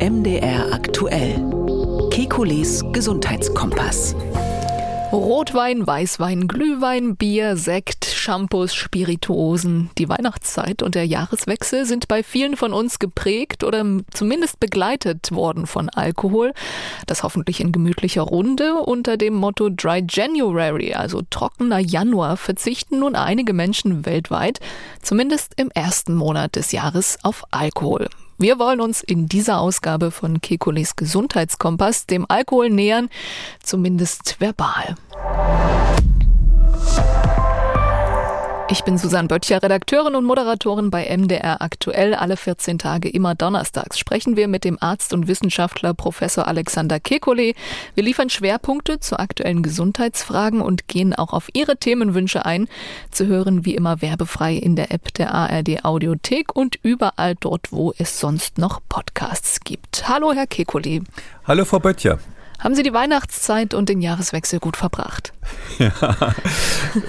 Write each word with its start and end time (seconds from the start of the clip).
MDR 0.00 0.72
aktuell. 0.72 1.34
Kekules 2.10 2.82
Gesundheitskompass. 2.90 4.16
Rotwein, 5.12 5.86
Weißwein, 5.86 6.48
Glühwein, 6.48 7.16
Bier, 7.16 7.58
Sekt, 7.58 8.06
Shampoos, 8.06 8.74
Spirituosen. 8.74 9.90
Die 9.98 10.08
Weihnachtszeit 10.08 10.82
und 10.82 10.94
der 10.94 11.04
Jahreswechsel 11.04 11.84
sind 11.84 12.08
bei 12.08 12.22
vielen 12.22 12.56
von 12.56 12.72
uns 12.72 12.98
geprägt 12.98 13.62
oder 13.62 13.84
zumindest 14.10 14.58
begleitet 14.58 15.32
worden 15.32 15.66
von 15.66 15.90
Alkohol. 15.90 16.54
Das 17.06 17.22
hoffentlich 17.22 17.60
in 17.60 17.70
gemütlicher 17.70 18.22
Runde 18.22 18.76
unter 18.76 19.18
dem 19.18 19.34
Motto 19.34 19.68
Dry 19.68 20.02
January, 20.08 20.94
also 20.94 21.20
trockener 21.28 21.78
Januar, 21.78 22.38
verzichten 22.38 23.00
nun 23.00 23.16
einige 23.16 23.52
Menschen 23.52 24.06
weltweit, 24.06 24.60
zumindest 25.02 25.52
im 25.60 25.70
ersten 25.70 26.14
Monat 26.14 26.56
des 26.56 26.72
Jahres, 26.72 27.18
auf 27.22 27.44
Alkohol. 27.50 28.08
Wir 28.40 28.58
wollen 28.58 28.80
uns 28.80 29.02
in 29.02 29.26
dieser 29.26 29.60
Ausgabe 29.60 30.10
von 30.10 30.40
Kekules 30.40 30.96
Gesundheitskompass 30.96 32.06
dem 32.06 32.24
Alkohol 32.26 32.70
nähern, 32.70 33.10
zumindest 33.62 34.40
verbal. 34.40 34.94
Ich 38.72 38.84
bin 38.84 38.98
Susanne 38.98 39.26
Böttcher, 39.26 39.60
Redakteurin 39.60 40.14
und 40.14 40.24
Moderatorin 40.24 40.92
bei 40.92 41.04
MDR 41.04 41.60
Aktuell. 41.60 42.14
Alle 42.14 42.36
14 42.36 42.78
Tage 42.78 43.08
immer 43.08 43.34
donnerstags 43.34 43.98
sprechen 43.98 44.36
wir 44.36 44.46
mit 44.46 44.62
dem 44.62 44.80
Arzt 44.80 45.12
und 45.12 45.26
Wissenschaftler 45.26 45.92
Professor 45.92 46.46
Alexander 46.46 46.98
Kekulé. 46.98 47.56
Wir 47.96 48.04
liefern 48.04 48.30
Schwerpunkte 48.30 49.00
zu 49.00 49.18
aktuellen 49.18 49.64
Gesundheitsfragen 49.64 50.60
und 50.60 50.86
gehen 50.86 51.16
auch 51.16 51.32
auf 51.32 51.48
Ihre 51.52 51.78
Themenwünsche 51.78 52.46
ein. 52.46 52.68
Zu 53.10 53.26
hören 53.26 53.64
wie 53.64 53.74
immer 53.74 54.02
werbefrei 54.02 54.54
in 54.54 54.76
der 54.76 54.92
App 54.92 55.12
der 55.14 55.34
ARD 55.34 55.84
Audiothek 55.84 56.54
und 56.54 56.78
überall 56.84 57.34
dort, 57.40 57.72
wo 57.72 57.92
es 57.98 58.20
sonst 58.20 58.56
noch 58.58 58.80
Podcasts 58.88 59.62
gibt. 59.64 60.08
Hallo, 60.08 60.32
Herr 60.32 60.44
Kekulé. 60.44 61.02
Hallo, 61.44 61.64
Frau 61.64 61.80
Böttcher. 61.80 62.20
Haben 62.60 62.76
Sie 62.76 62.84
die 62.84 62.92
Weihnachtszeit 62.92 63.74
und 63.74 63.88
den 63.88 64.00
Jahreswechsel 64.00 64.60
gut 64.60 64.76
verbracht? 64.76 65.32
Ja, 65.78 65.90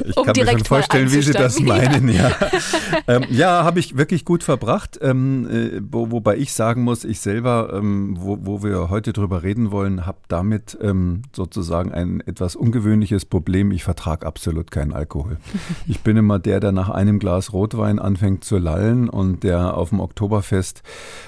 ich 0.05 0.15
um 0.15 0.25
kann 0.25 0.33
mir 0.37 0.49
schon 0.49 0.63
vorstellen, 0.63 1.11
wie 1.11 1.21
Sie 1.21 1.33
das 1.33 1.59
meinen. 1.59 2.07
Ja, 2.07 2.31
ähm, 3.07 3.25
ja 3.29 3.63
habe 3.65 3.79
ich 3.79 3.97
wirklich 3.97 4.23
gut 4.23 4.43
verbracht. 4.43 4.97
Ähm, 5.01 5.47
äh, 5.49 5.81
wo, 5.91 6.11
wobei 6.11 6.38
ich 6.38 6.53
sagen 6.53 6.83
muss, 6.83 7.03
ich 7.03 7.19
selber, 7.19 7.73
ähm, 7.73 8.15
wo, 8.19 8.38
wo, 8.41 8.63
wir 8.63 8.89
heute 8.89 9.11
drüber 9.11 9.43
reden 9.43 9.71
wollen, 9.71 10.05
habe 10.05 10.19
damit 10.29 10.77
ähm, 10.81 11.23
sozusagen 11.35 11.91
ein 11.91 12.21
etwas 12.21 12.55
ungewöhnliches 12.55 13.25
Problem. 13.25 13.71
Ich 13.71 13.83
vertrage 13.83 14.25
absolut 14.25 14.71
keinen 14.71 14.93
Alkohol. 14.93 15.38
Ich 15.85 15.99
bin 15.99 16.16
immer 16.16 16.39
der, 16.39 16.61
der 16.61 16.71
nach 16.71 16.89
einem 16.89 17.19
Glas 17.19 17.51
Rotwein 17.51 17.99
anfängt 17.99 18.45
zu 18.45 18.57
lallen 18.57 19.09
und 19.09 19.43
der 19.43 19.75
auf 19.75 19.89
dem 19.89 19.99
Oktoberfest 19.99 20.83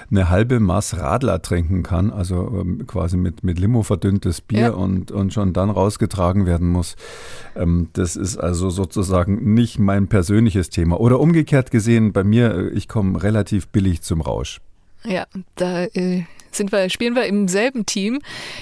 eine 0.10 0.30
halbe 0.30 0.62
Maß 0.62 0.98
Radler 0.98 1.42
trinken 1.42 1.84
kann, 1.84 2.12
also 2.12 2.62
ähm, 2.62 2.88
quasi 2.88 3.18
mit, 3.18 3.44
mit 3.44 3.60
Limo 3.60 3.84
verdünnt 3.84 4.14
verdünntes 4.14 4.42
Bier 4.42 4.60
ja. 4.60 4.70
und, 4.72 5.12
und 5.12 5.34
schon 5.34 5.54
dann 5.54 5.70
rausgetragen 5.70 6.46
werden 6.46 6.70
muss. 6.70 6.96
Ähm, 7.56 7.90
das 7.94 8.16
ist 8.16 8.38
also 8.38 8.70
sozusagen 8.70 9.54
nicht 9.54 9.80
mein 9.80 10.08
persönliches 10.08 10.70
Thema. 10.70 11.00
Oder 11.00 11.20
umgekehrt 11.20 11.72
gesehen, 11.72 12.14
bei 12.14 12.24
mir, 12.24 12.56
äh, 12.56 12.70
ich 12.70 12.88
komme 12.88 13.22
relativ 13.22 13.68
billig 13.68 14.02
zum 14.02 14.22
Rausch. 14.22 14.60
Ja, 15.06 15.26
da 15.56 15.84
äh, 15.84 16.24
sind 16.52 16.72
wir, 16.72 16.90
spielen 16.90 17.16
wir 17.16 17.26
im 17.26 17.48
selben 17.48 17.86
Team. 17.86 18.22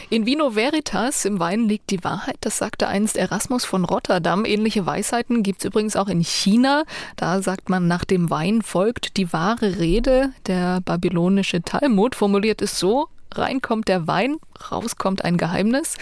In 0.10 0.26
Vino 0.26 0.56
Veritas, 0.56 1.24
im 1.26 1.40
Wein 1.40 1.68
liegt 1.68 1.92
die 1.92 2.04
Wahrheit, 2.04 2.38
das 2.42 2.58
sagte 2.58 2.88
einst 2.88 3.16
Erasmus 3.16 3.64
von 3.64 3.86
Rotterdam. 3.86 4.46
Ähnliche 4.46 4.86
Weisheiten 4.86 5.44
gibt 5.44 5.60
es 5.60 5.66
übrigens 5.66 5.96
auch 5.96 6.08
in 6.08 6.22
China. 6.22 6.84
Da 7.16 7.42
sagt 7.42 7.70
man, 7.70 7.88
nach 7.88 8.06
dem 8.06 8.30
Wein 8.30 8.62
folgt 8.64 9.18
die 9.18 9.32
wahre 9.34 9.78
Rede. 9.78 10.32
Der 10.48 10.82
babylonische 10.82 11.62
Talmud 11.62 12.16
formuliert 12.16 12.62
es 12.62 12.80
so, 12.80 13.08
reinkommt 13.32 13.88
der 13.88 14.08
Wein, 14.08 14.38
rauskommt 14.72 15.24
ein 15.24 15.38
Geheimnis. 15.38 15.96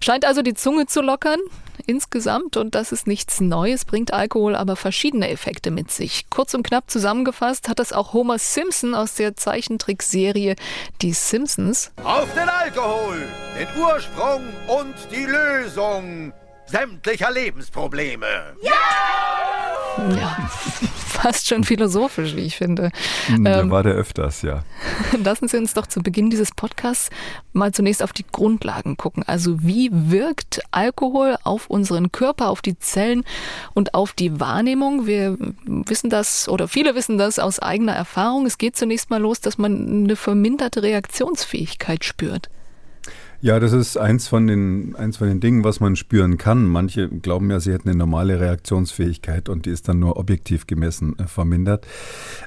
Scheint 0.00 0.24
also 0.24 0.40
die 0.40 0.54
Zunge 0.54 0.86
zu 0.86 1.02
lockern 1.02 1.40
insgesamt 1.86 2.56
und 2.56 2.74
das 2.74 2.92
ist 2.92 3.06
nichts 3.06 3.40
Neues, 3.40 3.84
bringt 3.84 4.12
Alkohol 4.12 4.54
aber 4.56 4.76
verschiedene 4.76 5.28
Effekte 5.28 5.70
mit 5.70 5.90
sich. 5.90 6.28
Kurz 6.30 6.54
und 6.54 6.66
knapp 6.66 6.90
zusammengefasst 6.90 7.68
hat 7.68 7.78
das 7.78 7.92
auch 7.92 8.12
Homer 8.12 8.38
Simpson 8.38 8.94
aus 8.94 9.14
der 9.14 9.36
Zeichentrickserie 9.36 10.56
Die 11.02 11.12
Simpsons. 11.12 11.92
Auf 12.02 12.32
den 12.34 12.48
Alkohol, 12.48 13.26
den 13.58 13.82
Ursprung 13.82 14.42
und 14.66 14.94
die 15.10 15.24
Lösung 15.24 16.32
sämtlicher 16.66 17.30
Lebensprobleme. 17.30 18.56
Ja! 18.62 19.53
Ja, 19.96 20.48
fast 21.06 21.48
schon 21.48 21.64
philosophisch, 21.64 22.34
wie 22.34 22.42
ich 22.42 22.56
finde. 22.56 22.90
Da 23.40 23.60
ähm, 23.60 23.70
war 23.70 23.82
der 23.82 23.94
öfters, 23.94 24.42
ja. 24.42 24.64
Lassen 25.24 25.48
Sie 25.48 25.56
uns 25.56 25.74
doch 25.74 25.86
zu 25.86 26.02
Beginn 26.02 26.30
dieses 26.30 26.50
Podcasts 26.50 27.10
mal 27.52 27.72
zunächst 27.72 28.02
auf 28.02 28.12
die 28.12 28.26
Grundlagen 28.30 28.96
gucken. 28.96 29.22
Also 29.26 29.62
wie 29.62 29.90
wirkt 29.92 30.62
Alkohol 30.70 31.36
auf 31.44 31.70
unseren 31.70 32.10
Körper, 32.12 32.48
auf 32.48 32.60
die 32.60 32.78
Zellen 32.78 33.24
und 33.74 33.94
auf 33.94 34.12
die 34.12 34.40
Wahrnehmung? 34.40 35.06
Wir 35.06 35.36
wissen 35.64 36.10
das 36.10 36.48
oder 36.48 36.68
viele 36.68 36.94
wissen 36.94 37.16
das 37.16 37.38
aus 37.38 37.60
eigener 37.60 37.92
Erfahrung. 37.94 38.46
Es 38.46 38.58
geht 38.58 38.76
zunächst 38.76 39.10
mal 39.10 39.20
los, 39.20 39.40
dass 39.40 39.58
man 39.58 40.04
eine 40.04 40.16
verminderte 40.16 40.82
Reaktionsfähigkeit 40.82 42.04
spürt. 42.04 42.50
Ja, 43.44 43.60
das 43.60 43.74
ist 43.74 43.98
eins 43.98 44.26
von 44.26 44.46
den, 44.46 44.96
eins 44.96 45.18
von 45.18 45.28
den 45.28 45.38
Dingen, 45.38 45.64
was 45.64 45.78
man 45.78 45.96
spüren 45.96 46.38
kann. 46.38 46.64
Manche 46.64 47.10
glauben 47.10 47.50
ja, 47.50 47.60
sie 47.60 47.74
hätten 47.74 47.90
eine 47.90 47.98
normale 47.98 48.40
Reaktionsfähigkeit 48.40 49.50
und 49.50 49.66
die 49.66 49.70
ist 49.70 49.86
dann 49.86 49.98
nur 49.98 50.16
objektiv 50.16 50.66
gemessen 50.66 51.18
äh, 51.18 51.26
vermindert. 51.26 51.86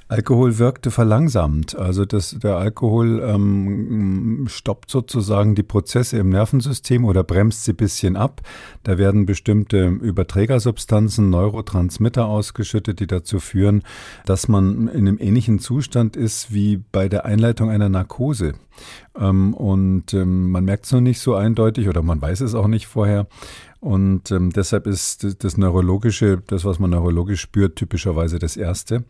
Alkohol 0.07 0.57
wirkte 0.57 0.89
verlangsamt. 0.89 1.77
Also 1.77 2.03
das, 2.05 2.31
der 2.39 2.57
Alkohol 2.57 3.21
ähm, 3.23 4.47
stoppt 4.49 4.89
sozusagen 4.89 5.53
die 5.53 5.61
Prozesse 5.61 6.17
im 6.17 6.29
Nervensystem 6.29 7.05
oder 7.05 7.23
bremst 7.23 7.65
sie 7.65 7.73
bisschen 7.73 8.15
ab. 8.15 8.41
Da 8.81 8.97
werden 8.97 9.27
bestimmte 9.27 9.85
Überträgersubstanzen, 9.89 11.29
Neurotransmitter 11.29 12.25
ausgeschüttet, 12.25 13.01
die 13.01 13.07
dazu 13.07 13.39
führen, 13.39 13.83
dass 14.25 14.47
man 14.47 14.87
in 14.87 15.07
einem 15.07 15.19
ähnlichen 15.19 15.59
Zustand 15.59 16.15
ist 16.15 16.51
wie 16.51 16.77
bei 16.91 17.07
der 17.07 17.25
Einleitung 17.25 17.69
einer 17.69 17.87
Narkose. 17.87 18.55
Ähm, 19.19 19.53
und 19.53 20.13
ähm, 20.13 20.51
man 20.51 20.65
merkt 20.65 20.85
es 20.85 20.91
noch 20.91 21.01
nicht 21.01 21.19
so 21.19 21.35
eindeutig 21.35 21.87
oder 21.89 22.01
man 22.01 22.21
weiß 22.21 22.41
es 22.41 22.55
auch 22.55 22.67
nicht 22.67 22.87
vorher. 22.87 23.27
Und 23.79 24.31
ähm, 24.31 24.51
deshalb 24.51 24.87
ist 24.87 25.43
das 25.43 25.57
Neurologische, 25.57 26.41
das, 26.47 26.65
was 26.65 26.79
man 26.79 26.89
neurologisch 26.89 27.41
spürt, 27.41 27.75
typischerweise 27.75 28.39
das 28.39 28.57
Erste. 28.57 29.03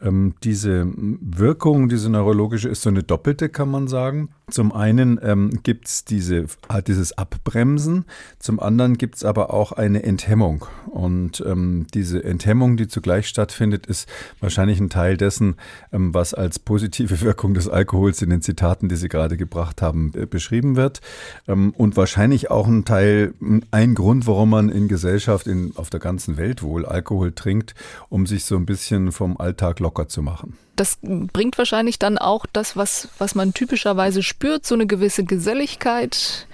Ähm, 0.00 0.34
diese 0.42 0.86
Wirkung, 0.96 1.88
diese 1.88 2.10
neurologische, 2.10 2.68
ist 2.68 2.82
so 2.82 2.90
eine 2.90 3.02
doppelte, 3.02 3.48
kann 3.48 3.70
man 3.70 3.88
sagen. 3.88 4.30
Zum 4.52 4.70
einen 4.70 5.18
ähm, 5.22 5.60
gibt 5.62 5.88
es 5.88 6.04
diese, 6.04 6.44
halt 6.68 6.88
dieses 6.88 7.16
Abbremsen, 7.16 8.04
zum 8.38 8.60
anderen 8.60 8.98
gibt 8.98 9.16
es 9.16 9.24
aber 9.24 9.54
auch 9.54 9.72
eine 9.72 10.02
Enthemmung. 10.02 10.66
Und 10.90 11.42
ähm, 11.46 11.86
diese 11.94 12.22
Enthemmung, 12.22 12.76
die 12.76 12.86
zugleich 12.86 13.28
stattfindet, 13.28 13.86
ist 13.86 14.06
wahrscheinlich 14.40 14.78
ein 14.78 14.90
Teil 14.90 15.16
dessen, 15.16 15.56
ähm, 15.90 16.12
was 16.12 16.34
als 16.34 16.58
positive 16.58 17.22
Wirkung 17.22 17.54
des 17.54 17.66
Alkohols 17.66 18.20
in 18.20 18.28
den 18.28 18.42
Zitaten, 18.42 18.90
die 18.90 18.96
Sie 18.96 19.08
gerade 19.08 19.38
gebracht 19.38 19.80
haben, 19.80 20.12
äh, 20.14 20.26
beschrieben 20.26 20.76
wird. 20.76 21.00
Ähm, 21.48 21.72
und 21.78 21.96
wahrscheinlich 21.96 22.50
auch 22.50 22.68
ein 22.68 22.84
Teil, 22.84 23.32
ein 23.70 23.94
Grund, 23.94 24.26
warum 24.26 24.50
man 24.50 24.68
in 24.68 24.86
Gesellschaft 24.86 25.46
in, 25.46 25.72
auf 25.76 25.88
der 25.88 26.00
ganzen 26.00 26.36
Welt 26.36 26.62
wohl 26.62 26.84
Alkohol 26.84 27.32
trinkt, 27.32 27.74
um 28.10 28.26
sich 28.26 28.44
so 28.44 28.56
ein 28.56 28.66
bisschen 28.66 29.12
vom 29.12 29.38
Alltag 29.38 29.80
locker 29.80 30.08
zu 30.08 30.20
machen. 30.20 30.58
Das 30.76 30.98
bringt 31.02 31.58
wahrscheinlich 31.58 31.98
dann 31.98 32.18
auch 32.18 32.46
das, 32.52 32.76
was, 32.76 33.08
was 33.18 33.34
man 33.34 33.52
typischerweise 33.54 34.22
spürt, 34.22 34.66
so 34.66 34.74
eine 34.74 34.86
gewisse 34.86 35.24
Geselligkeit. 35.24 36.46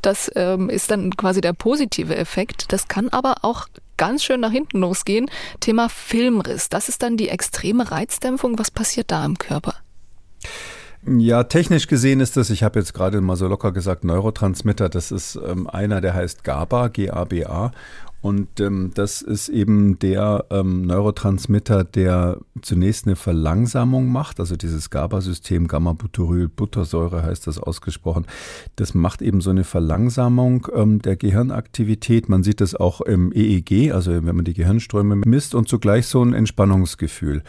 Das 0.00 0.30
ähm, 0.36 0.70
ist 0.70 0.90
dann 0.90 1.16
quasi 1.16 1.40
der 1.40 1.52
positive 1.52 2.16
Effekt. 2.16 2.72
Das 2.72 2.86
kann 2.88 3.08
aber 3.08 3.36
auch 3.42 3.66
ganz 3.96 4.22
schön 4.22 4.40
nach 4.40 4.52
hinten 4.52 4.78
losgehen. 4.78 5.28
Thema 5.60 5.88
Filmriss. 5.88 6.68
Das 6.68 6.88
ist 6.88 7.02
dann 7.02 7.16
die 7.16 7.28
extreme 7.28 7.90
Reizdämpfung. 7.90 8.58
Was 8.58 8.70
passiert 8.70 9.10
da 9.10 9.24
im 9.24 9.38
Körper? 9.38 9.74
Ja, 11.06 11.44
technisch 11.44 11.86
gesehen 11.86 12.20
ist 12.20 12.36
das, 12.36 12.50
ich 12.50 12.62
habe 12.64 12.80
jetzt 12.80 12.92
gerade 12.92 13.20
mal 13.20 13.36
so 13.36 13.46
locker 13.46 13.72
gesagt, 13.72 14.04
Neurotransmitter. 14.04 14.88
Das 14.88 15.12
ist 15.12 15.36
ähm, 15.36 15.68
einer, 15.68 16.00
der 16.00 16.14
heißt 16.14 16.44
GABA, 16.44 16.88
G-A-B-A. 16.88 17.72
Und 18.20 18.58
ähm, 18.58 18.90
das 18.94 19.22
ist 19.22 19.48
eben 19.48 19.98
der 20.00 20.46
ähm, 20.50 20.82
Neurotransmitter, 20.82 21.84
der 21.84 22.38
zunächst 22.62 23.06
eine 23.06 23.14
Verlangsamung 23.14 24.10
macht, 24.10 24.40
also 24.40 24.56
dieses 24.56 24.90
GABA-System, 24.90 25.68
Gamma-Butyryl-Buttersäure 25.68 27.22
heißt 27.22 27.46
das 27.46 27.60
ausgesprochen. 27.60 28.26
Das 28.74 28.92
macht 28.92 29.22
eben 29.22 29.40
so 29.40 29.50
eine 29.50 29.62
Verlangsamung 29.62 30.66
ähm, 30.74 31.00
der 31.00 31.16
Gehirnaktivität. 31.16 32.28
Man 32.28 32.42
sieht 32.42 32.60
das 32.60 32.74
auch 32.74 33.00
im 33.00 33.32
EEG, 33.32 33.92
also 33.92 34.12
wenn 34.12 34.34
man 34.36 34.44
die 34.44 34.54
Gehirnströme 34.54 35.14
misst 35.14 35.54
und 35.54 35.68
zugleich 35.68 36.06
so 36.08 36.20
ein 36.20 36.34
Entspannungsgefühl. 36.34 37.44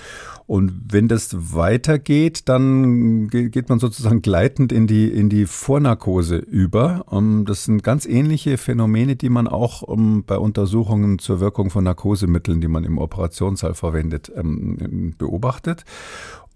Und 0.46 0.74
wenn 0.92 1.08
das 1.08 1.54
weitergeht, 1.54 2.50
dann 2.50 3.28
geht 3.28 3.70
man 3.70 3.80
sozusagen 3.80 4.24
gleitend 4.24 4.72
in 4.72 4.88
die, 4.88 5.08
in 5.08 5.30
die 5.30 5.46
Vornarkose 5.46 6.38
über. 6.38 7.06
Ähm, 7.12 7.46
das 7.46 7.66
sind 7.66 7.84
ganz 7.84 8.06
ähnliche 8.06 8.58
Phänomene, 8.58 9.16
die 9.16 9.30
man 9.30 9.48
auch 9.48 9.88
ähm, 9.88 10.24
bei 10.26 10.38
Unter 10.38 10.59
Untersuchungen 10.60 11.20
zur 11.20 11.40
Wirkung 11.40 11.70
von 11.70 11.86
Narkosemitteln, 11.86 12.60
die 12.60 12.68
man 12.68 12.84
im 12.84 12.98
Operationssaal 12.98 13.76
verwendet, 13.76 14.30
ähm, 14.36 15.14
beobachtet. 15.18 15.86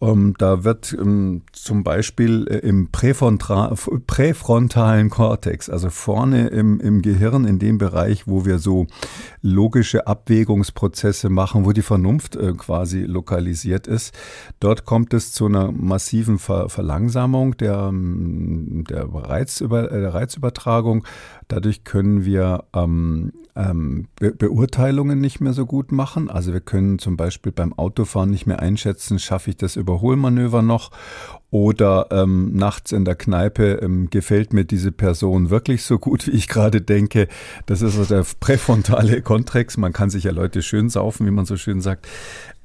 Ähm, 0.02 0.34
da 0.38 0.66
wird 0.66 0.94
ähm, 1.00 1.44
zum 1.54 1.86
Beispiel 1.86 2.46
äh, 2.50 2.58
im 2.58 2.90
präfrontalen 2.92 5.10
Kortex, 5.10 5.70
also 5.70 5.90
vorne 5.90 6.48
im, 6.48 6.82
im 6.82 7.02
Gehirn, 7.02 7.46
in 7.46 7.60
dem 7.60 7.78
Bereich, 7.78 8.28
wo 8.28 8.44
wir 8.44 8.60
so 8.60 8.88
logische 9.42 10.06
Abwägungsprozesse 10.06 11.30
machen, 11.30 11.64
wo 11.64 11.72
die 11.72 11.82
Vernunft 11.82 12.36
äh, 12.36 12.52
quasi 12.52 13.04
lokalisiert 13.04 13.88
ist, 13.88 14.14
dort 14.60 14.84
kommt 14.84 15.14
es 15.14 15.32
zu 15.32 15.46
einer 15.46 15.72
massiven 15.72 16.38
Ver 16.38 16.68
Verlangsamung 16.68 17.56
der, 17.56 17.90
der, 17.94 19.08
Reizüber 19.14 19.90
äh, 19.90 20.02
der 20.02 20.14
Reizübertragung. 20.14 21.06
Dadurch 21.48 21.86
können 21.86 22.26
wir 22.26 22.66
ähm, 22.74 23.32
ähm, 23.56 24.08
Be 24.20 24.32
Beurteilungen 24.32 25.20
nicht 25.20 25.42
mehr 25.42 25.54
so 25.54 25.66
gut 25.66 25.92
machen. 25.92 26.30
Also 26.30 26.54
wir 26.54 26.62
können 26.62 27.00
zum 27.00 27.18
Beispiel 27.18 27.52
beim 27.52 27.74
Autofahren 27.74 28.30
nicht 28.30 28.48
mehr 28.48 28.60
einschätzen, 28.60 29.20
schaffe 29.20 29.52
ich 29.52 29.58
das 29.58 29.76
Überholmanöver 29.76 30.62
noch 30.62 30.92
oder 31.54 32.08
ähm, 32.10 32.52
nachts 32.56 32.92
in 32.92 33.06
der 33.06 33.14
Kneipe 33.14 33.74
ähm, 33.84 34.10
gefällt 34.10 34.54
mir 34.54 34.66
diese 34.66 34.92
Person 34.92 35.52
wirklich 35.52 35.84
so 35.84 36.00
gut, 36.00 36.26
wie 36.26 36.32
ich 36.32 36.48
gerade 36.48 36.82
denke. 36.82 37.28
Das 37.68 37.84
ist 37.84 37.96
also 37.96 38.16
der 38.16 38.26
präfrontale 38.40 39.22
Kontrex. 39.22 39.78
Man 39.78 39.94
kann 39.94 40.10
sich 40.10 40.24
ja 40.24 40.32
Leute 40.32 40.64
schön 40.64 40.90
saufen, 40.90 41.28
wie 41.28 41.32
man 41.32 41.46
so 41.46 41.56
schön 41.56 41.80
sagt. 41.80 42.08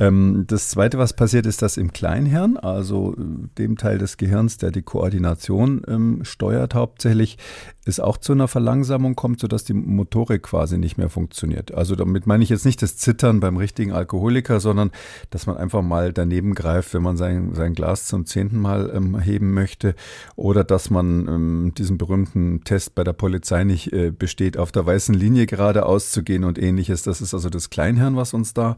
Ähm, 0.00 0.44
das 0.46 0.68
Zweite, 0.68 0.96
was 0.96 1.12
passiert, 1.12 1.44
ist, 1.44 1.60
dass 1.60 1.76
im 1.76 1.92
Kleinhirn, 1.92 2.56
also 2.56 3.14
äh, 3.14 3.48
dem 3.58 3.76
Teil 3.76 3.98
des 3.98 4.16
Gehirns, 4.16 4.56
der 4.56 4.70
die 4.70 4.80
Koordination 4.80 5.82
ähm, 5.86 6.20
steuert 6.22 6.74
hauptsächlich, 6.74 7.36
es 7.84 8.00
auch 8.00 8.18
zu 8.18 8.32
einer 8.32 8.48
Verlangsamung 8.48 9.16
kommt, 9.16 9.40
sodass 9.40 9.64
die 9.64 9.74
Motorik 9.74 10.42
quasi 10.42 10.78
nicht 10.78 10.98
mehr 10.98 11.08
funktioniert. 11.08 11.74
Also 11.74 11.96
damit 11.96 12.26
meine 12.26 12.44
ich 12.44 12.50
jetzt 12.50 12.66
nicht 12.66 12.82
das 12.82 12.96
Zittern 12.96 13.40
beim 13.40 13.56
richtigen 13.56 13.92
Alkoholiker, 13.92 14.60
sondern 14.60 14.90
dass 15.30 15.46
man 15.46 15.56
einfach 15.56 15.82
mal 15.82 16.12
daneben 16.12 16.54
greift, 16.54 16.94
wenn 16.94 17.02
man 17.02 17.16
sein, 17.16 17.54
sein 17.54 17.74
Glas 17.74 18.06
zum 18.06 18.26
zehnten 18.26 18.58
Mal 18.58 18.77
ähm, 18.86 19.18
heben 19.18 19.52
möchte 19.54 19.94
oder 20.36 20.64
dass 20.64 20.90
man 20.90 21.28
ähm, 21.28 21.72
diesen 21.76 21.98
berühmten 21.98 22.62
Test 22.64 22.94
bei 22.94 23.04
der 23.04 23.12
Polizei 23.12 23.64
nicht 23.64 23.92
äh, 23.92 24.10
besteht, 24.10 24.56
auf 24.56 24.72
der 24.72 24.86
weißen 24.86 25.14
Linie 25.14 25.46
geradeaus 25.46 26.10
zu 26.10 26.22
gehen 26.22 26.44
und 26.44 26.58
ähnliches. 26.58 27.02
Das 27.02 27.20
ist 27.20 27.34
also 27.34 27.50
das 27.50 27.70
Kleinhirn, 27.70 28.16
was 28.16 28.34
uns 28.34 28.54
da 28.54 28.76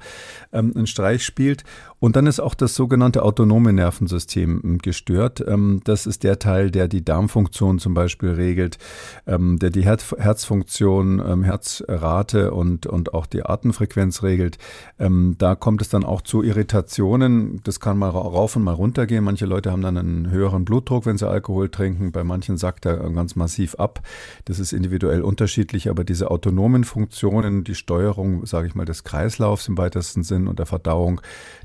ähm, 0.53 0.73
einen 0.75 0.87
Streich 0.87 1.25
spielt. 1.25 1.65
Und 1.99 2.17
dann 2.17 2.27
ist 2.27 2.41
auch 2.41 2.55
das 2.55 2.75
sogenannte 2.75 3.23
autonome 3.23 3.73
Nervensystem 3.73 4.61
ähm, 4.65 4.79
gestört. 4.79 5.45
Ähm, 5.47 5.81
das 5.85 6.07
ist 6.07 6.25
der 6.25 6.39
Teil, 6.39 6.71
der 6.71 6.89
die 6.89 7.05
Darmfunktion 7.05 7.79
zum 7.79 7.95
Beispiel 7.95 8.31
regelt, 8.31 8.79
ähm, 9.27 9.59
der 9.59 9.71
die 9.71 9.85
Herzfunktion, 9.85 11.43
Herzrate 11.45 12.53
und, 12.53 12.87
und 12.87 13.15
auch 13.15 13.27
die 13.27 13.45
Atemfrequenz 13.45 14.23
regelt. 14.23 14.59
Da 14.99 15.55
kommt 15.55 15.83
es 15.83 15.89
dann 15.89 16.05
auch 16.05 16.23
zu 16.23 16.43
Irritationen. 16.43 17.61
Das 17.65 17.81
kann 17.81 17.99
mal 17.99 18.09
rauf 18.09 18.57
und 18.57 18.65
mal 18.65 18.73
runter 18.75 19.07
gehen. 19.07 19.25
Manche 19.25 19.47
Leute 19.47 19.71
haben 19.71 19.83
dann 19.83 19.90
einen 19.97 20.31
höheren 20.31 20.65
Blutdruck, 20.65 21.07
wenn 21.07 21.19
sie 21.19 21.29
Alkohol 21.29 21.69
trinken. 21.69 22.13
Bei 22.13 22.25
manchen 22.25 22.57
sackt 22.57 22.87
er 22.87 22.97
ganz 23.11 23.37
massiv 23.37 23.75
ab. 23.77 24.01
Das 24.45 24.59
ist 24.59 24.73
individuell 24.73 25.23
unterschiedlich, 25.23 25.89
aber 25.89 26.05
diese 26.05 26.31
autonomen 26.31 26.85
Funktionen, 26.85 27.65
die 27.65 27.75
Steuerung, 27.75 28.47
sage 28.47 28.69
ich 28.69 28.75
mal, 28.75 28.85
des 28.85 29.05
Kreislaufs 29.05 29.69
im 29.69 29.79
weitesten 29.79 30.23
Sinn 30.23 30.49
und 30.49 30.59
der 30.59 30.67
Verdauung, 30.67 31.21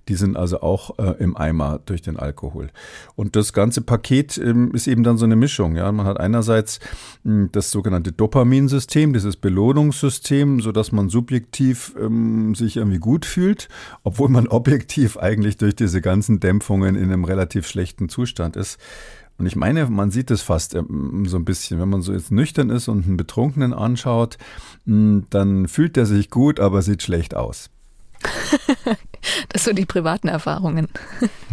die 0.08 0.16
sind 0.16 0.38
also 0.38 0.62
auch 0.62 0.98
äh, 1.00 1.16
im 1.20 1.36
Eimer 1.36 1.80
durch 1.86 2.02
den 2.02 2.18
Alkohol. 2.18 2.70
Und 3.16 3.36
das 3.36 3.54
ganze 3.54 3.82
Paket 3.82 4.38
ähm, 4.38 4.72
ist 4.74 4.88
eben 4.88 5.04
dann 5.04 5.18
so 5.18 5.26
eine 5.26 5.36
Mischung. 5.36 5.76
Ja, 5.76 5.92
man 5.92 6.06
hat 6.06 6.20
einerseits 6.20 6.80
mh, 7.24 7.34
hm, 7.34 7.50
das 7.52 7.72
sogenannte 7.72 8.12
Dopaminsystem, 8.12 9.14
dieses 9.14 9.38
Belohnungssystem, 9.38 10.62
so 10.62 10.72
dass 10.72 10.92
man 10.92 11.10
subjektiv 11.10 11.96
ähm, 12.00 12.56
sich 12.56 12.78
irgendwie 12.78 13.00
gut 13.00 13.26
fühlt, 13.26 13.68
obwohl 14.04 14.30
man 14.30 14.48
objektiv 14.56 15.18
eigentlich 15.18 15.58
durch 15.58 15.76
diese 15.76 16.02
ganzen 16.02 16.40
Dämpfungen 16.40 16.96
in 16.96 17.12
einem 17.12 17.24
relativ 17.24 17.68
schlechten 17.68 18.05
Zustand 18.10 18.56
ist. 18.56 18.80
Und 19.38 19.46
ich 19.46 19.56
meine, 19.56 19.88
man 19.88 20.12
sieht 20.12 20.32
es 20.32 20.42
fast 20.42 20.76
ähm, 20.76 21.26
so 21.26 21.38
ein 21.38 21.46
bisschen, 21.46 21.80
wenn 21.80 21.90
man 21.90 22.02
so 22.02 22.14
jetzt 22.14 22.32
nüchtern 22.32 22.70
ist 22.70 22.88
und 22.88 23.06
einen 23.06 23.18
Betrunkenen 23.18 23.74
anschaut, 23.74 24.38
hm, 24.86 25.26
dann 25.30 25.68
fühlt 25.68 25.98
er 25.98 26.06
sich 26.06 26.30
gut, 26.30 26.60
aber 26.60 26.82
sieht 26.82 27.04
schlecht 27.04 27.36
aus. 27.36 27.70
Das 29.50 29.64
sind 29.64 29.76
so 29.76 29.82
die 29.82 29.86
privaten 29.86 30.28
Erfahrungen. 30.28 30.88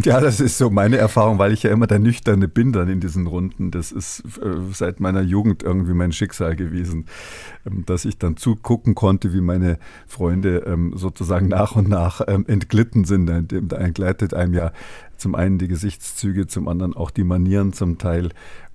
Ja, 0.02 0.20
das 0.20 0.40
ist 0.40 0.58
so 0.58 0.70
meine 0.70 0.96
Erfahrung, 0.96 1.38
weil 1.38 1.52
ich 1.52 1.62
ja 1.62 1.70
immer 1.70 1.86
der 1.86 1.98
Nüchterne 1.98 2.48
bin 2.48 2.72
dann 2.72 2.88
in 2.88 2.98
diesen 2.98 3.26
Runden. 3.26 3.70
Das 3.70 3.92
ist 3.92 4.22
äh, 4.42 4.56
seit 4.72 5.00
meiner 5.00 5.20
Jugend 5.20 5.62
irgendwie 5.62 5.92
mein 5.92 6.12
Schicksal 6.12 6.56
gewesen, 6.56 7.06
ähm, 7.66 7.84
dass 7.86 8.04
ich 8.04 8.18
dann 8.18 8.36
zugucken 8.36 8.94
konnte, 8.94 9.32
wie 9.32 9.40
meine 9.40 9.78
Freunde 10.06 10.64
ähm, 10.66 10.92
sozusagen 10.96 11.48
nach 11.48 11.76
und 11.76 11.88
nach 11.88 12.20
ähm, 12.26 12.44
entglitten 12.48 13.04
sind. 13.04 13.26
Da 13.26 13.76
entgleitet 13.76 14.34
einem 14.34 14.54
ja 14.54 14.72
zum 15.22 15.34
einen 15.34 15.58
die 15.58 15.68
Gesichtszüge, 15.68 16.46
zum 16.46 16.68
anderen 16.68 16.94
auch 16.94 17.10
die 17.10 17.24
Manieren 17.24 17.72
zum 17.72 17.96
Teil. 17.96 18.30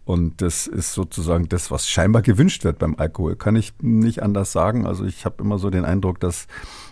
Und 0.05 0.41
das 0.41 0.67
ist 0.67 0.93
sozusagen 0.93 1.49
das, 1.49 1.69
was 1.69 1.89
scheinbar 1.89 2.21
gewünscht 2.21 2.63
wird 2.63 2.79
beim 2.79 2.95
Alkohol. 2.95 3.35
Kann 3.35 3.57
ich 3.57 3.73
nicht 3.81 4.23
anders 4.23 4.53
sagen. 4.53 4.87
Also 4.87 5.03
ich 5.03 5.25
habe 5.25 5.43
immer 5.43 5.59
so 5.59 5.69
den 5.69 5.83
Eindruck, 5.83 6.21
dass 6.21 6.47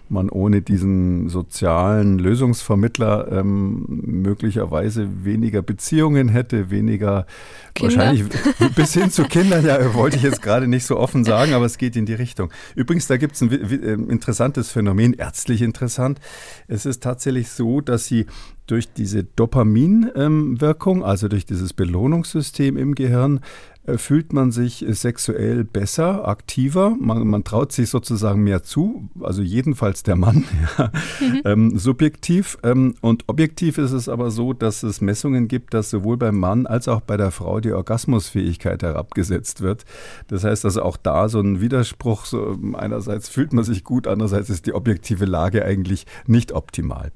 man 0.09 0.29
ohne 0.29 0.61
diesen 0.61 1.29
sozialen 1.29 2.19
Lösungsvermittler 2.19 3.31
ähm, 3.31 3.85
möglicherweise 3.87 5.23
weniger 5.23 5.61
Beziehungen 5.61 6.29
hätte, 6.29 6.69
weniger 6.69 7.25
Kinder. 7.73 7.95
wahrscheinlich 7.95 8.25
bis 8.75 8.93
hin 8.93 9.09
zu 9.09 9.23
Kindern, 9.23 9.65
ja, 9.65 9.93
wollte 9.93 10.17
ich 10.17 10.23
jetzt 10.23 10.41
gerade 10.41 10.67
nicht 10.67 10.85
so 10.85 10.97
offen 10.97 11.23
sagen, 11.23 11.53
aber 11.53 11.65
es 11.65 11.77
geht 11.77 11.95
in 11.95 12.05
die 12.05 12.13
Richtung. 12.13 12.51
Übrigens, 12.75 13.07
da 13.07 13.17
gibt 13.17 13.35
es 13.35 13.41
ein 13.41 13.51
ähm, 13.51 14.09
interessantes 14.09 14.71
Phänomen, 14.71 15.13
ärztlich 15.13 15.61
interessant. 15.61 16.19
Es 16.67 16.85
ist 16.85 17.01
tatsächlich 17.01 17.49
so, 17.49 17.81
dass 17.81 18.05
sie 18.05 18.25
durch 18.67 18.91
diese 18.91 19.23
Dopaminwirkung, 19.23 21.03
also 21.03 21.27
durch 21.27 21.45
dieses 21.45 21.73
Belohnungssystem 21.73 22.77
im 22.77 22.95
Gehirn, 22.95 23.41
äh, 23.87 23.97
fühlt 23.97 24.33
man 24.33 24.51
sich 24.51 24.83
sexuell 24.89 25.63
besser, 25.63 26.27
aktiver. 26.27 26.95
Man, 26.99 27.27
man, 27.27 27.43
traut 27.43 27.71
sich 27.71 27.89
sozusagen 27.89 28.43
mehr 28.43 28.63
zu, 28.63 29.09
also 29.21 29.41
jedenfalls 29.43 30.01
der 30.01 30.15
Mann, 30.15 30.45
ja, 30.77 30.91
mhm. 31.19 31.41
ähm, 31.45 31.77
subjektiv. 31.77 32.57
Ähm, 32.63 32.95
und 33.01 33.25
objektiv 33.27 33.77
ist 33.77 33.91
es 33.91 34.09
aber 34.09 34.31
so, 34.31 34.53
dass 34.53 34.81
es 34.81 35.01
Messungen 35.01 35.47
gibt, 35.47 35.73
dass 35.73 35.91
sowohl 35.91 36.17
beim 36.17 36.39
Mann 36.39 36.65
als 36.65 36.87
auch 36.87 37.01
bei 37.01 37.17
der 37.17 37.31
Frau 37.31 37.59
die 37.59 37.73
Orgasmusfähigkeit 37.73 38.81
herabgesetzt 38.81 39.61
wird. 39.61 39.85
Das 40.27 40.43
heißt 40.43 40.65
also 40.65 40.81
auch 40.81 40.97
da 40.97 41.29
so 41.29 41.39
ein 41.39 41.61
Widerspruch. 41.61 42.25
So 42.25 42.57
einerseits 42.73 43.29
fühlt 43.29 43.53
man 43.53 43.63
sich 43.63 43.83
gut, 43.83 44.07
andererseits 44.07 44.49
ist 44.49 44.65
die 44.65 44.73
objektive 44.73 45.25
Lage 45.25 45.63
eigentlich 45.63 46.07
nicht 46.25 46.53
optimal. 46.53 47.11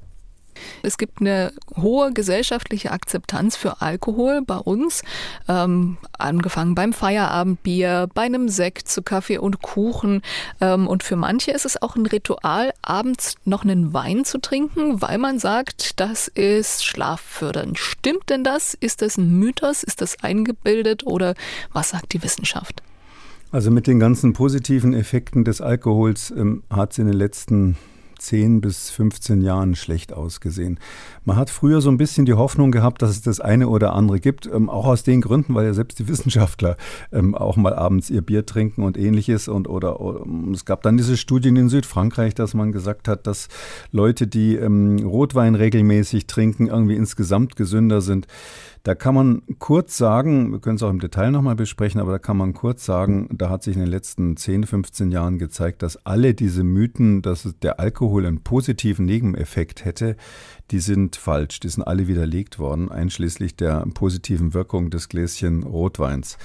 Es 0.84 0.98
gibt 0.98 1.22
eine 1.22 1.54
hohe 1.76 2.14
gesellschaftliche 2.14 2.92
Akzeptanz 2.92 3.56
für 3.56 3.82
Alkohol 3.82 4.42
bei 4.42 4.58
uns, 4.58 5.04
ähm, 5.48 5.98
angefangen 6.18 6.76
beim 6.76 6.94
Feierabendbier, 6.94 8.10
bei 8.14 8.24
einem 8.24 8.50
Sekt 8.50 8.88
zu 8.88 9.02
Kaffee 9.02 9.38
und 9.38 9.62
Kuchen. 9.62 10.22
Ähm, 10.62 10.88
und 10.88 11.04
für 11.04 11.16
manche 11.16 11.52
ist 11.52 11.66
es 11.66 11.82
auch 11.82 11.96
ein 11.96 12.06
Ritual, 12.06 12.74
abends 12.82 13.36
noch 13.46 13.64
einen 13.64 13.94
Wein 13.94 14.26
zu 14.26 14.40
trinken, 14.40 15.02
weil 15.02 15.18
man 15.18 15.40
sagt, 15.40 16.00
das 16.00 16.28
ist 16.28 16.86
schlaffördernd. 16.86 17.78
Stimmt 17.80 18.30
denn 18.30 18.44
das? 18.44 18.74
Ist 18.74 19.02
das 19.02 19.18
ein 19.18 19.38
Mythos? 19.38 19.84
Ist 19.84 20.02
das 20.02 20.24
eingebildet 20.24 21.06
oder 21.06 21.36
was 21.74 21.90
sagt 21.90 22.14
die 22.14 22.24
Wissenschaft? 22.24 22.82
Also 23.52 23.72
mit 23.72 23.88
den 23.88 24.00
ganzen 24.00 24.34
positiven 24.34 24.94
Effekten 24.94 25.44
des 25.44 25.60
Alkohols 25.60 26.32
ähm, 26.32 26.64
hat 26.70 26.92
es 26.92 27.00
in 27.00 27.08
den 27.08 27.16
letzten 27.16 27.78
10 28.20 28.62
bis 28.62 28.90
15 28.92 29.42
Jahren 29.42 29.76
schlecht 29.76 30.14
ausgesehen. 30.14 30.80
Man 31.26 31.38
hat 31.38 31.50
früher 31.50 31.82
so 31.82 31.90
ein 31.90 31.98
bisschen 31.98 32.26
die 32.26 32.34
Hoffnung 32.34 32.72
gehabt, 32.72 33.02
dass 33.02 33.10
es 33.10 33.22
das 33.22 33.40
eine 33.40 33.68
oder 33.68 33.94
andere 33.94 34.20
gibt, 34.20 34.46
ähm, 34.48 34.70
auch 34.70 34.86
aus 34.86 35.04
den 35.04 35.22
Gründen, 35.22 35.56
weil 35.56 35.66
ja 35.66 35.74
selbst 35.74 36.00
die 36.00 36.08
Wissenschaftler 36.08 36.78
ähm, 37.12 37.36
auch 37.36 37.56
mal 37.56 37.74
abends 37.74 38.10
ihr 38.10 38.22
Bier 38.22 38.46
trinken 38.46 38.84
und 38.84 38.98
ähnliches. 38.98 39.48
Und 39.48 39.68
oder, 39.68 40.00
oder 40.00 40.26
ähm, 40.26 40.52
es 40.54 40.66
gab 40.66 40.84
dann 40.84 40.98
diese 40.98 41.18
Studien 41.18 41.56
in 41.56 41.70
Südfrankreich, 41.70 42.36
dass 42.36 42.54
man 42.54 42.72
gesagt 42.72 43.08
hat, 43.08 43.26
dass 43.28 43.48
Leute, 43.92 44.28
die 44.28 44.56
ähm, 44.56 45.00
Rotwein 45.00 45.56
regelmäßig 45.56 46.28
trinken, 46.28 46.68
irgendwie 46.68 46.96
insgesamt 46.96 47.56
gesünder 47.56 48.02
sind. 48.02 48.28
Da 48.84 48.96
kann 48.96 49.14
man 49.14 49.42
kurz 49.60 49.98
sagen, 49.98 50.52
wir 50.52 50.60
können 50.60 50.78
es 50.78 50.84
auch 50.84 50.90
im 50.90 51.00
Detail 51.00 51.32
nochmal 51.32 51.56
besprechen, 51.56 52.00
aber 52.00 52.14
da 52.14 52.20
kann 52.20 52.38
man 52.38 52.54
kurz 52.54 52.86
sagen, 52.86 53.28
da 53.32 53.50
hat 53.50 53.64
sich 53.64 53.76
in 53.76 53.82
den 53.82 53.90
letzten 53.90 54.38
10, 54.38 54.66
15 54.66 55.12
Jahren 55.12 55.38
gezeigt, 55.38 55.84
dass 55.84 56.06
alle 56.06 56.34
diese 56.34 56.64
Mythen, 56.64 57.22
dass 57.22 57.54
der 57.62 57.80
Alkohol 57.80 58.26
einen 58.26 58.42
positiven 58.42 59.06
Nebeneffekt 59.06 59.84
hätte, 59.84 60.16
die 60.72 60.80
sind 60.80 61.16
falsch. 61.16 61.60
Die 61.60 61.70
sind 61.70 61.84
alle 61.84 62.08
widerlegt 62.08 62.58
worden, 62.58 62.90
einschließlich 62.90 63.56
der 63.56 63.86
positiven 63.94 64.54
Wirkung 64.54 64.90
des 64.90 65.10
Gläschen 65.10 65.64
Rotweins. 65.64 66.38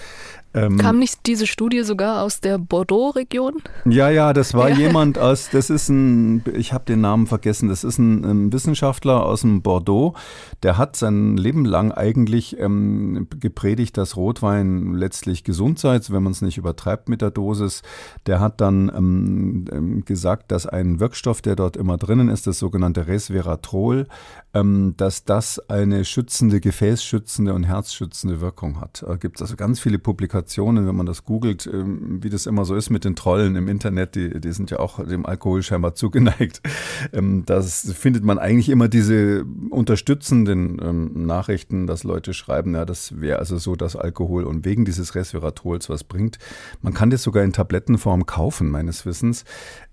Ähm, 0.56 0.78
Kam 0.78 1.00
nicht 1.00 1.26
diese 1.26 1.48
Studie 1.48 1.82
sogar 1.82 2.22
aus 2.22 2.40
der 2.40 2.58
Bordeaux-Region? 2.58 3.54
Ja, 3.86 4.08
ja, 4.10 4.32
das 4.32 4.54
war 4.54 4.68
ja. 4.68 4.76
jemand 4.76 5.18
aus, 5.18 5.48
das 5.50 5.68
ist 5.68 5.88
ein, 5.88 6.44
ich 6.54 6.72
habe 6.72 6.84
den 6.84 7.00
Namen 7.00 7.26
vergessen, 7.26 7.68
das 7.68 7.82
ist 7.82 7.98
ein, 7.98 8.24
ein, 8.24 8.52
Wissenschaftler 8.52 9.26
aus 9.26 9.40
dem 9.40 9.62
Bordeaux, 9.62 10.14
der 10.62 10.78
hat 10.78 10.94
sein 10.94 11.36
Leben 11.36 11.64
lang 11.64 11.90
eigentlich 11.90 12.56
ähm, 12.60 13.26
gepredigt, 13.40 13.96
dass 13.96 14.16
Rotwein 14.16 14.94
letztlich 14.94 15.42
gesund 15.42 15.80
sei, 15.80 15.98
wenn 16.08 16.22
man 16.22 16.32
es 16.32 16.40
nicht 16.40 16.56
übertreibt 16.56 17.08
mit 17.08 17.20
der 17.20 17.32
Dosis. 17.32 17.82
Der 18.26 18.38
hat 18.38 18.60
dann 18.60 18.92
ähm, 18.94 19.64
ähm, 19.72 20.04
gesagt, 20.04 20.52
dass 20.52 20.66
ein 20.66 21.00
Wirkstoff, 21.00 21.42
der 21.42 21.54
der 21.54 21.64
dort 21.64 21.76
immer 21.76 21.96
drinnen 21.96 22.28
ist, 22.28 22.46
das 22.46 22.58
sogenannte 22.58 23.06
Resveratrol, 23.06 24.06
ähm, 24.54 24.94
dass 24.96 25.24
das 25.24 25.58
eine 25.68 26.04
schützende, 26.04 26.60
gefäßschützende 26.60 27.52
und 27.52 27.64
herzschützende 27.64 28.40
Wirkung 28.40 28.80
hat. 28.80 29.04
Da 29.06 29.16
gibt 29.16 29.36
es 29.36 29.42
also 29.42 29.56
ganz 29.56 29.80
viele 29.80 29.98
Publikationen, 29.98 30.86
wenn 30.86 30.94
man 30.94 31.06
das 31.06 31.24
googelt, 31.24 31.66
ähm, 31.66 32.22
wie 32.22 32.30
das 32.30 32.46
immer 32.46 32.64
so 32.64 32.76
ist 32.76 32.88
mit 32.88 33.04
den 33.04 33.16
Trollen 33.16 33.56
im 33.56 33.68
Internet, 33.68 34.14
die, 34.14 34.40
die 34.40 34.52
sind 34.52 34.70
ja 34.70 34.78
auch 34.78 35.04
dem 35.04 35.26
Alkohol 35.26 35.62
scheinbar 35.62 35.94
zugeneigt. 35.94 36.62
Ähm, 37.12 37.44
das 37.44 37.92
findet 37.92 38.24
man 38.24 38.38
eigentlich 38.38 38.68
immer 38.68 38.88
diese 38.88 39.44
unterstützenden 39.70 40.80
ähm, 40.82 41.26
Nachrichten, 41.26 41.86
dass 41.86 42.04
Leute 42.04 42.34
schreiben, 42.34 42.74
ja, 42.74 42.84
das 42.84 43.20
wäre 43.20 43.38
also 43.38 43.58
so, 43.58 43.76
dass 43.76 43.96
Alkohol 43.96 44.44
und 44.44 44.64
wegen 44.64 44.84
dieses 44.84 45.14
Resveratrols 45.14 45.88
was 45.88 46.04
bringt. 46.04 46.38
Man 46.82 46.94
kann 46.94 47.10
das 47.10 47.22
sogar 47.22 47.42
in 47.42 47.52
Tablettenform 47.52 48.26
kaufen, 48.26 48.70
meines 48.70 49.06
Wissens. 49.06 49.44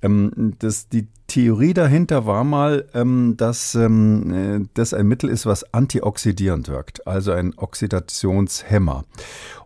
Ähm, 0.01 0.53
das, 0.59 0.89
die 0.89 1.07
Theorie 1.31 1.73
dahinter 1.73 2.25
war 2.25 2.43
mal, 2.43 2.89
ähm, 2.93 3.35
dass 3.37 3.73
ähm, 3.73 4.33
äh, 4.33 4.67
das 4.73 4.93
ein 4.93 5.07
Mittel 5.07 5.29
ist, 5.29 5.45
was 5.45 5.73
antioxidierend 5.73 6.67
wirkt, 6.67 7.07
also 7.07 7.31
ein 7.31 7.57
Oxidationshemmer. 7.57 9.05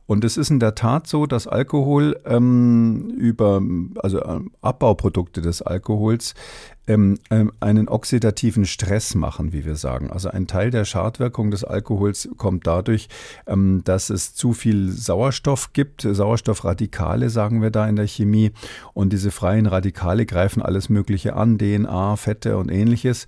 Und 0.07 0.24
es 0.24 0.38
ist 0.38 0.51
in 0.51 0.59
der 0.59 0.75
Tat 0.75 1.07
so, 1.07 1.25
dass 1.25 1.47
Alkohol 1.47 2.19
ähm, 2.25 3.09
über, 3.17 3.62
also 3.97 4.19
äh, 4.19 4.39
Abbauprodukte 4.62 5.41
des 5.41 5.62
Alkohols 5.62 6.35
ähm, 6.88 7.17
ähm, 7.31 7.51
einen 7.59 7.88
oxidativen 7.88 8.65
Stress 8.65 9.15
machen, 9.15 9.53
wie 9.53 9.65
wir 9.65 9.75
sagen. 9.75 10.12
Also 10.12 10.29
ein 10.29 10.45
Teil 10.45 10.69
der 10.69 10.85
Schadwirkung 10.85 11.50
des 11.50 11.63
Alkohols 11.63 12.29
kommt 12.38 12.67
dadurch, 12.67 13.07
ähm, 13.47 13.81
dass 13.83 14.12
es 14.12 14.35
zu 14.35 14.53
viel 14.53 14.91
Sauerstoff 14.91 15.74
gibt, 15.74 16.03
Sauerstoffradikale 16.03 17.31
sagen 17.31 17.63
wir 17.63 17.71
da 17.71 17.88
in 17.88 17.95
der 17.95 18.07
Chemie. 18.07 18.51
Und 18.93 19.13
diese 19.13 19.31
freien 19.31 19.65
Radikale 19.65 20.27
greifen 20.27 20.62
alles 20.62 20.89
Mögliche 20.89 21.35
an, 21.35 21.57
DNA, 21.57 22.15
Fette 22.17 22.57
und 22.57 22.69
ähnliches. 22.69 23.25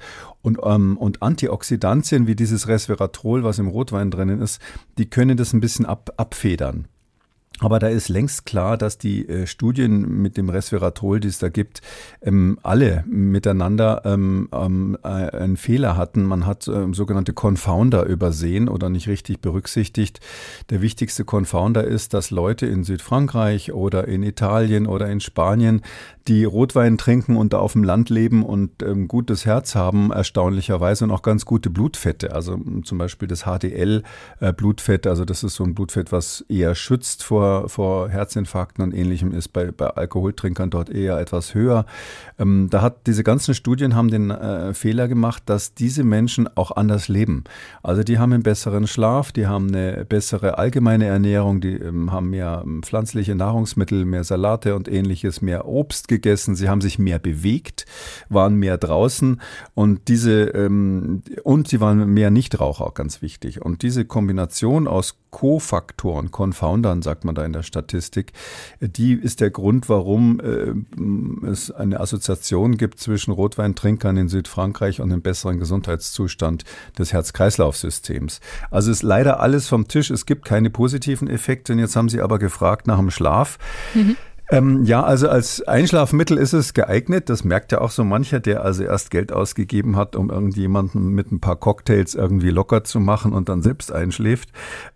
Und, 0.47 0.59
ähm, 0.63 0.95
und 0.95 1.21
Antioxidantien 1.21 2.25
wie 2.25 2.35
dieses 2.35 2.69
Resveratrol, 2.69 3.43
was 3.43 3.59
im 3.59 3.67
Rotwein 3.67 4.11
drinnen 4.11 4.39
ist, 4.39 4.61
die 4.97 5.09
können 5.09 5.35
das 5.35 5.51
ein 5.51 5.59
bisschen 5.59 5.85
ab, 5.85 6.13
abfedern. 6.15 6.87
Aber 7.59 7.79
da 7.79 7.87
ist 7.87 8.07
längst 8.07 8.45
klar, 8.45 8.77
dass 8.77 8.99
die 8.99 9.27
äh, 9.27 9.47
Studien 9.47 10.21
mit 10.21 10.37
dem 10.37 10.49
Resveratrol, 10.49 11.19
die 11.19 11.27
es 11.27 11.39
da 11.39 11.49
gibt, 11.49 11.81
ähm, 12.21 12.59
alle 12.61 13.03
miteinander 13.07 14.03
ähm, 14.05 14.47
ähm, 14.53 14.97
äh, 15.03 15.07
einen 15.07 15.57
Fehler 15.57 15.97
hatten. 15.97 16.23
Man 16.23 16.45
hat 16.45 16.67
ähm, 16.67 16.93
sogenannte 16.93 17.33
Confounder 17.33 18.05
übersehen 18.05 18.69
oder 18.69 18.89
nicht 18.89 19.07
richtig 19.07 19.41
berücksichtigt. 19.41 20.19
Der 20.69 20.81
wichtigste 20.81 21.25
Confounder 21.25 21.83
ist, 21.83 22.13
dass 22.13 22.29
Leute 22.29 22.67
in 22.67 22.83
Südfrankreich 22.83 23.73
oder 23.73 24.07
in 24.07 24.21
Italien 24.21 24.85
oder 24.85 25.09
in 25.09 25.19
Spanien, 25.19 25.81
die 26.27 26.43
Rotwein 26.43 26.97
trinken 26.97 27.37
und 27.37 27.53
da 27.53 27.59
auf 27.59 27.73
dem 27.73 27.83
Land 27.83 28.09
leben 28.09 28.43
und 28.43 28.83
ähm, 28.83 29.07
gutes 29.07 29.45
Herz 29.45 29.75
haben, 29.75 30.11
erstaunlicherweise 30.11 31.05
und 31.05 31.11
auch 31.11 31.21
ganz 31.21 31.45
gute 31.45 31.69
Blutfette. 31.69 32.33
Also 32.33 32.59
zum 32.83 32.97
Beispiel 32.97 33.27
das 33.27 33.43
HDL-Blutfett, 33.43 35.05
äh, 35.05 35.09
also 35.09 35.25
das 35.25 35.43
ist 35.43 35.55
so 35.55 35.63
ein 35.63 35.75
Blutfett, 35.75 36.11
was 36.11 36.45
eher 36.49 36.75
schützt 36.75 37.23
vor 37.23 37.57
vor, 37.69 38.09
Herzinfarkten 38.09 38.83
und 38.83 38.93
ähnlichem 38.93 39.31
ist 39.31 39.49
bei, 39.49 39.71
bei 39.71 39.87
Alkoholtrinkern 39.87 40.69
dort 40.69 40.89
eher 40.89 41.17
etwas 41.19 41.53
höher. 41.53 41.85
Ähm, 42.39 42.67
da 42.69 42.81
hat 42.81 43.07
diese 43.07 43.23
ganzen 43.23 43.53
Studien 43.53 43.95
haben 43.95 44.09
den 44.09 44.31
äh, 44.31 44.73
Fehler 44.73 45.07
gemacht, 45.07 45.43
dass 45.45 45.73
diese 45.73 46.03
Menschen 46.03 46.49
auch 46.55 46.71
anders 46.71 47.07
leben. 47.07 47.43
Also 47.83 48.03
die 48.03 48.19
haben 48.19 48.33
einen 48.33 48.43
besseren 48.43 48.87
Schlaf, 48.87 49.31
die 49.31 49.47
haben 49.47 49.67
eine 49.67 50.05
bessere 50.05 50.57
allgemeine 50.57 51.05
Ernährung, 51.05 51.61
die 51.61 51.73
ähm, 51.73 52.11
haben 52.11 52.29
mehr 52.29 52.63
ähm, 52.65 52.83
pflanzliche 52.83 53.35
Nahrungsmittel, 53.35 54.05
mehr 54.05 54.23
Salate 54.23 54.75
und 54.75 54.87
ähnliches, 54.87 55.41
mehr 55.41 55.67
Obst 55.67 56.07
gegessen, 56.07 56.16
sie 56.55 56.69
haben 56.69 56.81
sich 56.81 56.99
mehr 56.99 57.19
bewegt, 57.19 57.85
waren 58.29 58.55
mehr 58.55 58.77
draußen 58.77 59.41
und 59.73 60.07
diese 60.07 60.43
ähm, 60.49 61.23
und 61.43 61.67
sie 61.67 61.79
waren 61.79 62.13
mehr 62.13 62.31
Nichtraucher, 62.31 62.91
ganz 62.93 63.21
wichtig. 63.21 63.61
Und 63.61 63.81
diese 63.81 64.05
Kombination 64.05 64.87
aus 64.87 65.17
Co-Faktoren, 65.29 66.31
Confoundern, 66.31 67.01
sagt 67.01 67.25
man 67.25 67.35
da 67.35 67.45
in 67.45 67.53
der 67.53 67.63
Statistik, 67.63 68.33
die 68.79 69.13
ist 69.13 69.41
der 69.41 69.51
Grund, 69.51 69.89
warum 69.89 70.39
äh, 70.39 71.47
es 71.47 71.69
eine 71.69 71.99
Assoziation 71.99 72.77
gibt 72.77 72.99
zwischen 72.99 73.31
Rotweintrinkern 73.31 74.17
in 74.17 74.29
Südfrankreich 74.29 75.01
und 75.01 75.09
dem 75.09 75.21
besseren 75.21 75.59
Gesundheitszustand 75.59 76.63
des 76.97 77.13
Herz-Kreislauf-Systems. 77.13 78.39
Also 78.71 78.91
ist 78.91 79.03
leider 79.03 79.39
alles 79.39 79.67
vom 79.67 79.87
Tisch. 79.87 80.09
Es 80.09 80.25
gibt 80.25 80.45
keine 80.45 80.69
positiven 80.69 81.27
Effekte. 81.27 81.73
Und 81.73 81.79
jetzt 81.79 81.95
haben 81.95 82.09
Sie 82.09 82.21
aber 82.21 82.39
gefragt 82.39 82.87
nach 82.87 82.97
dem 82.97 83.11
Schlaf. 83.11 83.59
Mhm. 83.93 84.15
Ähm, 84.49 84.85
ja, 84.85 85.03
also 85.03 85.27
als 85.27 85.61
Einschlafmittel 85.67 86.37
ist 86.37 86.53
es 86.53 86.73
geeignet. 86.73 87.29
Das 87.29 87.43
merkt 87.43 87.73
ja 87.73 87.81
auch 87.81 87.91
so 87.91 88.05
mancher, 88.05 88.39
der 88.39 88.63
also 88.63 88.83
erst 88.83 89.11
Geld 89.11 89.33
ausgegeben 89.33 89.97
hat, 89.97 90.15
um 90.15 90.29
irgendjemanden 90.29 91.09
mit 91.09 91.31
ein 91.33 91.41
paar 91.41 91.57
Cocktails 91.57 92.15
irgendwie 92.15 92.49
locker 92.49 92.85
zu 92.85 93.01
machen 93.01 93.33
und 93.33 93.49
dann 93.49 93.61
selbst 93.61 93.91
einschläft. 93.91 94.49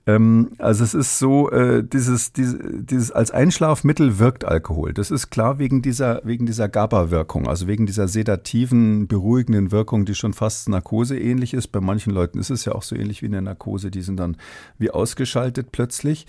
Ähm, 0.08 0.51
also 0.58 0.86
es 0.86 0.93
ist 0.93 1.20
so, 1.20 1.51
äh, 1.51 1.84
dieses, 1.84 2.31
dieses, 2.31 2.60
dieses 2.62 3.12
als 3.12 3.31
Einschlafmittel 3.31 4.20
wirkt 4.20 4.46
Alkohol. 4.46 4.93
Das 4.93 5.12
ist 5.12 5.31
klar 5.31 5.60
wegen 5.60 5.81
dieser, 5.81 6.22
wegen 6.24 6.46
dieser 6.46 6.70
GABA-Wirkung, 6.70 7.50
also 7.50 7.67
wegen 7.67 7.86
dieser 7.86 8.08
sedativen, 8.08 9.08
beruhigenden 9.08 9.74
Wirkung, 9.74 10.05
die 10.05 10.15
schon 10.15 10.31
fast 10.31 10.70
Narkose 10.70 11.20
ähnlich 11.20 11.53
ist. 11.53 11.67
Bei 11.67 11.81
manchen 11.81 12.13
Leuten 12.13 12.39
ist 12.39 12.51
es 12.51 12.63
ja 12.63 12.72
auch 12.72 12.84
so 12.84 12.96
ähnlich 12.96 13.22
wie 13.22 13.25
eine 13.27 13.41
Narkose, 13.41 13.91
die 13.91 14.01
sind 14.01 14.17
dann 14.17 14.38
wie 14.77 14.91
ausgeschaltet 14.91 15.74
plötzlich. 15.74 16.25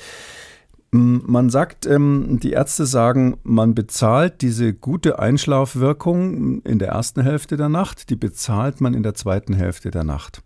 Man 0.94 1.48
sagt, 1.48 1.86
ähm, 1.86 2.38
die 2.42 2.50
Ärzte 2.50 2.84
sagen, 2.84 3.38
man 3.44 3.74
bezahlt 3.74 4.42
diese 4.42 4.74
gute 4.74 5.18
Einschlafwirkung 5.18 6.60
in 6.64 6.78
der 6.78 6.88
ersten 6.88 7.22
Hälfte 7.22 7.56
der 7.56 7.70
Nacht, 7.70 8.10
die 8.10 8.16
bezahlt 8.16 8.82
man 8.82 8.92
in 8.92 9.02
der 9.02 9.14
zweiten 9.14 9.54
Hälfte 9.54 9.90
der 9.90 10.04
Nacht. 10.04 10.42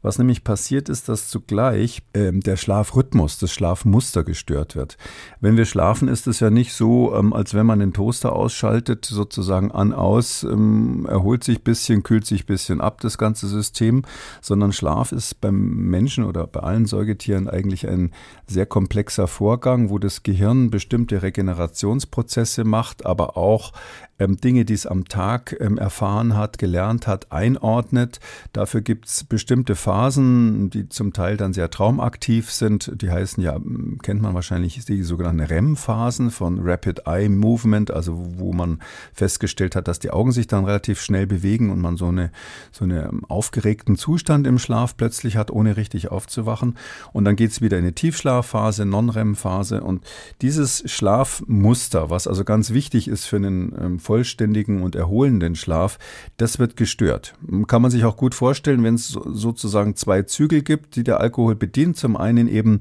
Was 0.00 0.16
nämlich 0.16 0.42
passiert 0.42 0.88
ist, 0.88 1.10
dass 1.10 1.28
zugleich 1.28 2.02
ähm, 2.14 2.40
der 2.40 2.56
Schlafrhythmus, 2.56 3.38
das 3.38 3.52
Schlafmuster 3.52 4.24
gestört 4.24 4.74
wird. 4.74 4.96
Wenn 5.42 5.58
wir 5.58 5.66
schlafen, 5.66 6.08
ist 6.08 6.26
es 6.26 6.40
ja 6.40 6.48
nicht 6.48 6.72
so, 6.72 7.14
ähm, 7.14 7.34
als 7.34 7.52
wenn 7.52 7.66
man 7.66 7.80
den 7.80 7.92
Toaster 7.92 8.32
ausschaltet, 8.32 9.04
sozusagen 9.04 9.70
an, 9.70 9.92
aus, 9.92 10.44
erholt 10.44 11.44
sich 11.44 11.62
bisschen, 11.62 12.02
kühlt 12.02 12.24
sich 12.24 12.46
bisschen 12.46 12.80
ab, 12.80 13.02
das 13.02 13.18
ganze 13.18 13.48
System, 13.48 14.04
sondern 14.40 14.72
Schlaf 14.72 15.12
ist 15.12 15.42
beim 15.42 15.90
Menschen 15.90 16.24
oder 16.24 16.46
bei 16.46 16.60
allen 16.60 16.86
Säugetieren 16.86 17.48
eigentlich 17.48 17.86
ein 17.86 18.12
sehr 18.46 18.64
komplexer 18.64 19.26
Vorgang, 19.26 19.89
wo 19.90 19.98
das 19.98 20.22
Gehirn 20.22 20.70
bestimmte 20.70 21.22
Regenerationsprozesse 21.22 22.64
macht, 22.64 23.04
aber 23.04 23.36
auch 23.36 23.72
ähm, 24.20 24.36
Dinge, 24.36 24.64
die 24.64 24.74
es 24.74 24.86
am 24.86 25.06
Tag 25.06 25.56
ähm, 25.58 25.78
erfahren 25.78 26.36
hat, 26.36 26.58
gelernt 26.58 27.06
hat, 27.06 27.32
einordnet. 27.32 28.20
Dafür 28.52 28.82
gibt 28.82 29.06
es 29.06 29.24
bestimmte 29.24 29.74
Phasen, 29.74 30.70
die 30.70 30.88
zum 30.88 31.12
Teil 31.12 31.36
dann 31.36 31.52
sehr 31.52 31.70
traumaktiv 31.70 32.50
sind. 32.52 32.92
Die 33.02 33.10
heißen 33.10 33.42
ja, 33.42 33.58
kennt 34.02 34.22
man 34.22 34.34
wahrscheinlich, 34.34 34.84
die 34.84 35.02
sogenannten 35.02 35.40
REM-Phasen 35.40 36.30
von 36.30 36.60
Rapid 36.62 37.06
Eye 37.06 37.28
Movement, 37.28 37.90
also 37.90 38.16
wo 38.36 38.52
man 38.52 38.80
festgestellt 39.12 39.74
hat, 39.74 39.88
dass 39.88 39.98
die 39.98 40.10
Augen 40.10 40.32
sich 40.32 40.46
dann 40.46 40.64
relativ 40.64 41.00
schnell 41.00 41.26
bewegen 41.26 41.70
und 41.70 41.80
man 41.80 41.96
so 41.96 42.06
eine 42.06 42.30
so 42.72 42.84
einen 42.84 43.04
ähm, 43.04 43.24
aufgeregten 43.26 43.96
Zustand 43.96 44.46
im 44.46 44.58
Schlaf 44.58 44.96
plötzlich 44.96 45.36
hat, 45.36 45.50
ohne 45.50 45.76
richtig 45.76 46.10
aufzuwachen. 46.10 46.76
Und 47.12 47.24
dann 47.24 47.36
geht 47.36 47.50
es 47.52 47.60
wieder 47.62 47.78
in 47.78 47.84
eine 47.84 47.94
Tiefschlafphase, 47.94 48.84
Non-REM-Phase 48.84 49.80
und 49.80 50.04
dieses 50.42 50.82
Schlafmuster, 50.90 52.10
was 52.10 52.26
also 52.26 52.44
ganz 52.44 52.70
wichtig 52.70 53.08
ist 53.08 53.24
für 53.24 53.36
einen 53.36 53.74
ähm, 53.80 53.98
vollständigen 54.10 54.82
und 54.82 54.96
erholenden 54.96 55.54
Schlaf, 55.54 55.96
das 56.36 56.58
wird 56.58 56.76
gestört. 56.76 57.34
Kann 57.68 57.80
man 57.80 57.92
sich 57.92 58.04
auch 58.04 58.16
gut 58.16 58.34
vorstellen, 58.34 58.82
wenn 58.82 58.96
es 58.96 59.06
sozusagen 59.10 59.94
zwei 59.94 60.22
Zügel 60.22 60.62
gibt, 60.62 60.96
die 60.96 61.04
der 61.04 61.20
Alkohol 61.20 61.54
bedient. 61.54 61.96
Zum 61.96 62.16
einen 62.16 62.48
eben 62.48 62.80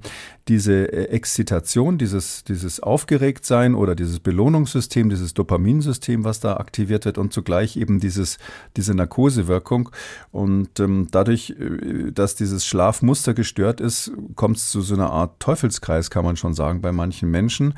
diese 0.50 0.92
äh, 0.92 1.06
Exzitation, 1.10 2.00
dieses, 2.00 2.44
dieses 2.44 2.80
Aufgeregtsein 2.80 3.76
oder 3.76 3.94
dieses 3.94 4.20
Belohnungssystem, 4.20 5.10
dieses 5.10 5.36
Dopaminsystem, 5.36 6.24
was 6.24 6.40
da 6.40 6.58
aktiviert 6.58 7.06
wird 7.06 7.20
und 7.20 7.32
zugleich 7.32 7.78
eben 7.78 8.00
dieses, 8.00 8.40
diese 8.76 8.96
Narkosewirkung. 8.96 9.90
Und 10.32 10.80
ähm, 10.80 11.08
dadurch, 11.12 11.52
äh, 11.52 12.12
dass 12.12 12.36
dieses 12.36 12.66
Schlafmuster 12.66 13.36
gestört 13.36 13.80
ist, 13.80 14.12
kommt 14.36 14.58
es 14.58 14.72
zu 14.72 14.82
so 14.82 14.96
einer 14.96 15.12
Art 15.12 15.40
Teufelskreis, 15.40 16.10
kann 16.10 16.26
man 16.26 16.36
schon 16.36 16.56
sagen, 16.56 16.82
bei 16.82 16.92
manchen 16.92 17.30
Menschen. 17.30 17.76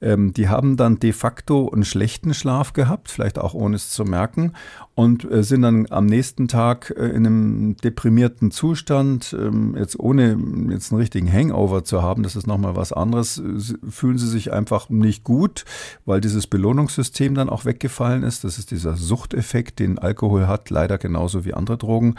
Ähm, 0.00 0.32
die 0.32 0.48
haben 0.48 0.78
dann 0.78 0.98
de 0.98 1.12
facto 1.12 1.70
einen 1.70 1.84
schlechten 1.84 2.32
Schlaf 2.32 2.72
gehabt, 2.72 2.93
vielleicht 3.04 3.38
auch 3.38 3.54
ohne 3.54 3.76
es 3.76 3.90
zu 3.90 4.04
merken 4.04 4.52
und 4.94 5.28
äh, 5.28 5.42
sind 5.42 5.62
dann 5.62 5.86
am 5.90 6.06
nächsten 6.06 6.46
Tag 6.46 6.94
äh, 6.96 7.08
in 7.08 7.26
einem 7.26 7.76
deprimierten 7.78 8.52
Zustand, 8.52 9.34
ähm, 9.38 9.74
jetzt 9.76 9.98
ohne 9.98 10.38
jetzt 10.70 10.92
einen 10.92 11.00
richtigen 11.00 11.30
Hangover 11.30 11.82
zu 11.82 12.02
haben, 12.02 12.22
das 12.22 12.36
ist 12.36 12.46
nochmal 12.46 12.76
was 12.76 12.92
anderes, 12.92 13.42
fühlen 13.88 14.18
sie 14.18 14.28
sich 14.28 14.52
einfach 14.52 14.88
nicht 14.90 15.24
gut, 15.24 15.64
weil 16.04 16.20
dieses 16.20 16.46
Belohnungssystem 16.46 17.34
dann 17.34 17.48
auch 17.48 17.64
weggefallen 17.64 18.22
ist. 18.22 18.44
Das 18.44 18.58
ist 18.58 18.70
dieser 18.70 18.96
Suchteffekt, 18.96 19.80
den 19.80 19.98
Alkohol 19.98 20.46
hat, 20.46 20.70
leider 20.70 20.98
genauso 20.98 21.44
wie 21.44 21.54
andere 21.54 21.76
Drogen. 21.76 22.14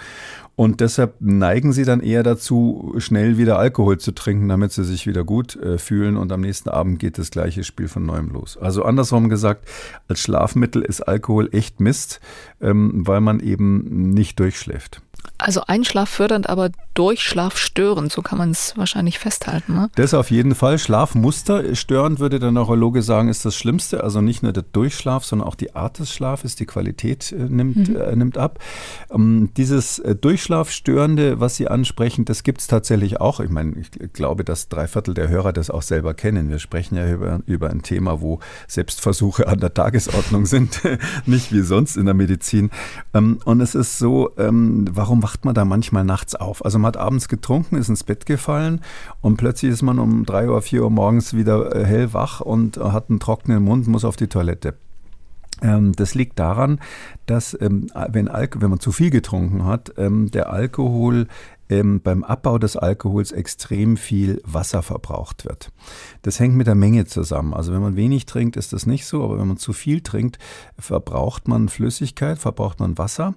Und 0.58 0.80
deshalb 0.80 1.16
neigen 1.20 1.74
sie 1.74 1.84
dann 1.84 2.00
eher 2.00 2.24
dazu, 2.24 2.94
schnell 2.98 3.38
wieder 3.38 3.58
Alkohol 3.60 3.98
zu 3.98 4.14
trinken, 4.14 4.48
damit 4.48 4.72
sie 4.72 4.86
sich 4.86 5.06
wieder 5.06 5.24
gut 5.24 5.56
äh, 5.58 5.78
fühlen 5.78 6.16
und 6.16 6.32
am 6.32 6.42
nächsten 6.42 6.70
Abend 6.70 7.00
geht 7.00 7.18
das 7.18 7.32
gleiche 7.32 7.64
Spiel 7.64 7.88
von 7.88 8.06
neuem 8.06 8.30
los. 8.30 8.58
Also 8.58 8.84
andersrum 8.84 9.30
gesagt, 9.30 9.68
als 10.08 10.20
Schlafmittel 10.22 10.82
ist 10.82 11.02
Alkohol 11.02 11.50
echt 11.52 11.80
Mist, 11.82 12.22
weil 13.06 13.22
man 13.22 13.40
eben 13.40 14.12
nicht 14.12 14.40
durchschläft. 14.40 15.02
Also 15.38 15.62
einschlaffördernd, 15.68 16.50
aber 16.50 16.70
durchschlafstörend, 16.94 18.12
so 18.12 18.22
kann 18.22 18.38
man 18.38 18.52
es 18.52 18.78
wahrscheinlich 18.78 19.20
festhalten. 19.20 19.74
Ne? 19.74 19.90
Das 19.96 20.14
auf 20.14 20.32
jeden 20.32 20.56
Fall. 20.56 20.80
Schlafmuster 20.80 21.76
störend, 21.76 22.20
würde 22.20 22.40
der 22.40 22.52
Neurologe 22.52 23.02
sagen, 23.02 23.28
ist 23.28 23.44
das 23.44 23.56
Schlimmste. 23.56 24.04
Also 24.04 24.22
nicht 24.22 24.44
nur 24.44 24.54
der 24.54 24.64
Durchschlaf, 24.64 25.26
sondern 25.26 25.48
auch 25.48 25.56
die 25.56 25.76
Art 25.76 26.00
des 26.00 26.14
Schlafes, 26.14 26.56
die 26.56 26.66
Qualität 26.66 27.34
äh, 27.34 27.36
nimmt, 27.36 27.90
mhm. 27.90 27.96
äh, 27.98 28.16
nimmt 28.16 28.38
ab. 28.38 28.60
Ähm, 29.12 29.50
dieses 29.58 30.00
äh, 30.00 30.16
Durchschlafstörende, 30.16 31.42
was 31.42 31.58
Sie 31.58 31.68
ansprechen, 31.68 32.24
das 32.24 32.44
gibt 32.44 32.62
es 32.62 32.68
tatsächlich 32.68 33.20
auch. 33.20 33.42
Ich 33.42 33.50
meine, 33.50 33.76
ich 33.78 34.14
glaube, 34.14 34.46
dass 34.46 34.70
drei 34.70 34.88
Viertel 34.88 35.14
der 35.14 35.28
Hörer 35.28 35.52
das 35.52 35.70
auch 35.70 35.82
selber 35.82 36.14
kennen. 36.14 36.50
Wir 36.50 36.60
sprechen 36.60 36.96
ja 36.96 37.12
über, 37.12 37.42
über 37.46 37.70
ein 37.70 37.82
Thema, 37.82 38.22
wo 38.22 38.40
Selbstversuche 38.68 39.48
an 39.50 39.60
der 39.60 39.74
Tagesordnung 39.74 40.46
sind, 40.46 40.82
nicht 41.26 41.52
wie 41.52 41.62
sonst 41.62 41.98
in 41.98 42.06
der 42.06 42.16
Medizin. 42.16 42.70
Ähm, 43.14 43.40
und 43.44 43.60
es 43.60 43.76
ist 43.76 44.00
so, 44.00 44.32
ähm, 44.38 44.86
warum 44.92 45.25
wacht 45.26 45.44
man 45.44 45.56
da 45.56 45.66
manchmal 45.66 46.04
nachts 46.04 46.36
auf? 46.36 46.64
Also 46.64 46.78
man 46.78 46.90
hat 46.90 46.98
abends 46.98 47.28
getrunken, 47.28 47.78
ist 47.78 47.90
ins 47.90 48.04
Bett 48.04 48.28
gefallen 48.28 48.82
und 49.22 49.38
plötzlich 49.38 49.72
ist 49.72 49.82
man 49.82 49.98
um 49.98 50.24
drei 50.24 50.48
Uhr, 50.48 50.62
vier 50.62 50.84
Uhr 50.84 50.92
morgens 50.92 51.34
wieder 51.34 51.76
äh, 51.76 51.84
hellwach 51.84 52.42
und 52.42 52.78
hat 52.78 53.10
einen 53.10 53.20
trockenen 53.20 53.64
Mund, 53.64 53.88
muss 53.88 54.06
auf 54.06 54.18
die 54.18 54.28
Toilette. 54.28 54.76
Ähm, 55.64 55.94
das 55.94 56.14
liegt 56.14 56.38
daran, 56.38 56.80
dass 57.26 57.58
ähm, 57.60 57.88
wenn, 58.10 58.28
wenn 58.28 58.70
man 58.70 58.80
zu 58.80 58.92
viel 58.92 59.10
getrunken 59.10 59.66
hat, 59.66 59.94
ähm, 59.98 60.30
der 60.30 60.52
Alkohol 60.52 61.26
ähm, 61.70 62.02
beim 62.02 62.24
Abbau 62.24 62.58
des 62.58 62.78
Alkohols 62.78 63.32
extrem 63.32 63.98
viel 63.98 64.42
Wasser 64.46 64.82
verbraucht 64.82 65.46
wird. 65.46 65.72
Das 66.22 66.40
hängt 66.40 66.56
mit 66.56 66.68
der 66.68 66.76
Menge 66.76 67.06
zusammen. 67.06 67.54
Also 67.54 67.74
wenn 67.74 67.82
man 67.82 67.96
wenig 67.96 68.26
trinkt, 68.26 68.56
ist 68.56 68.74
das 68.74 68.86
nicht 68.86 69.06
so, 69.06 69.24
aber 69.24 69.40
wenn 69.40 69.48
man 69.48 69.58
zu 69.58 69.74
viel 69.74 70.02
trinkt, 70.02 70.38
verbraucht 70.78 71.48
man 71.48 71.70
Flüssigkeit, 71.70 72.38
verbraucht 72.38 72.80
man 72.80 72.98
Wasser. 72.98 73.34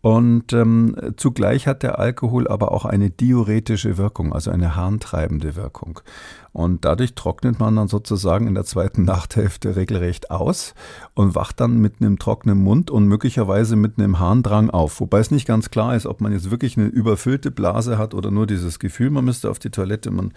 Und 0.00 0.52
ähm, 0.52 0.96
zugleich 1.16 1.66
hat 1.66 1.82
der 1.82 1.98
Alkohol 1.98 2.46
aber 2.48 2.72
auch 2.72 2.84
eine 2.84 3.10
diuretische 3.10 3.98
Wirkung, 3.98 4.32
also 4.32 4.50
eine 4.50 4.76
harntreibende 4.76 5.56
Wirkung. 5.56 6.00
Und 6.58 6.84
dadurch 6.84 7.14
trocknet 7.14 7.60
man 7.60 7.76
dann 7.76 7.86
sozusagen 7.86 8.48
in 8.48 8.56
der 8.56 8.64
zweiten 8.64 9.04
Nachthälfte 9.04 9.76
regelrecht 9.76 10.32
aus 10.32 10.74
und 11.14 11.36
wacht 11.36 11.60
dann 11.60 11.78
mit 11.78 12.00
einem 12.00 12.18
trockenen 12.18 12.58
Mund 12.58 12.90
und 12.90 13.06
möglicherweise 13.06 13.76
mit 13.76 13.96
einem 13.96 14.18
Harndrang 14.18 14.68
auf. 14.68 14.98
Wobei 14.98 15.20
es 15.20 15.30
nicht 15.30 15.46
ganz 15.46 15.70
klar 15.70 15.94
ist, 15.94 16.04
ob 16.04 16.20
man 16.20 16.32
jetzt 16.32 16.50
wirklich 16.50 16.76
eine 16.76 16.88
überfüllte 16.88 17.52
Blase 17.52 17.96
hat 17.96 18.12
oder 18.12 18.32
nur 18.32 18.48
dieses 18.48 18.80
Gefühl, 18.80 19.10
man 19.10 19.24
müsste 19.24 19.50
auf 19.50 19.60
die 19.60 19.70
Toilette. 19.70 20.10
Man, 20.10 20.32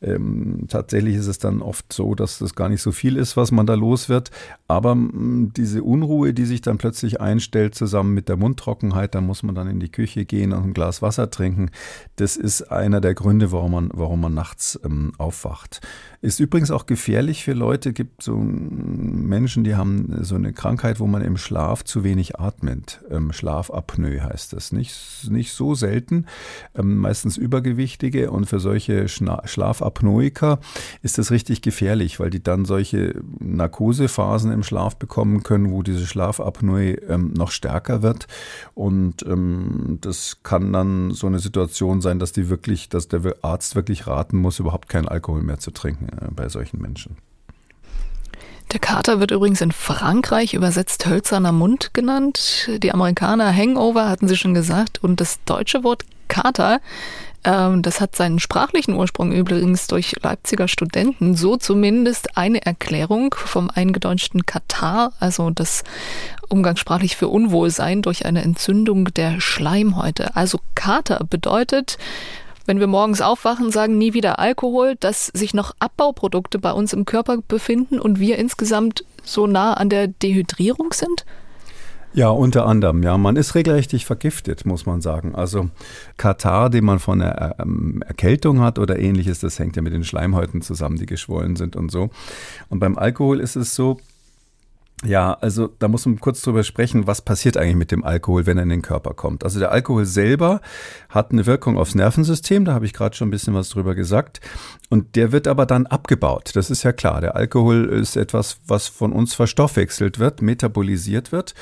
ähm, 0.00 0.66
tatsächlich 0.68 1.16
ist 1.16 1.26
es 1.26 1.40
dann 1.40 1.62
oft 1.62 1.92
so, 1.92 2.14
dass 2.14 2.38
das 2.38 2.54
gar 2.54 2.68
nicht 2.68 2.80
so 2.80 2.92
viel 2.92 3.16
ist, 3.16 3.36
was 3.36 3.50
man 3.50 3.66
da 3.66 3.74
los 3.74 4.08
wird. 4.08 4.30
Aber 4.68 4.94
mh, 4.94 5.12
mm, 5.12 5.52
diese 5.56 5.82
Unruhe, 5.82 6.32
die 6.32 6.44
sich 6.44 6.60
dann 6.60 6.78
plötzlich 6.78 7.20
einstellt, 7.20 7.74
zusammen 7.74 8.14
mit 8.14 8.28
der 8.28 8.36
Mundtrockenheit, 8.36 9.16
da 9.16 9.20
muss 9.20 9.42
man 9.42 9.56
dann 9.56 9.66
in 9.66 9.80
die 9.80 9.90
Küche 9.90 10.26
gehen 10.26 10.52
und 10.52 10.62
ein 10.62 10.74
Glas 10.74 11.02
Wasser 11.02 11.28
trinken. 11.28 11.72
Das 12.14 12.36
ist 12.36 12.70
einer 12.70 13.00
der 13.00 13.14
Gründe, 13.14 13.50
warum 13.50 13.72
man, 13.72 13.90
warum 13.92 14.20
man 14.20 14.32
nachts 14.32 14.78
ähm, 14.84 15.10
aufwacht 15.18 15.55
gemacht. 15.56 15.80
Ist 16.26 16.40
übrigens 16.40 16.72
auch 16.72 16.86
gefährlich 16.86 17.44
für 17.44 17.52
Leute, 17.52 17.92
gibt 17.92 18.20
so 18.20 18.36
Menschen, 18.36 19.62
die 19.62 19.76
haben 19.76 20.24
so 20.24 20.34
eine 20.34 20.52
Krankheit, 20.52 20.98
wo 20.98 21.06
man 21.06 21.22
im 21.22 21.36
Schlaf 21.36 21.84
zu 21.84 22.02
wenig 22.02 22.40
atmet. 22.40 23.00
Ähm, 23.12 23.32
Schlafapnoe 23.32 24.20
heißt 24.20 24.52
das. 24.52 24.72
Nicht, 24.72 25.28
nicht 25.30 25.52
so 25.52 25.76
selten, 25.76 26.26
ähm, 26.74 26.96
meistens 26.96 27.36
Übergewichtige. 27.36 28.32
Und 28.32 28.46
für 28.46 28.58
solche 28.58 29.06
Schna 29.06 29.46
Schlafapnoiker 29.46 30.58
ist 31.00 31.16
das 31.18 31.30
richtig 31.30 31.62
gefährlich, 31.62 32.18
weil 32.18 32.30
die 32.30 32.42
dann 32.42 32.64
solche 32.64 33.22
Narkosephasen 33.38 34.50
im 34.50 34.64
Schlaf 34.64 34.96
bekommen 34.96 35.44
können, 35.44 35.70
wo 35.70 35.84
diese 35.84 36.08
Schlafapnoe 36.08 36.94
ähm, 37.08 37.34
noch 37.34 37.52
stärker 37.52 38.02
wird. 38.02 38.26
Und 38.74 39.24
das 40.00 40.38
kann 40.42 40.72
dann 40.72 41.12
so 41.12 41.28
eine 41.28 41.38
Situation 41.38 42.00
sein, 42.00 42.18
dass 42.18 42.32
die 42.32 42.48
wirklich, 42.48 42.88
dass 42.88 43.06
der 43.06 43.22
Arzt 43.42 43.76
wirklich 43.76 44.08
raten 44.08 44.38
muss, 44.38 44.58
überhaupt 44.58 44.88
keinen 44.88 45.06
Alkohol 45.06 45.42
mehr 45.42 45.58
zu 45.58 45.70
trinken 45.70 46.15
bei 46.34 46.48
solchen 46.48 46.80
Menschen. 46.80 47.16
Der 48.72 48.80
Kater 48.80 49.20
wird 49.20 49.30
übrigens 49.30 49.60
in 49.60 49.70
Frankreich 49.70 50.52
übersetzt 50.54 51.06
hölzerner 51.06 51.52
Mund 51.52 51.94
genannt. 51.94 52.68
Die 52.82 52.92
Amerikaner 52.92 53.54
Hangover 53.54 54.08
hatten 54.08 54.26
sie 54.26 54.36
schon 54.36 54.54
gesagt. 54.54 55.02
Und 55.02 55.20
das 55.20 55.38
deutsche 55.44 55.84
Wort 55.84 56.04
Kater, 56.26 56.80
äh, 57.44 57.70
das 57.78 58.00
hat 58.00 58.16
seinen 58.16 58.40
sprachlichen 58.40 58.94
Ursprung 58.94 59.30
übrigens 59.30 59.86
durch 59.86 60.16
Leipziger 60.20 60.66
Studenten. 60.66 61.36
So 61.36 61.56
zumindest 61.56 62.36
eine 62.36 62.66
Erklärung 62.66 63.36
vom 63.38 63.70
eingedeutschten 63.70 64.46
Katar, 64.46 65.12
also 65.20 65.50
das 65.50 65.84
umgangssprachlich 66.48 67.16
für 67.16 67.28
Unwohlsein 67.28 68.02
durch 68.02 68.26
eine 68.26 68.42
Entzündung 68.42 69.06
der 69.14 69.40
Schleimhäute. 69.40 70.34
Also 70.34 70.58
Kater 70.74 71.24
bedeutet 71.28 71.98
wenn 72.66 72.80
wir 72.80 72.86
morgens 72.86 73.20
aufwachen, 73.20 73.70
sagen 73.70 73.98
nie 73.98 74.12
wieder 74.12 74.38
Alkohol, 74.38 74.96
dass 74.98 75.26
sich 75.26 75.54
noch 75.54 75.74
Abbauprodukte 75.78 76.58
bei 76.58 76.72
uns 76.72 76.92
im 76.92 77.04
Körper 77.04 77.38
befinden 77.46 77.98
und 78.00 78.20
wir 78.20 78.38
insgesamt 78.38 79.04
so 79.22 79.46
nah 79.46 79.74
an 79.74 79.88
der 79.88 80.08
Dehydrierung 80.08 80.92
sind? 80.92 81.24
Ja, 82.16 82.30
unter 82.30 82.64
anderem, 82.64 83.02
ja. 83.02 83.18
Man 83.18 83.36
ist 83.36 83.54
regelrecht 83.54 83.92
vergiftet, 84.02 84.64
muss 84.64 84.86
man 84.86 85.02
sagen. 85.02 85.34
Also 85.34 85.68
Katar, 86.16 86.70
den 86.70 86.84
man 86.84 86.98
von 86.98 87.20
einer 87.20 87.56
ähm, 87.60 88.02
Erkältung 88.06 88.60
hat 88.60 88.78
oder 88.78 88.98
ähnliches, 88.98 89.40
das 89.40 89.58
hängt 89.58 89.76
ja 89.76 89.82
mit 89.82 89.92
den 89.92 90.02
Schleimhäuten 90.02 90.62
zusammen, 90.62 90.96
die 90.96 91.04
geschwollen 91.04 91.56
sind 91.56 91.76
und 91.76 91.90
so. 91.90 92.08
Und 92.70 92.78
beim 92.78 92.96
Alkohol 92.96 93.38
ist 93.38 93.54
es 93.54 93.74
so, 93.74 93.98
ja, 95.04 95.34
also 95.34 95.68
da 95.78 95.88
muss 95.88 96.06
man 96.06 96.18
kurz 96.20 96.40
drüber 96.40 96.62
sprechen, 96.62 97.06
was 97.06 97.20
passiert 97.20 97.58
eigentlich 97.58 97.76
mit 97.76 97.92
dem 97.92 98.02
Alkohol, 98.02 98.46
wenn 98.46 98.56
er 98.56 98.62
in 98.62 98.70
den 98.70 98.82
Körper 98.82 99.12
kommt. 99.12 99.44
Also 99.44 99.58
der 99.58 99.70
Alkohol 99.70 100.06
selber 100.06 100.62
hat 101.10 101.32
eine 101.32 101.44
Wirkung 101.44 101.76
aufs 101.76 101.94
Nervensystem, 101.94 102.64
da 102.64 102.72
habe 102.72 102.86
ich 102.86 102.94
gerade 102.94 103.14
schon 103.14 103.28
ein 103.28 103.30
bisschen 103.30 103.52
was 103.52 103.68
drüber 103.68 103.94
gesagt. 103.94 104.40
Und 104.88 105.14
der 105.14 105.32
wird 105.32 105.48
aber 105.48 105.66
dann 105.66 105.86
abgebaut. 105.86 106.52
Das 106.54 106.70
ist 106.70 106.82
ja 106.82 106.92
klar. 106.92 107.20
Der 107.20 107.36
Alkohol 107.36 107.84
ist 107.90 108.16
etwas, 108.16 108.60
was 108.66 108.88
von 108.88 109.12
uns 109.12 109.34
verstoffwechselt 109.34 110.18
wird, 110.18 110.40
metabolisiert 110.40 111.30
wird. 111.30 111.54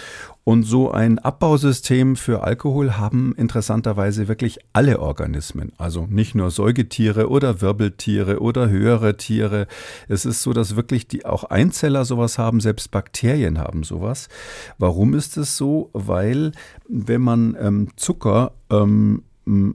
Und 0.44 0.64
so 0.64 0.90
ein 0.90 1.18
Abbausystem 1.18 2.16
für 2.16 2.44
Alkohol 2.44 2.98
haben 2.98 3.35
interessanterweise 3.35 4.28
wirklich 4.28 4.59
alle 4.74 5.00
Organismen. 5.00 5.72
Also 5.78 6.07
nicht 6.07 6.35
nur 6.35 6.50
Säugetiere 6.50 7.30
oder 7.30 7.62
Wirbeltiere 7.62 8.40
oder 8.40 8.68
höhere 8.68 9.16
Tiere. 9.16 9.66
Es 10.07 10.26
ist 10.26 10.42
so, 10.42 10.52
dass 10.52 10.76
wirklich 10.76 11.09
die 11.09 11.24
auch 11.24 11.44
Einzeller 11.44 12.04
sowas 12.04 12.37
haben, 12.37 12.61
selbst 12.61 12.90
Bakterien 12.90 13.59
haben 13.59 13.85
sowas. 13.85 14.28
Warum 14.76 15.14
ist 15.14 15.38
es 15.38 15.57
so? 15.57 15.88
Weil 15.94 16.52
wenn 16.87 17.22
man 17.22 17.57
ähm, 17.59 17.88
Zucker 17.96 18.52
ähm, 18.70 19.22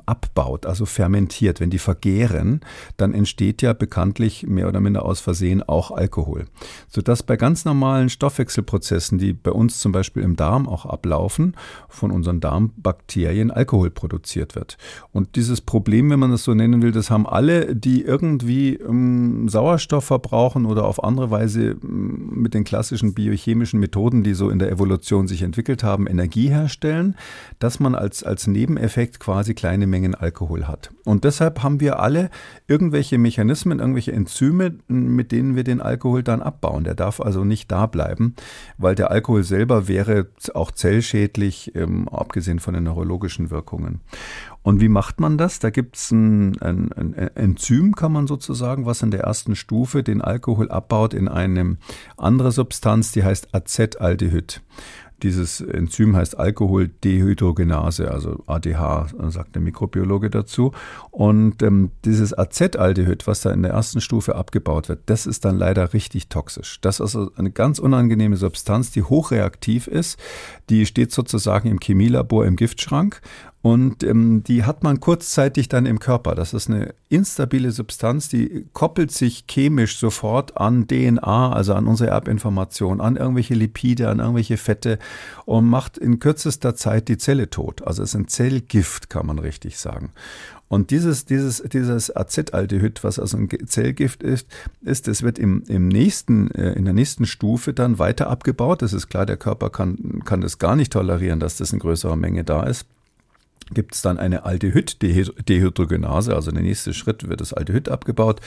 abbaut, 0.05 0.65
also 0.65 0.85
fermentiert, 0.85 1.59
wenn 1.59 1.69
die 1.69 1.77
vergehren, 1.77 2.61
dann 2.97 3.13
entsteht 3.13 3.61
ja 3.61 3.73
bekanntlich 3.73 4.47
mehr 4.47 4.67
oder 4.67 4.79
minder 4.79 5.05
aus 5.05 5.19
Versehen 5.19 5.61
auch 5.61 5.91
Alkohol. 5.91 6.45
Sodass 6.87 7.21
bei 7.21 7.37
ganz 7.37 7.65
normalen 7.65 8.09
Stoffwechselprozessen, 8.09 9.19
die 9.19 9.33
bei 9.33 9.51
uns 9.51 9.79
zum 9.79 9.91
Beispiel 9.91 10.23
im 10.23 10.35
Darm 10.35 10.67
auch 10.67 10.85
ablaufen, 10.85 11.55
von 11.87 12.09
unseren 12.11 12.39
Darmbakterien 12.39 13.51
Alkohol 13.51 13.91
produziert 13.91 14.55
wird. 14.55 14.77
Und 15.11 15.35
dieses 15.35 15.61
Problem, 15.61 16.09
wenn 16.09 16.19
man 16.19 16.31
das 16.31 16.43
so 16.43 16.53
nennen 16.55 16.81
will, 16.81 16.91
das 16.91 17.11
haben 17.11 17.27
alle, 17.27 17.75
die 17.75 18.01
irgendwie 18.01 18.73
ähm, 18.75 19.49
Sauerstoff 19.49 20.05
verbrauchen 20.05 20.65
oder 20.65 20.85
auf 20.85 21.03
andere 21.03 21.29
Weise 21.29 21.77
ähm, 21.83 22.31
mit 22.33 22.55
den 22.55 22.63
klassischen 22.63 23.13
biochemischen 23.13 23.79
Methoden, 23.79 24.23
die 24.23 24.33
so 24.33 24.49
in 24.49 24.57
der 24.57 24.71
Evolution 24.71 25.27
sich 25.27 25.43
entwickelt 25.43 25.83
haben, 25.83 26.07
Energie 26.07 26.49
herstellen, 26.49 27.15
dass 27.59 27.79
man 27.79 27.93
als, 27.93 28.23
als 28.23 28.47
Nebeneffekt 28.47 29.19
quasi 29.19 29.53
kleine 29.59 29.87
Mengen 29.87 30.15
Alkohol 30.15 30.69
hat. 30.69 30.91
Und 31.03 31.25
deshalb 31.25 31.63
haben 31.63 31.81
wir 31.81 31.99
alle 31.99 32.29
irgendwelche 32.65 33.17
Mechanismen, 33.17 33.79
irgendwelche 33.79 34.13
Enzyme, 34.13 34.75
mit 34.87 35.33
denen 35.33 35.57
wir 35.57 35.65
den 35.65 35.81
Alkohol 35.81 36.23
dann 36.23 36.41
abbauen. 36.41 36.85
Der 36.85 36.95
darf 36.95 37.19
also 37.19 37.43
nicht 37.43 37.69
da 37.69 37.85
bleiben, 37.85 38.35
weil 38.77 38.95
der 38.95 39.11
Alkohol 39.11 39.43
selber 39.43 39.89
wäre 39.89 40.27
auch 40.53 40.71
zellschädlich, 40.71 41.75
ähm, 41.75 42.07
abgesehen 42.07 42.59
von 42.59 42.73
den 42.73 42.85
neurologischen 42.85 43.51
Wirkungen. 43.51 43.99
Und 44.61 44.79
wie 44.79 44.87
macht 44.87 45.19
man 45.19 45.37
das? 45.37 45.59
Da 45.59 45.71
gibt 45.71 45.97
es 45.97 46.11
ein, 46.11 46.57
ein, 46.61 46.93
ein, 46.93 47.13
Enzym, 47.13 47.95
kann 47.95 48.13
man 48.13 48.27
sozusagen, 48.27 48.85
was 48.85 49.01
in 49.01 49.11
der 49.11 49.21
ersten 49.21 49.57
Stufe 49.57 50.03
den 50.03 50.21
Alkohol 50.21 50.71
abbaut 50.71 51.13
in 51.13 51.27
eine 51.27 51.77
andere 52.15 52.53
Substanz, 52.53 53.11
die 53.11 53.25
heißt 53.25 53.53
Acetaldehyd. 53.53 54.61
Dieses 55.23 55.61
Enzym 55.61 56.15
heißt 56.15 56.37
Alkoholdehydrogenase, 56.37 58.11
also 58.11 58.43
ADH, 58.47 59.07
sagt 59.29 59.55
der 59.55 59.61
Mikrobiologe 59.61 60.29
dazu. 60.29 60.71
Und 61.11 61.61
ähm, 61.63 61.91
dieses 62.05 62.33
Acetaldehyd, 62.33 63.27
was 63.27 63.41
da 63.41 63.51
in 63.51 63.63
der 63.63 63.71
ersten 63.71 64.01
Stufe 64.01 64.35
abgebaut 64.35 64.89
wird, 64.89 65.01
das 65.07 65.25
ist 65.25 65.45
dann 65.45 65.57
leider 65.57 65.93
richtig 65.93 66.29
toxisch. 66.29 66.79
Das 66.81 66.95
ist 66.95 67.01
also 67.01 67.31
eine 67.35 67.51
ganz 67.51 67.79
unangenehme 67.79 68.37
Substanz, 68.37 68.91
die 68.91 69.03
hochreaktiv 69.03 69.87
ist. 69.87 70.19
Die 70.69 70.85
steht 70.85 71.11
sozusagen 71.11 71.69
im 71.69 71.79
Chemielabor 71.79 72.45
im 72.45 72.55
Giftschrank 72.55 73.21
Und 73.61 74.03
ähm, 74.03 74.41
die 74.45 74.63
hat 74.63 74.83
man 74.83 75.01
kurzzeitig 75.01 75.67
dann 75.67 75.85
im 75.85 75.99
Körper. 75.99 76.33
Das 76.33 76.53
ist 76.53 76.69
eine 76.69 76.93
instabile 77.09 77.71
Substanz, 77.71 78.29
die 78.29 78.65
koppelt 78.71 79.11
sich 79.11 79.45
chemisch 79.49 79.97
sofort 79.97 80.55
an 80.55 80.87
DNA, 80.87 81.51
also 81.51 81.73
an 81.73 81.85
unsere 81.85 82.09
Erbinformation, 82.11 83.01
an 83.01 83.17
irgendwelche 83.17 83.55
Lipide, 83.55 84.07
an 84.07 84.19
irgendwelche 84.19 84.55
Fette 84.55 84.97
und 85.45 85.67
macht 85.67 85.97
in 85.97 86.19
kürzester 86.19 86.73
Zeit 86.75 87.09
die 87.09 87.17
Zelle 87.17 87.49
tot. 87.49 87.85
Also 87.85 88.01
es 88.01 88.09
ist 88.09 88.15
ein 88.15 88.27
Zellgift, 88.29 89.09
kann 89.09 89.25
man 89.25 89.39
richtig 89.39 89.77
sagen. 89.77 90.13
Und 90.69 90.91
dieses, 90.91 91.25
dieses, 91.25 91.61
dieses 91.63 92.15
Acetaldehyd, 92.15 93.03
was 93.03 93.19
also 93.19 93.37
ein 93.37 93.49
Zellgift 93.65 94.23
ist, 94.23 94.47
ist, 94.81 95.09
es 95.09 95.21
wird 95.21 95.37
im, 95.37 95.63
im 95.67 95.89
nächsten, 95.89 96.49
äh, 96.51 96.73
in 96.73 96.85
der 96.85 96.93
nächsten 96.93 97.25
Stufe 97.25 97.73
dann 97.73 97.99
weiter 97.99 98.29
abgebaut. 98.29 98.83
Das 98.83 98.93
ist 98.93 99.07
klar, 99.07 99.25
der 99.25 99.37
Körper 99.37 99.69
kann, 99.69 100.21
kann 100.23 100.39
das 100.39 100.59
gar 100.59 100.77
nicht 100.77 100.93
tolerieren, 100.93 101.41
dass 101.41 101.57
das 101.57 101.73
in 101.73 101.79
größerer 101.79 102.15
Menge 102.15 102.45
da 102.45 102.63
ist 102.63 102.85
gibt 103.73 103.95
es 103.95 104.01
dann 104.01 104.17
eine 104.17 104.45
Aldehyd-Dehydrogenase, 104.45 106.35
also 106.35 106.51
der 106.51 106.63
nächste 106.63 106.93
Schritt 106.93 107.29
wird 107.29 107.41
das 107.41 107.53
Aldehyd 107.53 107.89
abgebaut 107.89 108.41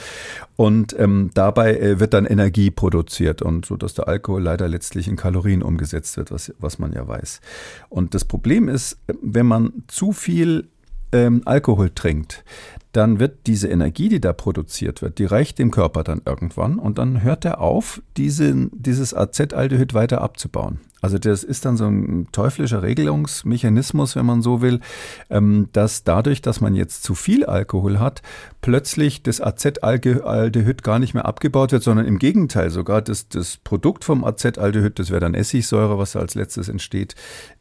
und 0.55 0.95
ähm, 0.99 1.31
dabei 1.33 1.77
äh, 1.77 1.99
wird 1.99 2.13
dann 2.13 2.25
Energie 2.25 2.71
produziert 2.71 3.41
und 3.41 3.65
so, 3.65 3.77
dass 3.77 3.93
der 3.93 4.07
Alkohol 4.07 4.43
leider 4.43 4.67
letztlich 4.67 5.07
in 5.07 5.15
Kalorien 5.15 5.63
umgesetzt 5.63 6.17
wird, 6.17 6.31
was, 6.31 6.53
was 6.59 6.79
man 6.79 6.93
ja 6.93 7.07
weiß. 7.07 7.41
Und 7.89 8.13
das 8.13 8.25
Problem 8.25 8.69
ist, 8.69 8.97
wenn 9.21 9.45
man 9.45 9.83
zu 9.87 10.11
viel 10.11 10.67
ähm, 11.11 11.41
Alkohol 11.45 11.91
trinkt, 11.91 12.43
dann 12.91 13.19
wird 13.19 13.47
diese 13.47 13.69
Energie, 13.69 14.09
die 14.09 14.21
da 14.21 14.33
produziert 14.33 15.01
wird, 15.01 15.17
die 15.17 15.25
reicht 15.25 15.59
dem 15.59 15.71
Körper 15.71 16.03
dann 16.03 16.21
irgendwann 16.25 16.79
und 16.79 16.97
dann 16.97 17.23
hört 17.23 17.45
er 17.45 17.59
auf, 17.59 18.01
diese, 18.17 18.69
dieses 18.71 19.13
Acetaldehyd 19.13 19.93
weiter 19.93 20.21
abzubauen. 20.21 20.79
Also 21.03 21.17
das 21.17 21.43
ist 21.43 21.65
dann 21.65 21.75
so 21.75 21.85
ein 21.85 22.29
teuflischer 22.31 22.81
Regelungsmechanismus, 22.81 24.15
wenn 24.15 24.25
man 24.25 24.41
so 24.41 24.61
will, 24.61 24.79
ähm, 25.29 25.67
dass 25.73 26.05
dadurch, 26.05 26.41
dass 26.41 26.61
man 26.61 26.75
jetzt 26.75 27.03
zu 27.03 27.13
viel 27.13 27.45
Alkohol 27.45 27.99
hat, 27.99 28.21
plötzlich 28.61 29.21
das 29.21 29.41
Acetaldehyd 29.41 30.81
gar 30.81 30.99
nicht 30.99 31.13
mehr 31.13 31.25
abgebaut 31.25 31.73
wird, 31.73 31.83
sondern 31.83 32.05
im 32.05 32.19
Gegenteil 32.19 32.69
sogar 32.69 33.01
das, 33.01 33.27
das 33.27 33.57
Produkt 33.57 34.05
vom 34.05 34.23
Acetaldehyd, 34.23 34.97
das 34.97 35.09
wäre 35.09 35.19
dann 35.19 35.33
Essigsäure, 35.33 35.97
was 35.97 36.13
da 36.13 36.21
als 36.21 36.35
letztes 36.35 36.69
entsteht. 36.69 37.15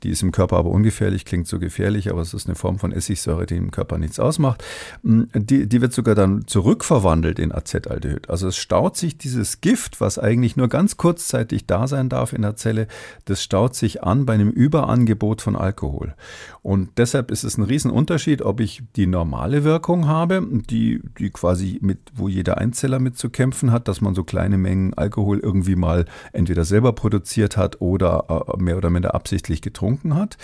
Die 0.04 0.10
ist 0.10 0.22
im 0.22 0.30
Körper 0.30 0.58
aber 0.58 0.70
ungefährlich, 0.70 1.24
klingt 1.24 1.48
so 1.48 1.58
gefährlich, 1.58 2.10
aber 2.10 2.20
es 2.20 2.34
ist 2.34 2.46
eine 2.46 2.54
Form 2.54 2.78
von 2.78 2.92
Essigsäure, 2.92 3.46
die 3.46 3.56
im 3.56 3.72
Körper 3.72 3.98
nichts 3.98 4.20
ausmacht. 4.20 4.62
Mm, 5.02 5.22
die, 5.34 5.68
die 5.68 5.80
wird 5.80 5.92
sogar 5.92 6.14
dann 6.14 6.46
zurückverwandelt 6.46 7.40
in 7.40 7.50
Acetaldehyd. 7.50 8.30
Also 8.30 8.46
es 8.46 8.56
staut 8.56 8.96
sich 8.96 9.18
dieses 9.18 9.60
Gift, 9.60 10.00
was 10.00 10.20
eigentlich 10.20 10.56
nur 10.56 10.68
ganz 10.68 10.96
kurzzeitig 10.96 11.66
da 11.66 11.88
sein 11.88 12.08
darf 12.08 12.32
in 12.32 12.42
der 12.42 12.54
Zelle, 12.54 12.86
das 13.32 13.42
staut 13.42 13.74
sich 13.74 14.04
an 14.04 14.26
bei 14.26 14.34
einem 14.34 14.50
Überangebot 14.50 15.40
von 15.40 15.56
Alkohol. 15.56 16.14
Und 16.60 16.90
deshalb 16.98 17.30
ist 17.30 17.44
es 17.44 17.56
ein 17.56 17.64
Riesenunterschied, 17.64 18.42
ob 18.42 18.60
ich 18.60 18.82
die 18.94 19.06
normale 19.06 19.64
Wirkung 19.64 20.06
habe, 20.06 20.46
die, 20.70 21.00
die 21.18 21.30
quasi 21.30 21.78
mit, 21.80 21.98
wo 22.14 22.28
jeder 22.28 22.58
Einzeller 22.58 22.98
mit 22.98 23.16
zu 23.16 23.30
kämpfen 23.30 23.72
hat, 23.72 23.88
dass 23.88 24.02
man 24.02 24.14
so 24.14 24.22
kleine 24.22 24.58
Mengen 24.58 24.92
Alkohol 24.92 25.38
irgendwie 25.38 25.76
mal 25.76 26.04
entweder 26.32 26.66
selber 26.66 26.92
produziert 26.92 27.56
hat 27.56 27.80
oder 27.80 28.26
äh, 28.28 28.62
mehr 28.62 28.76
oder 28.76 28.90
minder 28.90 29.14
absichtlich 29.14 29.62
getrunken 29.62 30.14
hat, 30.14 30.36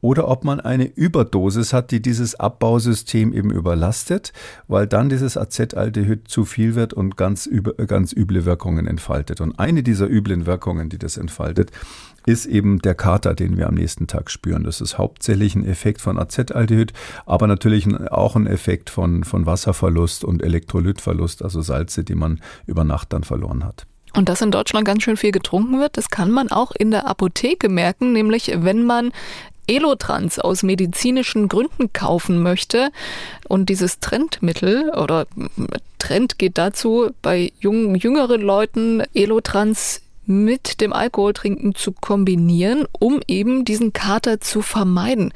oder 0.00 0.26
ob 0.26 0.42
man 0.42 0.58
eine 0.58 0.84
Überdosis 0.84 1.72
hat, 1.72 1.92
die 1.92 2.02
dieses 2.02 2.34
Abbausystem 2.34 3.32
eben 3.32 3.52
überlastet, 3.52 4.32
weil 4.66 4.88
dann 4.88 5.08
dieses 5.08 5.36
Acetaldehyd 5.36 6.26
zu 6.26 6.44
viel 6.44 6.74
wird 6.74 6.92
und 6.92 7.16
ganz, 7.16 7.48
ganz 7.86 8.12
üble 8.12 8.44
Wirkungen 8.44 8.88
entfaltet. 8.88 9.40
Und 9.40 9.60
eine 9.60 9.84
dieser 9.84 10.10
üblen 10.10 10.44
Wirkungen, 10.46 10.88
die 10.88 10.98
das 10.98 11.16
entfaltet, 11.16 11.70
ist 12.26 12.46
eben 12.46 12.80
der 12.80 12.94
Kater, 12.94 13.34
den 13.34 13.56
wir 13.56 13.68
am 13.68 13.74
nächsten 13.74 14.06
Tag 14.06 14.30
spüren. 14.30 14.64
Das 14.64 14.80
ist 14.80 14.98
hauptsächlich 14.98 15.54
ein 15.54 15.66
Effekt 15.66 16.00
von 16.00 16.18
Acetaldehyd, 16.18 16.92
aber 17.26 17.46
natürlich 17.46 17.86
auch 18.10 18.36
ein 18.36 18.46
Effekt 18.46 18.90
von, 18.90 19.24
von 19.24 19.46
Wasserverlust 19.46 20.24
und 20.24 20.42
Elektrolytverlust, 20.42 21.42
also 21.42 21.62
Salze, 21.62 22.04
die 22.04 22.14
man 22.14 22.40
über 22.66 22.84
Nacht 22.84 23.12
dann 23.12 23.24
verloren 23.24 23.64
hat. 23.64 23.86
Und 24.14 24.28
dass 24.28 24.42
in 24.42 24.50
Deutschland 24.50 24.86
ganz 24.86 25.02
schön 25.02 25.16
viel 25.16 25.32
getrunken 25.32 25.80
wird, 25.80 25.96
das 25.96 26.10
kann 26.10 26.30
man 26.30 26.50
auch 26.50 26.72
in 26.72 26.90
der 26.90 27.06
Apotheke 27.06 27.68
merken, 27.68 28.12
nämlich 28.12 28.52
wenn 28.54 28.84
man 28.84 29.10
Elotrans 29.66 30.38
aus 30.38 30.62
medizinischen 30.62 31.48
Gründen 31.48 31.92
kaufen 31.92 32.42
möchte 32.42 32.90
und 33.48 33.68
dieses 33.68 34.00
Trendmittel 34.00 34.90
oder 34.90 35.26
Trend 35.98 36.38
geht 36.38 36.58
dazu, 36.58 37.10
bei 37.22 37.52
jungen, 37.60 37.94
jüngeren 37.94 38.42
Leuten 38.42 39.02
Elotrans 39.14 40.01
mit 40.24 40.80
dem 40.80 40.92
Alkoholtrinken 40.92 41.74
zu 41.74 41.92
kombinieren, 41.92 42.86
um 42.98 43.20
eben 43.26 43.64
diesen 43.64 43.92
Kater 43.92 44.40
zu 44.40 44.62
vermeiden. 44.62 45.32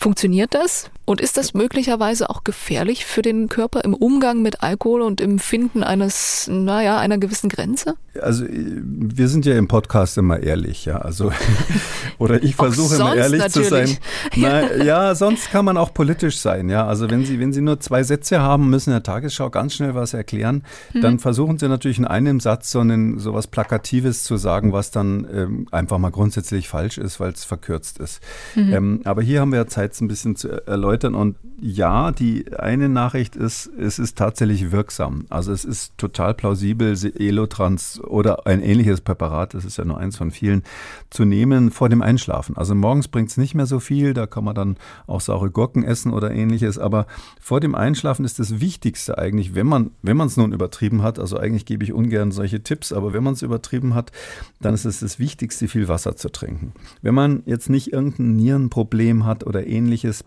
Funktioniert 0.00 0.54
das? 0.54 0.90
Und 1.04 1.20
ist 1.20 1.36
das 1.36 1.54
möglicherweise 1.54 2.30
auch 2.30 2.44
gefährlich 2.44 3.04
für 3.04 3.20
den 3.20 3.48
Körper 3.48 3.84
im 3.84 3.94
Umgang 3.94 4.40
mit 4.42 4.62
Alkohol 4.62 5.02
und 5.02 5.20
im 5.20 5.38
Finden 5.38 5.82
eines, 5.82 6.48
naja, 6.50 6.98
einer 6.98 7.18
gewissen 7.18 7.50
Grenze? 7.50 7.96
Also 8.22 8.44
wir 8.48 9.28
sind 9.28 9.44
ja 9.44 9.56
im 9.58 9.66
Podcast 9.66 10.16
immer 10.18 10.38
ehrlich, 10.38 10.84
ja. 10.84 10.98
Also 10.98 11.32
oder 12.18 12.42
ich 12.42 12.54
versuche 12.54 12.94
immer 12.94 13.16
ehrlich 13.16 13.40
natürlich. 13.40 13.68
zu 13.68 13.74
sein. 13.74 13.98
Na, 14.36 14.76
ja, 14.76 15.14
sonst 15.16 15.50
kann 15.50 15.64
man 15.64 15.76
auch 15.76 15.92
politisch 15.92 16.38
sein, 16.38 16.70
ja. 16.70 16.86
Also 16.86 17.10
wenn 17.10 17.24
Sie, 17.24 17.40
wenn 17.40 17.52
Sie 17.52 17.60
nur 17.60 17.80
zwei 17.80 18.04
Sätze 18.04 18.40
haben, 18.40 18.70
müssen 18.70 18.90
in 18.90 18.94
der 18.94 19.02
Tagesschau 19.02 19.50
ganz 19.50 19.74
schnell 19.74 19.96
was 19.96 20.14
erklären, 20.14 20.62
hm. 20.92 21.02
dann 21.02 21.18
versuchen 21.18 21.58
Sie 21.58 21.68
natürlich 21.68 21.98
in 21.98 22.06
einem 22.06 22.38
Satz 22.38 22.70
so, 22.70 22.80
einen, 22.80 23.18
so 23.18 23.34
was 23.34 23.48
Plakatives 23.48 24.22
zu 24.22 24.36
sagen, 24.36 24.72
was 24.72 24.92
dann 24.92 25.26
ähm, 25.34 25.66
einfach 25.72 25.98
mal 25.98 26.10
grundsätzlich 26.10 26.68
falsch 26.68 26.98
ist, 26.98 27.18
weil 27.18 27.32
es 27.32 27.44
verkürzt 27.44 27.98
ist. 27.98 28.20
Mhm. 28.54 28.72
Ähm, 28.72 29.00
aber 29.04 29.22
hier 29.22 29.40
haben 29.40 29.50
wir 29.50 29.58
ja 29.58 29.66
Zeit, 29.66 29.89
ein 30.00 30.08
bisschen 30.08 30.36
zu 30.36 30.48
erläutern 30.66 30.90
erläutern. 30.90 31.14
Und 31.14 31.36
ja, 31.60 32.10
die 32.12 32.52
eine 32.56 32.88
Nachricht 32.88 33.36
ist, 33.36 33.70
es 33.78 33.98
ist 33.98 34.16
tatsächlich 34.16 34.72
wirksam. 34.72 35.26
Also 35.28 35.52
es 35.52 35.64
ist 35.64 35.96
total 35.98 36.34
plausibel, 36.34 36.96
Elotrans 37.18 38.00
oder 38.02 38.46
ein 38.46 38.62
ähnliches 38.62 39.00
Präparat, 39.00 39.54
das 39.54 39.64
ist 39.64 39.76
ja 39.76 39.84
nur 39.84 39.98
eins 39.98 40.16
von 40.16 40.30
vielen, 40.30 40.62
zu 41.10 41.24
nehmen 41.24 41.70
vor 41.70 41.88
dem 41.88 42.02
Einschlafen. 42.02 42.56
Also 42.56 42.74
morgens 42.74 43.08
bringt 43.08 43.30
es 43.30 43.36
nicht 43.36 43.54
mehr 43.54 43.66
so 43.66 43.80
viel, 43.80 44.14
da 44.14 44.26
kann 44.26 44.44
man 44.44 44.54
dann 44.54 44.76
auch 45.06 45.20
saure 45.20 45.50
Gurken 45.50 45.84
essen 45.84 46.12
oder 46.12 46.30
ähnliches. 46.30 46.78
Aber 46.78 47.06
vor 47.40 47.60
dem 47.60 47.74
Einschlafen 47.74 48.24
ist 48.24 48.38
das 48.38 48.60
Wichtigste 48.60 49.18
eigentlich, 49.18 49.54
wenn 49.54 49.66
man 49.66 49.90
wenn 50.02 50.16
man 50.16 50.28
es 50.28 50.36
nun 50.36 50.52
übertrieben 50.52 51.02
hat, 51.02 51.18
also 51.18 51.36
eigentlich 51.36 51.66
gebe 51.66 51.84
ich 51.84 51.92
ungern 51.92 52.32
solche 52.32 52.62
Tipps, 52.62 52.92
aber 52.92 53.12
wenn 53.12 53.22
man 53.22 53.34
es 53.34 53.42
übertrieben 53.42 53.94
hat, 53.94 54.12
dann 54.60 54.74
ist 54.74 54.84
es 54.84 55.00
das 55.00 55.18
Wichtigste, 55.18 55.68
viel 55.68 55.88
Wasser 55.88 56.16
zu 56.16 56.30
trinken. 56.30 56.72
Wenn 57.02 57.14
man 57.14 57.42
jetzt 57.44 57.68
nicht 57.68 57.92
irgendein 57.92 58.36
Nierenproblem 58.36 59.26
hat 59.26 59.46
oder 59.46 59.66
ähnliches, 59.66 59.79
ähnliches 59.80 60.24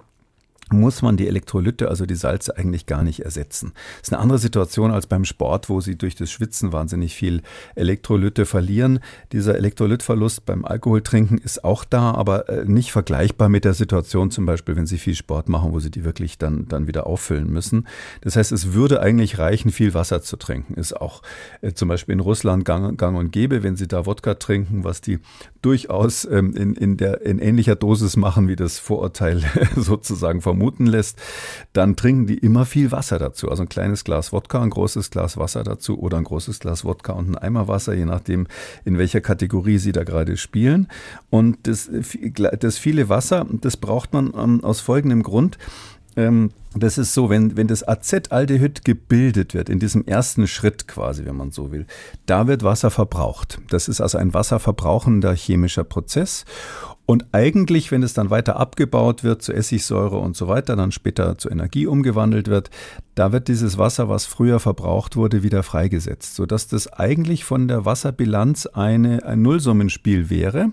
muss 0.74 1.02
man 1.02 1.18
die 1.18 1.28
Elektrolyte, 1.28 1.88
also 1.90 2.06
die 2.06 2.16
Salze, 2.16 2.58
eigentlich 2.58 2.86
gar 2.86 3.04
nicht 3.04 3.22
ersetzen. 3.22 3.74
Das 4.00 4.10
ist 4.10 4.14
eine 4.14 4.22
andere 4.22 4.40
Situation 4.40 4.92
als 4.92 5.08
beim 5.08 5.26
Sport, 5.26 5.70
wo 5.70 5.82
sie 5.82 5.98
durch 5.98 6.16
das 6.16 6.32
Schwitzen 6.32 6.74
wahnsinnig 6.74 7.16
viel 7.16 7.42
Elektrolyte 7.76 8.46
verlieren. 8.46 9.00
Dieser 9.32 9.56
Elektrolytverlust 9.56 10.46
beim 10.46 10.66
Alkoholtrinken 10.66 11.38
ist 11.38 11.64
auch 11.64 11.86
da, 11.86 12.12
aber 12.12 12.50
äh, 12.50 12.66
nicht 12.66 12.92
vergleichbar 12.92 13.50
mit 13.50 13.66
der 13.66 13.74
Situation 13.74 14.32
zum 14.32 14.46
Beispiel, 14.46 14.76
wenn 14.76 14.86
sie 14.86 14.98
viel 14.98 15.16
Sport 15.16 15.50
machen, 15.50 15.72
wo 15.72 15.80
sie 15.80 15.92
die 15.92 16.04
wirklich 16.04 16.38
dann, 16.38 16.68
dann 16.68 16.88
wieder 16.88 17.08
auffüllen 17.08 17.50
müssen. 17.52 17.88
Das 18.22 18.36
heißt, 18.36 18.52
es 18.52 18.74
würde 18.74 19.02
eigentlich 19.02 19.38
reichen, 19.40 19.72
viel 19.72 19.94
Wasser 19.94 20.22
zu 20.22 20.38
trinken. 20.38 20.74
Ist 20.76 21.00
auch 21.00 21.22
äh, 21.62 21.74
zum 21.74 21.88
Beispiel 21.88 22.14
in 22.14 22.20
Russland 22.20 22.66
gang, 22.66 22.98
gang 22.98 23.18
und 23.18 23.32
gäbe, 23.32 23.64
wenn 23.64 23.76
sie 23.76 23.88
da 23.88 24.06
Wodka 24.06 24.36
trinken, 24.36 24.84
was 24.84 25.02
die 25.02 25.20
durchaus 25.62 26.26
ähm, 26.26 26.56
in, 26.56 26.76
in, 26.76 26.98
der, 26.98 27.22
in 27.22 27.40
ähnlicher 27.40 27.76
Dosis 27.76 28.18
machen, 28.18 28.48
wie 28.48 28.56
das 28.56 28.80
Vorurteil 28.80 29.42
sozusagen 29.76 30.42
vermuten 30.64 30.86
lässt, 30.86 31.20
dann 31.74 31.96
trinken 31.96 32.28
die 32.28 32.38
immer 32.38 32.66
viel 32.66 32.92
Wasser 32.92 33.20
dazu. 33.20 33.50
Also 33.50 33.64
ein 33.64 33.70
kleines 33.70 34.04
Glas 34.04 34.32
Wodka, 34.32 34.62
ein 34.62 34.70
großes 34.70 35.12
Glas 35.12 35.38
Wasser 35.38 35.64
dazu 35.64 36.00
oder 36.00 36.18
ein 36.18 36.24
großes 36.24 36.60
Glas 36.60 36.86
Wodka 36.86 37.14
und 37.14 37.30
ein 37.30 37.38
Eimer 37.38 37.68
Wasser, 37.68 37.94
je 37.94 38.06
nachdem, 38.06 38.48
in 38.86 38.98
welcher 38.98 39.22
Kategorie 39.22 39.78
sie 39.78 39.92
da 39.92 40.04
gerade 40.04 40.38
spielen. 40.38 40.88
Und 41.30 41.68
das, 41.68 41.90
das 42.60 42.78
viele 42.78 43.10
Wasser, 43.10 43.46
das 43.52 43.78
braucht 43.78 44.14
man 44.14 44.34
ähm, 44.38 44.64
aus 44.64 44.80
folgendem 44.80 45.24
Grund. 45.24 45.58
Ähm, 46.16 46.52
das 46.76 46.98
ist 46.98 47.14
so, 47.14 47.30
wenn, 47.30 47.56
wenn 47.58 47.68
das 47.68 47.84
Acetaldehyd 47.84 48.84
gebildet 48.84 49.54
wird, 49.54 49.70
in 49.70 49.80
diesem 49.80 50.06
ersten 50.06 50.48
Schritt 50.48 50.88
quasi, 50.88 51.26
wenn 51.26 51.36
man 51.36 51.52
so 51.52 51.72
will, 51.72 51.86
da 52.26 52.48
wird 52.48 52.64
Wasser 52.64 52.90
verbraucht. 52.90 53.60
Das 53.70 53.88
ist 53.88 54.02
also 54.02 54.18
ein 54.18 54.34
wasserverbrauchender 54.34 55.36
chemischer 55.36 55.84
Prozess. 55.84 56.46
Und 57.06 57.26
eigentlich, 57.34 57.92
wenn 57.92 58.02
es 58.02 58.14
dann 58.14 58.30
weiter 58.30 58.56
abgebaut 58.56 59.24
wird 59.24 59.42
zu 59.42 59.52
Essigsäure 59.54 60.18
und 60.18 60.38
so 60.38 60.48
weiter, 60.48 60.78
dann 60.78 60.94
später 60.94 61.38
zu 61.38 61.50
Energie 61.50 61.86
umgewandelt 61.86 62.48
wird, 62.48 62.70
da 63.16 63.32
wird 63.34 63.50
dieses 63.50 63.78
Wasser, 63.78 64.08
was 64.08 64.26
früher 64.26 64.60
verbraucht 64.60 65.18
wurde, 65.18 65.44
wieder 65.44 65.64
freigesetzt, 65.64 66.36
sodass 66.36 66.68
das 66.68 66.92
eigentlich 66.92 67.44
von 67.44 67.68
der 67.68 67.84
Wasserbilanz 67.84 68.68
eine, 68.68 69.26
ein 69.26 69.42
Nullsummenspiel 69.42 70.30
wäre. 70.30 70.72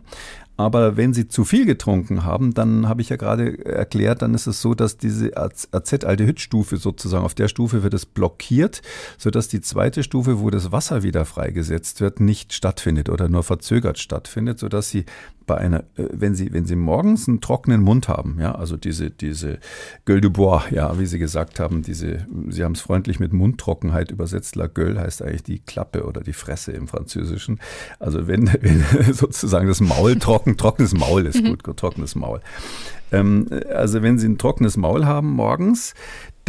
Aber 0.61 0.99
wenn 0.99 1.15
Sie 1.15 1.27
zu 1.27 1.47
viel 1.47 1.65
getrunken 1.65 2.23
haben, 2.25 2.53
dann 2.53 2.87
habe 2.87 3.01
ich 3.01 3.09
ja 3.09 3.17
gerade 3.17 3.65
erklärt, 3.65 4.21
dann 4.21 4.35
ist 4.35 4.47
es 4.47 4.61
so, 4.61 4.75
dass 4.75 4.99
diese 4.99 5.35
Acetaldehydstufe 5.35 6.77
sozusagen 6.77 7.25
auf 7.25 7.35
der 7.35 7.49
Stufe 7.49 7.83
wird 7.83 7.95
es 7.95 8.05
blockiert, 8.05 8.83
sodass 9.17 9.49
die 9.49 9.63
zweite 9.63 10.03
Stufe, 10.03 10.41
wo 10.41 10.51
das 10.51 10.71
Wasser 10.71 11.03
wieder 11.03 11.25
freigesetzt 11.25 12.03
wird, 12.03 12.21
nicht 12.21 12.53
stattfindet 12.53 13.09
oder 13.09 13.31
nur 13.31 13.43
verzögert 13.43 13.99
stattfindet, 13.99 14.59
sodass 14.59 14.91
Sie 14.91 15.07
bei 15.51 15.59
einer, 15.59 15.81
äh, 15.97 16.05
wenn 16.13 16.37
Sie, 16.37 16.53
wenn 16.53 16.65
Sie 16.65 16.77
morgens 16.77 17.27
einen 17.27 17.41
trockenen 17.41 17.83
Mund 17.83 18.07
haben, 18.07 18.39
ja, 18.39 18.55
also 18.55 18.77
diese, 18.77 19.11
diese 19.11 19.59
Gueule 20.05 20.21
du 20.21 20.31
Bois, 20.31 20.63
ja, 20.71 20.97
wie 21.01 21.07
Sie 21.07 21.19
gesagt 21.19 21.59
haben, 21.59 21.83
diese, 21.83 22.29
Sie 22.51 22.63
haben 22.63 22.75
es 22.75 22.81
freundlich 22.81 23.19
mit 23.19 23.33
Mundtrockenheit 23.33 24.13
übersetzt, 24.13 24.55
la 24.55 24.69
Gueule 24.69 25.01
heißt 25.01 25.23
eigentlich 25.23 25.43
die 25.43 25.59
Klappe 25.59 26.05
oder 26.05 26.21
die 26.21 26.35
Fresse 26.35 26.71
im 26.71 26.87
Französischen. 26.87 27.59
Also 27.99 28.29
wenn, 28.29 28.47
wenn 28.61 28.85
sozusagen 29.13 29.67
das 29.67 29.81
Maul 29.81 30.21
trocken, 30.21 30.57
trockenes 30.57 30.95
Maul 30.95 31.27
ist 31.27 31.45
gut, 31.45 31.65
trockenes 31.65 32.15
Maul. 32.15 32.41
Ähm, 33.11 33.49
also 33.75 34.03
wenn 34.03 34.21
Sie 34.21 34.29
ein 34.29 34.39
trockenes 34.39 34.77
Maul 34.77 35.05
haben 35.05 35.31
morgens, 35.33 35.95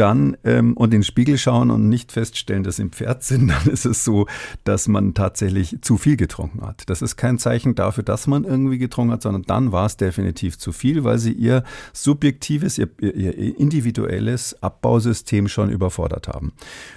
dann 0.01 0.35
ähm, 0.43 0.73
und 0.73 0.87
in 0.95 1.01
den 1.01 1.03
Spiegel 1.03 1.37
schauen 1.37 1.69
und 1.69 1.87
nicht 1.87 2.11
feststellen, 2.11 2.63
dass 2.63 2.77
sie 2.77 2.81
im 2.81 2.91
Pferd 2.91 3.23
sind, 3.23 3.47
dann 3.49 3.71
ist 3.71 3.85
es 3.85 4.03
so, 4.03 4.25
dass 4.63 4.87
man 4.87 5.13
tatsächlich 5.13 5.77
zu 5.81 5.97
viel 5.97 6.17
getrunken 6.17 6.65
hat. 6.65 6.89
Das 6.89 7.03
ist 7.03 7.17
kein 7.17 7.37
Zeichen 7.37 7.75
dafür, 7.75 8.03
dass 8.03 8.25
man 8.25 8.43
irgendwie 8.43 8.79
getrunken 8.79 9.13
hat, 9.13 9.21
sondern 9.21 9.43
dann 9.43 9.71
war 9.71 9.85
es 9.85 9.97
definitiv 9.97 10.57
zu 10.57 10.71
viel, 10.71 11.03
weil 11.03 11.19
sie 11.19 11.33
ihr 11.33 11.63
subjektives, 11.93 12.79
ihr, 12.79 12.89
ihr 12.99 13.59
individuelles 13.59 14.61
Abbausystem 14.63 15.47
schon 15.47 15.69
überfordert 15.69 16.27
haben. 16.27 16.53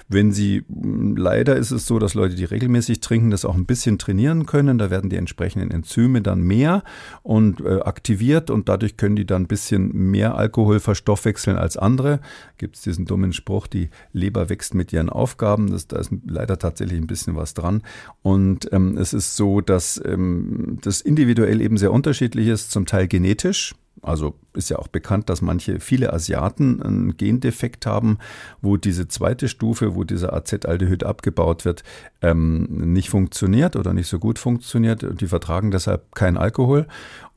Wenn 0.09 0.33
sie, 0.33 0.65
leider 0.69 1.57
ist 1.57 1.73
es 1.73 1.87
so, 1.87 1.99
dass 1.99 2.15
Leute, 2.15 2.37
die 2.37 2.45
regelmäßig 2.45 3.01
trinken, 3.01 3.31
das 3.31 3.45
auch 3.45 3.55
ein 3.55 3.67
bisschen 3.67 3.99
trainieren 3.99 4.47
können, 4.47 4.79
da 4.79 4.91
werden 4.91 5.11
die 5.11 5.17
entsprechenden 5.17 5.71
Enzyme 5.71 6.23
dann 6.23 6.41
mehr 6.41 6.85
und 7.23 7.61
äh, 7.61 7.81
aktiviert 7.81 8.49
und 8.49 8.71
dadurch 8.71 8.97
können 8.97 9.17
die 9.17 9.27
dann 9.27 9.43
ein 9.43 9.47
bisschen 9.47 9.93
mehr 10.11 10.37
Alkohol 10.37 10.81
verstoffwechseln 10.81 11.59
als 11.59 11.77
andere. 11.77 12.21
Gibt 12.57 12.77
es 12.77 12.94
diesen 12.95 13.07
dummen 13.07 13.33
Spruch, 13.33 13.67
die 13.67 13.91
Leber 14.13 14.49
wächst 14.49 14.75
mit 14.75 14.93
ihren 14.93 15.11
Aufgaben. 15.11 15.71
Das, 15.71 15.89
da 15.89 15.99
ist 15.99 16.13
leider 16.27 16.59
tatsächlich 16.59 16.99
ein 16.99 17.07
bisschen 17.07 17.37
was 17.37 17.55
dran. 17.55 17.83
Und 18.23 18.73
ähm, 18.73 18.97
es 18.97 19.13
ist 19.13 19.37
so, 19.37 19.61
dass 19.61 20.01
ähm, 20.05 20.79
das 20.83 21.01
individuell 21.01 21.61
eben 21.61 21.77
sehr 21.77 21.93
unterschiedlich 21.93 22.49
ist, 22.49 22.71
zum 22.71 22.87
Teil 22.87 23.09
genetisch. 23.09 23.75
Also 24.03 24.35
ist 24.53 24.71
ja 24.71 24.79
auch 24.79 24.89
bekannt, 24.89 25.31
dass 25.31 25.41
manche, 25.41 25.81
viele 25.81 26.13
Asiaten 26.13 26.83
einen 26.83 27.17
Gendefekt 27.17 27.87
haben, 27.87 28.19
wo 28.61 28.77
diese 28.77 29.09
zweite 29.09 29.49
Stufe, 29.49 29.95
wo 29.95 30.05
dieser 30.05 30.35
Acetaldehyd 30.35 31.05
abgebaut 31.05 31.65
wird, 31.65 31.85
ähm, 32.21 32.93
nicht 32.93 33.09
funktioniert 33.09 33.77
oder 33.77 33.95
nicht 33.95 34.09
so 34.09 34.19
gut 34.19 34.39
funktioniert. 34.39 35.21
Die 35.21 35.27
vertragen 35.27 35.71
deshalb 35.71 36.15
keinen 36.15 36.37
Alkohol. 36.37 36.87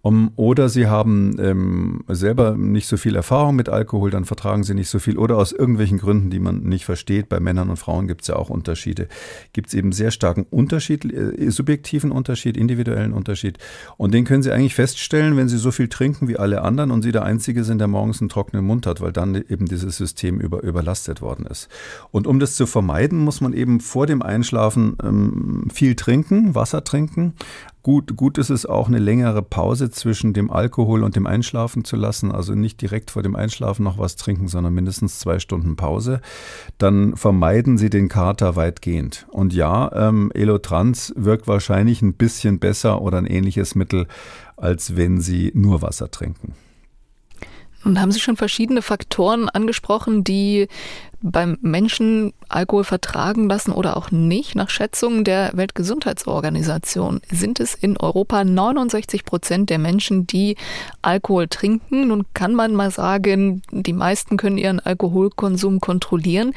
Um, 0.07 0.31
oder 0.37 0.69
sie 0.69 0.87
haben 0.87 1.35
ähm, 1.37 2.03
selber 2.07 2.55
nicht 2.55 2.87
so 2.87 2.95
viel 2.95 3.15
Erfahrung 3.17 3.57
mit 3.57 3.67
Alkohol, 3.67 4.09
dann 4.09 4.23
vertragen 4.23 4.63
sie 4.63 4.73
nicht 4.73 4.87
so 4.87 4.99
viel. 4.99 5.17
Oder 5.17 5.35
aus 5.35 5.51
irgendwelchen 5.51 5.97
Gründen, 5.97 6.29
die 6.29 6.39
man 6.39 6.63
nicht 6.63 6.85
versteht, 6.85 7.27
bei 7.27 7.41
Männern 7.41 7.69
und 7.69 7.75
Frauen 7.75 8.07
gibt 8.07 8.21
es 8.21 8.29
ja 8.29 8.37
auch 8.37 8.49
Unterschiede, 8.49 9.09
gibt 9.51 9.67
es 9.67 9.73
eben 9.73 9.91
sehr 9.91 10.11
starken 10.11 10.45
Unterschied, 10.49 11.03
äh, 11.11 11.51
subjektiven 11.51 12.11
Unterschied, 12.11 12.55
individuellen 12.55 13.11
Unterschied. 13.11 13.57
Und 13.97 14.13
den 14.13 14.23
können 14.23 14.43
sie 14.43 14.51
eigentlich 14.53 14.75
feststellen, 14.75 15.35
wenn 15.35 15.49
sie 15.49 15.57
so 15.57 15.71
viel 15.71 15.89
trinken 15.89 16.29
wie 16.29 16.37
alle 16.37 16.61
anderen 16.61 16.91
und 16.91 17.01
sie 17.01 17.11
der 17.11 17.23
Einzige 17.23 17.65
sind, 17.65 17.79
der 17.79 17.89
morgens 17.89 18.21
einen 18.21 18.29
trockenen 18.29 18.65
Mund 18.65 18.87
hat, 18.87 19.01
weil 19.01 19.11
dann 19.11 19.35
eben 19.35 19.65
dieses 19.65 19.97
System 19.97 20.39
über, 20.39 20.63
überlastet 20.63 21.21
worden 21.21 21.45
ist. 21.47 21.67
Und 22.11 22.27
um 22.27 22.39
das 22.39 22.55
zu 22.55 22.65
vermeiden, 22.65 23.19
muss 23.19 23.41
man 23.41 23.51
eben 23.51 23.81
vor 23.81 24.07
dem 24.07 24.21
Einschlafen 24.21 24.95
ähm, 25.03 25.67
viel 25.69 25.95
trinken, 25.95 26.55
Wasser 26.55 26.85
trinken, 26.85 27.33
Gut, 27.87 28.17
gut 28.17 28.37
ist 28.37 28.49
es 28.49 28.65
auch, 28.65 28.89
eine 28.89 28.99
längere 28.99 29.41
Pause 29.41 29.89
zwischen 29.89 30.33
dem 30.33 30.51
Alkohol 30.51 31.05
und 31.05 31.15
dem 31.15 31.25
Einschlafen 31.25 31.85
zu 31.85 31.95
lassen. 31.95 32.33
Also 32.33 32.53
nicht 32.53 32.81
direkt 32.81 33.11
vor 33.11 33.23
dem 33.23 33.33
Einschlafen 33.33 33.83
noch 33.83 33.97
was 33.97 34.17
trinken, 34.17 34.49
sondern 34.49 34.73
mindestens 34.73 35.19
zwei 35.19 35.39
Stunden 35.39 35.77
Pause. 35.77 36.19
Dann 36.79 37.15
vermeiden 37.15 37.77
Sie 37.77 37.89
den 37.89 38.09
Kater 38.09 38.57
weitgehend. 38.57 39.25
Und 39.31 39.53
ja, 39.53 39.89
ähm, 40.09 40.33
Elotrans 40.33 41.13
wirkt 41.15 41.47
wahrscheinlich 41.47 42.01
ein 42.01 42.15
bisschen 42.15 42.59
besser 42.59 43.01
oder 43.01 43.19
ein 43.19 43.25
ähnliches 43.25 43.73
Mittel, 43.73 44.07
als 44.57 44.97
wenn 44.97 45.21
Sie 45.21 45.53
nur 45.55 45.81
Wasser 45.81 46.11
trinken. 46.11 46.55
Und 47.85 48.01
haben 48.01 48.11
Sie 48.11 48.19
schon 48.19 48.35
verschiedene 48.35 48.81
Faktoren 48.81 49.47
angesprochen, 49.47 50.25
die 50.25 50.67
beim 51.21 51.57
Menschen 51.61 52.33
Alkohol 52.49 52.83
vertragen 52.83 53.49
lassen 53.49 53.71
oder 53.71 53.97
auch 53.97 54.11
nicht. 54.11 54.55
Nach 54.55 54.69
Schätzungen 54.69 55.23
der 55.23 55.51
Weltgesundheitsorganisation 55.55 57.21
sind 57.29 57.59
es 57.59 57.73
in 57.73 57.97
Europa 57.97 58.43
69 58.43 59.25
Prozent 59.25 59.69
der 59.69 59.79
Menschen, 59.79 60.27
die 60.27 60.55
Alkohol 61.01 61.47
trinken. 61.47 62.07
Nun 62.07 62.25
kann 62.33 62.53
man 62.53 62.75
mal 62.75 62.91
sagen, 62.91 63.61
die 63.71 63.93
meisten 63.93 64.37
können 64.37 64.57
ihren 64.57 64.79
Alkoholkonsum 64.79 65.79
kontrollieren. 65.79 66.53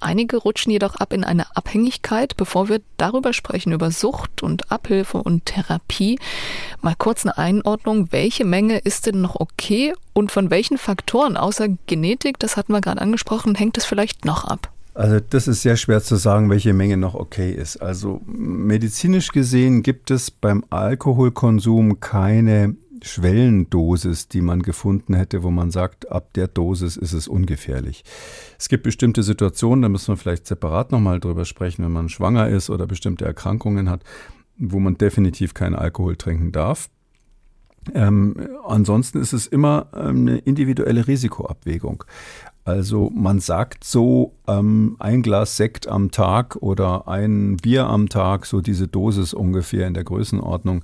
Einige 0.00 0.36
rutschen 0.36 0.72
jedoch 0.72 0.96
ab 0.96 1.12
in 1.12 1.24
eine 1.24 1.56
Abhängigkeit. 1.56 2.36
Bevor 2.36 2.68
wir 2.68 2.80
darüber 2.96 3.32
sprechen, 3.32 3.72
über 3.72 3.90
Sucht 3.90 4.42
und 4.42 4.70
Abhilfe 4.70 5.18
und 5.18 5.46
Therapie, 5.46 6.18
mal 6.80 6.94
kurz 6.96 7.24
eine 7.24 7.36
Einordnung. 7.36 8.12
Welche 8.12 8.44
Menge 8.44 8.78
ist 8.78 9.06
denn 9.06 9.20
noch 9.20 9.40
okay 9.40 9.92
und 10.12 10.30
von 10.30 10.50
welchen 10.50 10.78
Faktoren 10.78 11.36
außer 11.36 11.68
Genetik, 11.86 12.38
das 12.38 12.56
hatten 12.56 12.72
wir 12.72 12.80
gerade 12.80 13.00
angesprochen, 13.00 13.56
hängt 13.56 13.76
es 13.76 13.84
vielleicht 13.84 14.03
vielleicht 14.04 14.24
noch 14.24 14.44
ab? 14.44 14.70
Also 14.92 15.18
das 15.18 15.48
ist 15.48 15.62
sehr 15.62 15.76
schwer 15.76 16.02
zu 16.02 16.16
sagen, 16.16 16.50
welche 16.50 16.72
Menge 16.72 16.96
noch 16.96 17.14
okay 17.14 17.52
ist. 17.52 17.78
Also 17.78 18.20
medizinisch 18.26 19.32
gesehen 19.32 19.82
gibt 19.82 20.10
es 20.10 20.30
beim 20.30 20.64
Alkoholkonsum 20.70 21.98
keine 21.98 22.76
Schwellendosis, 23.02 24.28
die 24.28 24.40
man 24.40 24.62
gefunden 24.62 25.14
hätte, 25.14 25.42
wo 25.42 25.50
man 25.50 25.70
sagt, 25.70 26.12
ab 26.12 26.32
der 26.34 26.46
Dosis 26.46 26.96
ist 26.96 27.12
es 27.12 27.26
ungefährlich. 27.26 28.04
Es 28.58 28.68
gibt 28.68 28.84
bestimmte 28.84 29.22
Situationen, 29.22 29.82
da 29.82 29.88
müssen 29.88 30.08
wir 30.08 30.16
vielleicht 30.16 30.46
separat 30.46 30.92
nochmal 30.92 31.18
drüber 31.18 31.44
sprechen, 31.44 31.84
wenn 31.84 31.92
man 31.92 32.08
schwanger 32.08 32.48
ist 32.48 32.70
oder 32.70 32.86
bestimmte 32.86 33.24
Erkrankungen 33.24 33.90
hat, 33.90 34.04
wo 34.58 34.78
man 34.78 34.96
definitiv 34.96 35.54
keinen 35.54 35.74
Alkohol 35.74 36.16
trinken 36.16 36.52
darf. 36.52 36.88
Ähm, 37.92 38.48
ansonsten 38.66 39.20
ist 39.20 39.32
es 39.32 39.46
immer 39.46 39.88
ähm, 39.94 40.20
eine 40.20 40.38
individuelle 40.38 41.06
Risikoabwägung. 41.06 42.04
Also 42.64 43.10
man 43.14 43.40
sagt 43.40 43.84
so, 43.84 44.32
ähm, 44.48 44.96
ein 44.98 45.22
Glas 45.22 45.58
Sekt 45.58 45.86
am 45.86 46.10
Tag 46.10 46.56
oder 46.56 47.08
ein 47.08 47.58
Bier 47.58 47.86
am 47.86 48.08
Tag, 48.08 48.46
so 48.46 48.62
diese 48.62 48.88
Dosis 48.88 49.34
ungefähr 49.34 49.86
in 49.86 49.92
der 49.92 50.04
Größenordnung, 50.04 50.82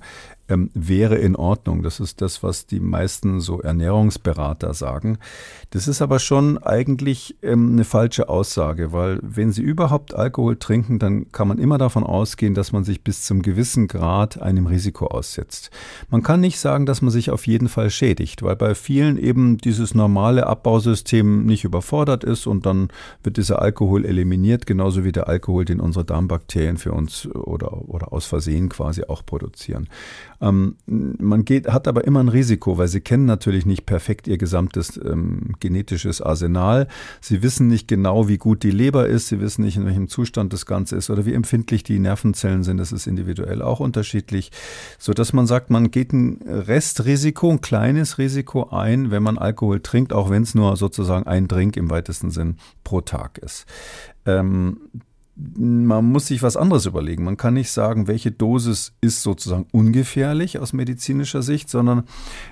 ähm, 0.51 0.69
wäre 0.73 1.15
in 1.15 1.35
Ordnung. 1.35 1.81
Das 1.81 1.99
ist 1.99 2.21
das, 2.21 2.43
was 2.43 2.65
die 2.65 2.79
meisten 2.79 3.39
so 3.39 3.61
Ernährungsberater 3.61 4.73
sagen. 4.73 5.17
Das 5.69 5.87
ist 5.87 6.01
aber 6.01 6.19
schon 6.19 6.57
eigentlich 6.57 7.37
ähm, 7.41 7.71
eine 7.71 7.85
falsche 7.85 8.27
Aussage, 8.27 8.91
weil 8.91 9.19
wenn 9.21 9.51
Sie 9.51 9.61
überhaupt 9.61 10.13
Alkohol 10.13 10.57
trinken, 10.57 10.99
dann 10.99 11.31
kann 11.31 11.47
man 11.47 11.57
immer 11.57 11.77
davon 11.77 12.03
ausgehen, 12.03 12.53
dass 12.53 12.73
man 12.73 12.83
sich 12.83 13.03
bis 13.03 13.23
zum 13.23 13.41
gewissen 13.41 13.87
Grad 13.87 14.41
einem 14.41 14.67
Risiko 14.67 15.07
aussetzt. 15.07 15.71
Man 16.09 16.23
kann 16.23 16.41
nicht 16.41 16.59
sagen, 16.59 16.85
dass 16.85 17.01
man 17.01 17.11
sich 17.11 17.29
auf 17.31 17.47
jeden 17.47 17.69
Fall 17.69 17.89
schädigt, 17.89 18.43
weil 18.43 18.57
bei 18.57 18.75
vielen 18.75 19.17
eben 19.17 19.57
dieses 19.57 19.95
normale 19.95 20.47
Abbausystem 20.47 21.45
nicht 21.45 21.63
überfordert 21.63 22.23
ist 22.23 22.47
und 22.47 22.65
dann 22.65 22.89
wird 23.23 23.37
dieser 23.37 23.61
Alkohol 23.61 24.05
eliminiert, 24.05 24.65
genauso 24.65 25.05
wie 25.05 25.13
der 25.13 25.29
Alkohol, 25.29 25.63
den 25.63 25.79
unsere 25.79 26.03
Darmbakterien 26.03 26.77
für 26.77 26.91
uns 26.91 27.25
oder, 27.27 27.89
oder 27.89 28.11
aus 28.11 28.25
Versehen 28.25 28.67
quasi 28.67 29.03
auch 29.05 29.25
produzieren. 29.25 29.87
Ähm, 30.41 30.75
man 30.87 31.45
geht, 31.45 31.67
hat 31.67 31.87
aber 31.87 32.05
immer 32.05 32.19
ein 32.19 32.29
Risiko, 32.29 32.77
weil 32.77 32.87
sie 32.87 33.01
kennen 33.01 33.25
natürlich 33.25 33.65
nicht 33.65 33.85
perfekt 33.85 34.27
ihr 34.27 34.37
gesamtes 34.37 34.99
ähm, 35.03 35.53
genetisches 35.59 36.21
Arsenal. 36.21 36.87
Sie 37.21 37.43
wissen 37.43 37.67
nicht 37.67 37.87
genau, 37.87 38.27
wie 38.27 38.37
gut 38.37 38.63
die 38.63 38.71
Leber 38.71 39.07
ist. 39.07 39.27
Sie 39.27 39.39
wissen 39.39 39.63
nicht, 39.63 39.77
in 39.77 39.85
welchem 39.85 40.07
Zustand 40.07 40.51
das 40.51 40.65
Ganze 40.65 40.95
ist 40.95 41.09
oder 41.09 41.25
wie 41.25 41.33
empfindlich 41.33 41.83
die 41.83 41.99
Nervenzellen 41.99 42.63
sind. 42.63 42.77
Das 42.77 42.91
ist 42.91 43.05
individuell 43.05 43.61
auch 43.61 43.79
unterschiedlich, 43.79 44.51
so 44.97 45.13
dass 45.13 45.33
man 45.33 45.45
sagt, 45.45 45.69
man 45.69 45.91
geht 45.91 46.11
ein 46.11 46.41
Restrisiko, 46.45 47.51
ein 47.51 47.61
kleines 47.61 48.17
Risiko 48.17 48.69
ein, 48.69 49.11
wenn 49.11 49.23
man 49.23 49.37
Alkohol 49.37 49.79
trinkt, 49.81 50.11
auch 50.11 50.29
wenn 50.29 50.43
es 50.43 50.55
nur 50.55 50.75
sozusagen 50.75 51.27
ein 51.27 51.47
Drink 51.47 51.77
im 51.77 51.89
weitesten 51.89 52.31
Sinn 52.31 52.55
pro 52.83 53.01
Tag 53.01 53.37
ist. 53.37 53.65
Ähm, 54.25 54.77
man 55.57 56.05
muss 56.11 56.27
sich 56.27 56.43
was 56.43 56.57
anderes 56.57 56.85
überlegen. 56.85 57.23
Man 57.23 57.37
kann 57.37 57.53
nicht 57.53 57.71
sagen, 57.71 58.07
welche 58.07 58.31
Dosis 58.31 58.93
ist 59.01 59.23
sozusagen 59.23 59.65
ungefährlich 59.71 60.59
aus 60.59 60.73
medizinischer 60.73 61.41
Sicht, 61.41 61.69
sondern 61.69 62.03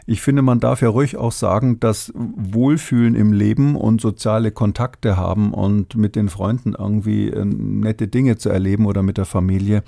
ich 0.05 0.21
finde, 0.21 0.41
man 0.41 0.59
darf 0.59 0.81
ja 0.81 0.89
ruhig 0.89 1.17
auch 1.17 1.31
sagen, 1.31 1.79
dass 1.79 2.11
Wohlfühlen 2.15 3.15
im 3.15 3.33
Leben 3.33 3.75
und 3.75 4.01
soziale 4.01 4.51
Kontakte 4.51 5.17
haben 5.17 5.53
und 5.53 5.95
mit 5.95 6.15
den 6.15 6.29
Freunden 6.29 6.73
irgendwie 6.77 7.29
äh, 7.29 7.45
nette 7.45 8.07
Dinge 8.07 8.37
zu 8.37 8.49
erleben 8.49 8.85
oder 8.85 9.03
mit 9.03 9.17
der 9.17 9.25
Familie, 9.25 9.83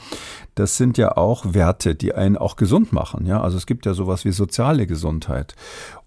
das 0.56 0.78
sind 0.78 0.98
ja 0.98 1.18
auch 1.18 1.54
Werte, 1.54 1.96
die 1.96 2.14
einen 2.14 2.38
auch 2.38 2.56
gesund 2.56 2.94
machen. 2.94 3.26
Ja, 3.26 3.42
also 3.42 3.58
es 3.58 3.66
gibt 3.66 3.86
ja 3.86 3.94
sowas 3.94 4.26
wie 4.26 4.32
soziale 4.32 4.88
Gesundheit. 4.88 5.56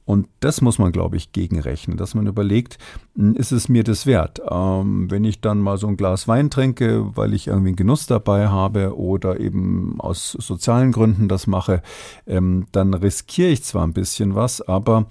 Und 0.05 0.29
das 0.41 0.61
muss 0.61 0.79
man, 0.79 0.93
glaube 0.93 1.17
ich, 1.17 1.33
gegenrechnen, 1.33 1.97
dass 1.97 2.15
man 2.15 2.27
überlegt, 2.27 2.79
ist 3.17 3.53
es 3.53 3.69
mir 3.69 3.85
das 3.85 4.07
wert? 4.07 4.43
Ähm, 4.51 5.11
wenn 5.11 5.25
ich 5.25 5.41
dann 5.41 5.61
mal 5.61 5.79
so 5.79 5.87
ein 5.87 5.97
Glas 5.97 6.27
Wein 6.27 6.51
trinke, 6.51 7.17
weil 7.17 7.33
ich 7.33 7.47
irgendwie 7.47 7.69
einen 7.69 7.77
Genuss 7.77 8.07
dabei 8.07 8.49
habe 8.49 8.97
oder 8.97 9.39
eben 9.39 10.01
aus 10.01 10.33
sozialen 10.33 10.91
Gründen 10.91 11.29
das 11.29 11.47
mache, 11.47 11.83
ähm, 12.27 12.67
dann 12.73 12.93
riskiere 12.93 13.51
ich 13.51 13.63
zwar 13.63 13.87
ein 13.87 13.93
bisschen 13.93 14.35
was, 14.35 14.61
aber 14.61 15.07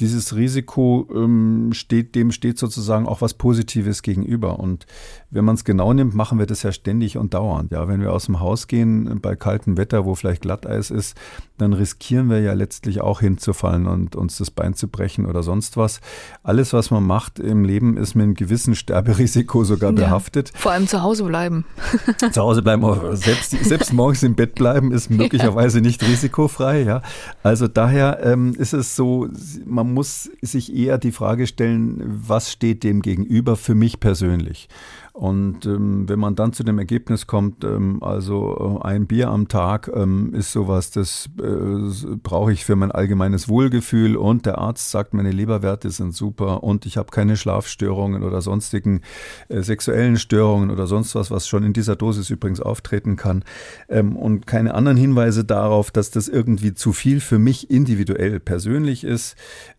dieses 0.00 0.36
Risiko 0.36 1.08
ähm, 1.14 1.70
steht, 1.72 2.14
dem 2.14 2.30
steht 2.30 2.58
sozusagen 2.58 3.06
auch 3.06 3.22
was 3.22 3.34
Positives 3.34 4.02
gegenüber. 4.02 4.58
Und 4.58 4.86
wenn 5.30 5.44
man 5.44 5.54
es 5.54 5.64
genau 5.64 5.92
nimmt, 5.92 6.14
machen 6.14 6.38
wir 6.38 6.46
das 6.46 6.62
ja 6.62 6.72
ständig 6.72 7.16
und 7.16 7.32
dauernd. 7.32 7.72
Ja, 7.72 7.88
wenn 7.88 8.00
wir 8.00 8.12
aus 8.12 8.26
dem 8.26 8.40
Haus 8.40 8.68
gehen 8.68 9.20
bei 9.22 9.36
kaltem 9.36 9.78
Wetter, 9.78 10.04
wo 10.04 10.14
vielleicht 10.14 10.42
Glatteis 10.42 10.90
ist, 10.90 11.16
dann 11.56 11.72
riskieren 11.72 12.28
wir 12.28 12.40
ja 12.40 12.52
letztlich 12.52 13.00
auch 13.00 13.20
hinzufallen 13.20 13.86
und 13.86 14.16
uns 14.16 14.36
das 14.36 14.50
Bein 14.50 14.74
zu 14.74 14.88
brechen 14.88 15.24
oder 15.24 15.42
sonst 15.42 15.78
was. 15.78 16.00
Alles, 16.42 16.74
was 16.74 16.90
man 16.90 17.04
macht 17.04 17.38
im 17.46 17.64
Leben, 17.64 17.96
ist 17.96 18.14
mit 18.14 18.24
einem 18.24 18.34
gewissen 18.34 18.74
Sterberisiko 18.74 19.64
sogar 19.64 19.90
ja, 19.92 19.96
behaftet. 19.96 20.52
Vor 20.54 20.72
allem 20.72 20.86
zu 20.86 21.02
Hause 21.02 21.24
bleiben. 21.24 21.64
zu 22.32 22.42
Hause 22.42 22.62
bleiben, 22.62 22.84
selbst, 23.16 23.50
selbst 23.64 23.92
morgens 23.92 24.22
im 24.22 24.34
Bett 24.34 24.54
bleiben, 24.54 24.92
ist 24.92 25.10
möglicherweise 25.10 25.78
ja. 25.78 25.84
nicht 25.84 26.02
risikofrei. 26.02 26.82
Ja, 26.82 27.02
also 27.42 27.68
daher 27.68 28.20
ähm, 28.22 28.54
ist 28.56 28.72
es 28.72 28.96
so, 28.96 29.28
man 29.64 29.94
muss 29.94 30.30
sich 30.42 30.74
eher 30.74 30.98
die 30.98 31.12
Frage 31.12 31.46
stellen, 31.46 32.02
was 32.26 32.52
steht 32.52 32.84
dem 32.84 33.02
gegenüber 33.02 33.56
für 33.56 33.74
mich 33.74 34.00
persönlich? 34.00 34.68
Und 35.16 35.64
ähm, 35.64 36.06
wenn 36.10 36.18
man 36.18 36.34
dann 36.34 36.52
zu 36.52 36.62
dem 36.62 36.78
Ergebnis 36.78 37.26
kommt, 37.26 37.64
ähm, 37.64 38.02
also 38.02 38.80
äh, 38.82 38.86
ein 38.86 39.06
Bier 39.06 39.30
am 39.30 39.48
Tag 39.48 39.90
ähm, 39.94 40.34
ist 40.34 40.52
sowas, 40.52 40.90
das 40.90 41.30
äh, 41.42 42.16
brauche 42.22 42.52
ich 42.52 42.66
für 42.66 42.76
mein 42.76 42.92
allgemeines 42.92 43.48
Wohlgefühl 43.48 44.18
und 44.18 44.44
der 44.44 44.58
Arzt 44.58 44.90
sagt, 44.90 45.14
meine 45.14 45.30
Leberwerte 45.30 45.88
sind 45.88 46.14
super 46.14 46.62
und 46.62 46.84
ich 46.84 46.98
habe 46.98 47.10
keine 47.12 47.38
Schlafstörungen 47.38 48.24
oder 48.24 48.42
sonstigen 48.42 49.00
äh, 49.48 49.62
sexuellen 49.62 50.18
Störungen 50.18 50.70
oder 50.70 50.86
sonst 50.86 51.14
was, 51.14 51.30
was 51.30 51.48
schon 51.48 51.62
in 51.62 51.72
dieser 51.72 51.96
Dosis 51.96 52.28
übrigens 52.28 52.60
auftreten 52.60 53.16
kann 53.16 53.42
ähm, 53.88 54.16
und 54.16 54.46
keine 54.46 54.74
anderen 54.74 54.98
Hinweise 54.98 55.46
darauf, 55.46 55.90
dass 55.90 56.10
das 56.10 56.28
irgendwie 56.28 56.74
zu 56.74 56.92
viel 56.92 57.20
für 57.20 57.38
mich 57.38 57.70
individuell 57.70 58.38
persönlich 58.38 59.02
ist, 59.02 59.34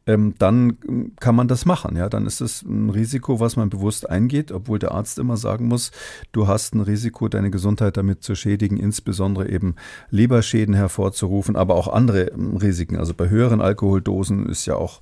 ähm, 0.08 0.34
dann 0.39 0.78
kann 1.19 1.36
man 1.36 1.47
das 1.47 1.65
machen. 1.65 1.97
Ja, 1.97 2.10
dann 2.10 2.26
ist 2.26 2.41
es 2.41 2.63
ein 2.63 2.89
Risiko, 2.89 3.39
was 3.39 3.58
man 3.58 3.69
bewusst 3.69 4.10
eingeht, 4.10 4.52
obwohl 4.52 4.80
der 4.80 4.93
Arzt 4.93 5.19
immer 5.19 5.27
sagen 5.36 5.68
muss, 5.68 5.92
du 6.32 6.48
hast 6.48 6.74
ein 6.74 6.80
Risiko, 6.80 7.28
deine 7.28 7.52
Gesundheit 7.52 7.98
damit 7.98 8.24
zu 8.24 8.36
schädigen, 8.36 8.78
insbesondere 8.78 9.50
eben 9.50 9.76
Leberschäden 10.10 10.74
hervorzurufen, 10.74 11.58
aber 11.58 11.76
auch 11.76 11.90
andere 11.90 12.30
ähm, 12.30 12.56
Risiken. 12.56 12.96
Also 12.96 13.13
bei 13.13 13.30
höheren 13.30 13.60
Alkoholdosen 13.60 14.48
ist 14.48 14.66
ja 14.66 14.76
auch, 14.76 15.02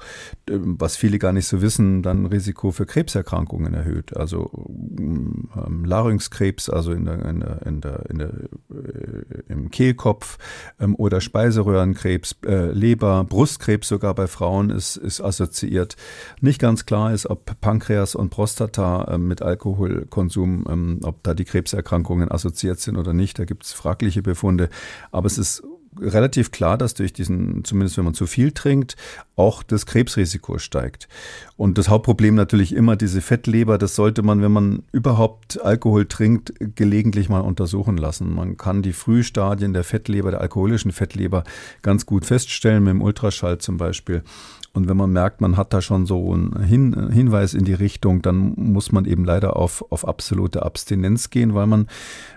ähm, 0.49 0.77
was 0.79 0.95
viele 0.95 1.19
gar 1.19 1.33
nicht 1.33 1.47
so 1.47 1.61
wissen, 1.61 2.01
dann 2.01 2.25
Risiko 2.25 2.71
für 2.71 2.87
Krebserkrankungen 2.87 3.75
erhöht. 3.75 4.17
Also 4.17 4.49
ähm, 4.97 5.85
Larynxkrebs, 5.85 6.69
also 6.69 6.93
in 6.93 7.05
der, 7.05 7.25
in 7.25 7.39
der, 7.41 7.65
in 7.67 7.81
der, 7.81 8.09
in 8.09 8.17
der 8.17 8.29
äh, 8.29 9.43
im 9.49 9.69
Kehlkopf 9.69 10.39
ähm, 10.79 10.95
oder 10.95 11.21
Speiseröhrenkrebs, 11.21 12.37
äh, 12.45 12.71
Leber, 12.71 13.23
Brustkrebs 13.23 13.87
sogar 13.87 14.15
bei 14.15 14.25
Frauen 14.25 14.71
ist 14.71 14.95
ist, 14.95 15.21
assoziiert. 15.21 15.95
Nicht 16.41 16.59
ganz 16.59 16.85
klar 16.85 17.13
ist, 17.13 17.29
ob 17.29 17.59
Pankreas 17.61 18.15
und 18.15 18.29
Prostata 18.29 19.03
äh, 19.05 19.17
mit 19.17 19.41
Alkoholkonsum, 20.15 20.65
ähm, 20.69 20.99
ob 21.03 21.23
da 21.23 21.33
die 21.33 21.45
Krebserkrankungen 21.45 22.31
assoziiert 22.31 22.79
sind 22.79 22.97
oder 22.97 23.13
nicht. 23.13 23.37
Da 23.39 23.45
gibt 23.45 23.63
es 23.63 23.73
fragliche 23.73 24.21
Befunde. 24.21 24.69
Aber 25.11 25.27
es 25.27 25.37
ist 25.37 25.63
relativ 25.97 26.51
klar, 26.51 26.77
dass 26.77 26.93
durch 26.93 27.13
diesen, 27.13 27.63
zumindest 27.63 27.97
wenn 27.97 28.03
man 28.03 28.13
zu 28.13 28.25
viel 28.25 28.51
trinkt, 28.51 28.97
auch 29.37 29.63
das 29.63 29.85
Krebsrisiko 29.85 30.57
steigt. 30.57 31.07
Und 31.55 31.77
das 31.77 31.87
Hauptproblem 31.87 32.35
natürlich 32.35 32.75
immer 32.75 32.97
diese 32.97 33.21
Fettleber, 33.21 33.77
das 33.77 33.95
sollte 33.95 34.21
man, 34.21 34.41
wenn 34.41 34.51
man 34.51 34.83
überhaupt 34.91 35.61
Alkohol 35.63 36.05
trinkt, 36.05 36.53
gelegentlich 36.75 37.29
mal 37.29 37.39
untersuchen 37.39 37.95
lassen. 37.95 38.33
Man 38.35 38.57
kann 38.57 38.81
die 38.81 38.91
Frühstadien 38.91 39.71
der 39.71 39.85
Fettleber, 39.85 40.31
der 40.31 40.41
alkoholischen 40.41 40.91
Fettleber 40.91 41.45
ganz 41.81 42.05
gut 42.05 42.25
feststellen, 42.25 42.83
mit 42.83 42.91
dem 42.91 43.01
Ultraschall 43.01 43.59
zum 43.59 43.77
Beispiel. 43.77 44.23
Und 44.75 44.89
wenn 44.89 44.97
man 44.97 45.11
merkt, 45.11 45.39
man 45.39 45.55
hat 45.55 45.73
da 45.73 45.81
schon 45.81 46.05
so 46.05 46.33
einen 46.33 46.61
Hin 46.61 47.09
Hinweis 47.11 47.53
in 47.53 47.63
die 47.63 47.73
Richtung, 47.73 48.21
dann 48.21 48.53
muss 48.57 48.91
man 48.91 49.05
eben 49.05 49.23
leider 49.23 49.55
auf, 49.55 49.85
auf 49.89 50.05
absolute 50.05 50.63
Abstinenz 50.63 51.29
gehen, 51.29 51.55
weil 51.55 51.65
man 51.65 51.87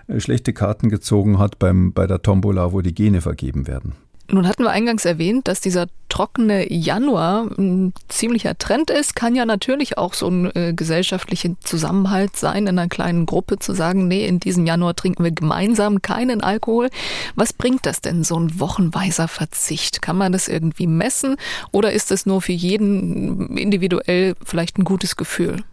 äh, 0.07 0.21
schlechte 0.21 0.53
Karten 0.53 0.89
gezogen 0.89 1.37
hat 1.37 1.59
beim, 1.59 1.91
bei 1.91 2.07
der 2.07 2.21
Tombola, 2.21 2.71
wo 2.71 2.81
die 2.81 2.95
Gene 2.95 3.19
vergeben 3.19 3.67
werden. 3.67 3.93
Nun 4.31 4.47
hatten 4.47 4.63
wir 4.63 4.69
eingangs 4.69 5.05
erwähnt, 5.05 5.47
dass 5.47 5.59
dieser 5.59 5.87
trockene 6.07 6.71
Januar 6.71 7.47
ein 7.57 7.93
ziemlicher 8.09 8.57
Trend 8.57 8.91
ist, 8.91 9.15
kann 9.15 9.35
ja 9.35 9.45
natürlich 9.45 9.97
auch 9.97 10.13
so 10.13 10.27
ein 10.27 10.55
äh, 10.55 10.73
gesellschaftlicher 10.75 11.55
Zusammenhalt 11.63 12.35
sein, 12.35 12.67
in 12.67 12.77
einer 12.79 12.89
kleinen 12.89 13.25
Gruppe 13.25 13.57
zu 13.57 13.73
sagen, 13.73 14.07
nee, 14.07 14.27
in 14.27 14.39
diesem 14.39 14.65
Januar 14.65 14.95
trinken 14.95 15.23
wir 15.23 15.31
gemeinsam 15.31 16.01
keinen 16.01 16.41
Alkohol. 16.41 16.89
Was 17.35 17.53
bringt 17.53 17.85
das 17.85 18.01
denn, 18.01 18.23
so 18.23 18.39
ein 18.39 18.59
wochenweiser 18.59 19.27
Verzicht? 19.27 20.01
Kann 20.01 20.17
man 20.17 20.31
das 20.31 20.47
irgendwie 20.47 20.87
messen 20.87 21.37
oder 21.71 21.91
ist 21.91 22.11
es 22.11 22.25
nur 22.25 22.41
für 22.41 22.53
jeden 22.53 23.57
individuell 23.57 24.35
vielleicht 24.43 24.77
ein 24.77 24.83
gutes 24.83 25.15
Gefühl? 25.15 25.63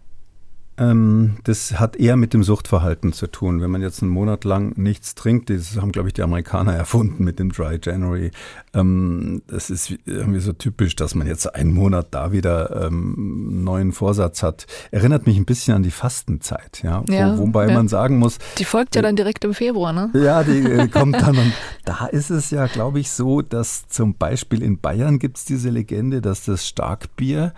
Ähm, 0.79 1.37
das 1.45 1.79
hat 1.81 1.97
eher 1.97 2.17
mit 2.17 2.35
dem 2.35 2.43
Suchtverhalten 2.43 3.13
zu 3.13 3.27
tun. 3.27 3.63
Wenn 3.63 3.71
man 3.71 3.81
jetzt 3.81 4.03
einen 4.03 4.11
Monat 4.11 4.45
lang 4.45 4.77
nichts 4.77 5.15
trinkt, 5.15 5.49
das 5.49 5.77
haben, 5.81 5.93
glaube 5.93 6.09
ich, 6.09 6.15
die 6.15 6.23
Amerikaner 6.23 6.75
erfunden 6.77 7.25
mit 7.25 7.39
dem 7.39 7.51
Dry 7.51 7.79
January. 7.83 8.31
Ähm, 8.75 9.43
das 9.47 9.71
ist 9.71 9.95
irgendwie 10.05 10.41
so 10.41 10.53
typisch, 10.53 10.95
dass 10.97 11.15
man 11.15 11.27
jetzt 11.27 11.55
einen 11.55 11.73
Monat 11.73 12.09
da 12.11 12.33
wieder 12.33 12.87
ähm, 12.87 13.65
neuen 13.65 13.93
Vorsatz 13.93 14.43
hat. 14.43 14.67
Erinnert 14.91 15.27
mich 15.27 15.39
ein 15.39 15.47
bisschen 15.47 15.75
an 15.75 15.83
die 15.83 15.91
Fastenzeit, 15.91 16.83
ja. 16.83 17.03
ja 17.09 17.39
wo, 17.39 17.47
wobei 17.47 17.69
ja. 17.69 17.75
man 17.75 17.89
sagen 17.89 18.19
muss. 18.19 18.39
Die 18.59 18.65
folgt 18.65 18.97
ja 18.97 19.03
dann 19.03 19.17
direkt 19.17 19.45
im 19.45 19.55
Februar, 19.55 19.93
ne? 19.93 20.11
Ja, 20.15 20.45
die 20.45 20.59
äh, 20.59 20.89
kommt 20.93 21.15
dann. 21.15 21.39
Und 21.39 21.53
da 21.85 22.07
ist 22.07 22.31
es 22.31 22.51
ja, 22.51 22.67
glaube 22.67 23.01
ich, 23.01 23.11
so, 23.11 23.41
dass 23.41 23.89
zum 23.89 24.15
Beispiel 24.15 24.63
in 24.63 24.79
Bayern 24.79 25.19
gibt 25.19 25.39
es 25.39 25.45
diese 25.47 25.71
Legende, 25.71 26.21
dass 26.21 26.45
das 26.45 26.67
Starkbier 26.67 27.55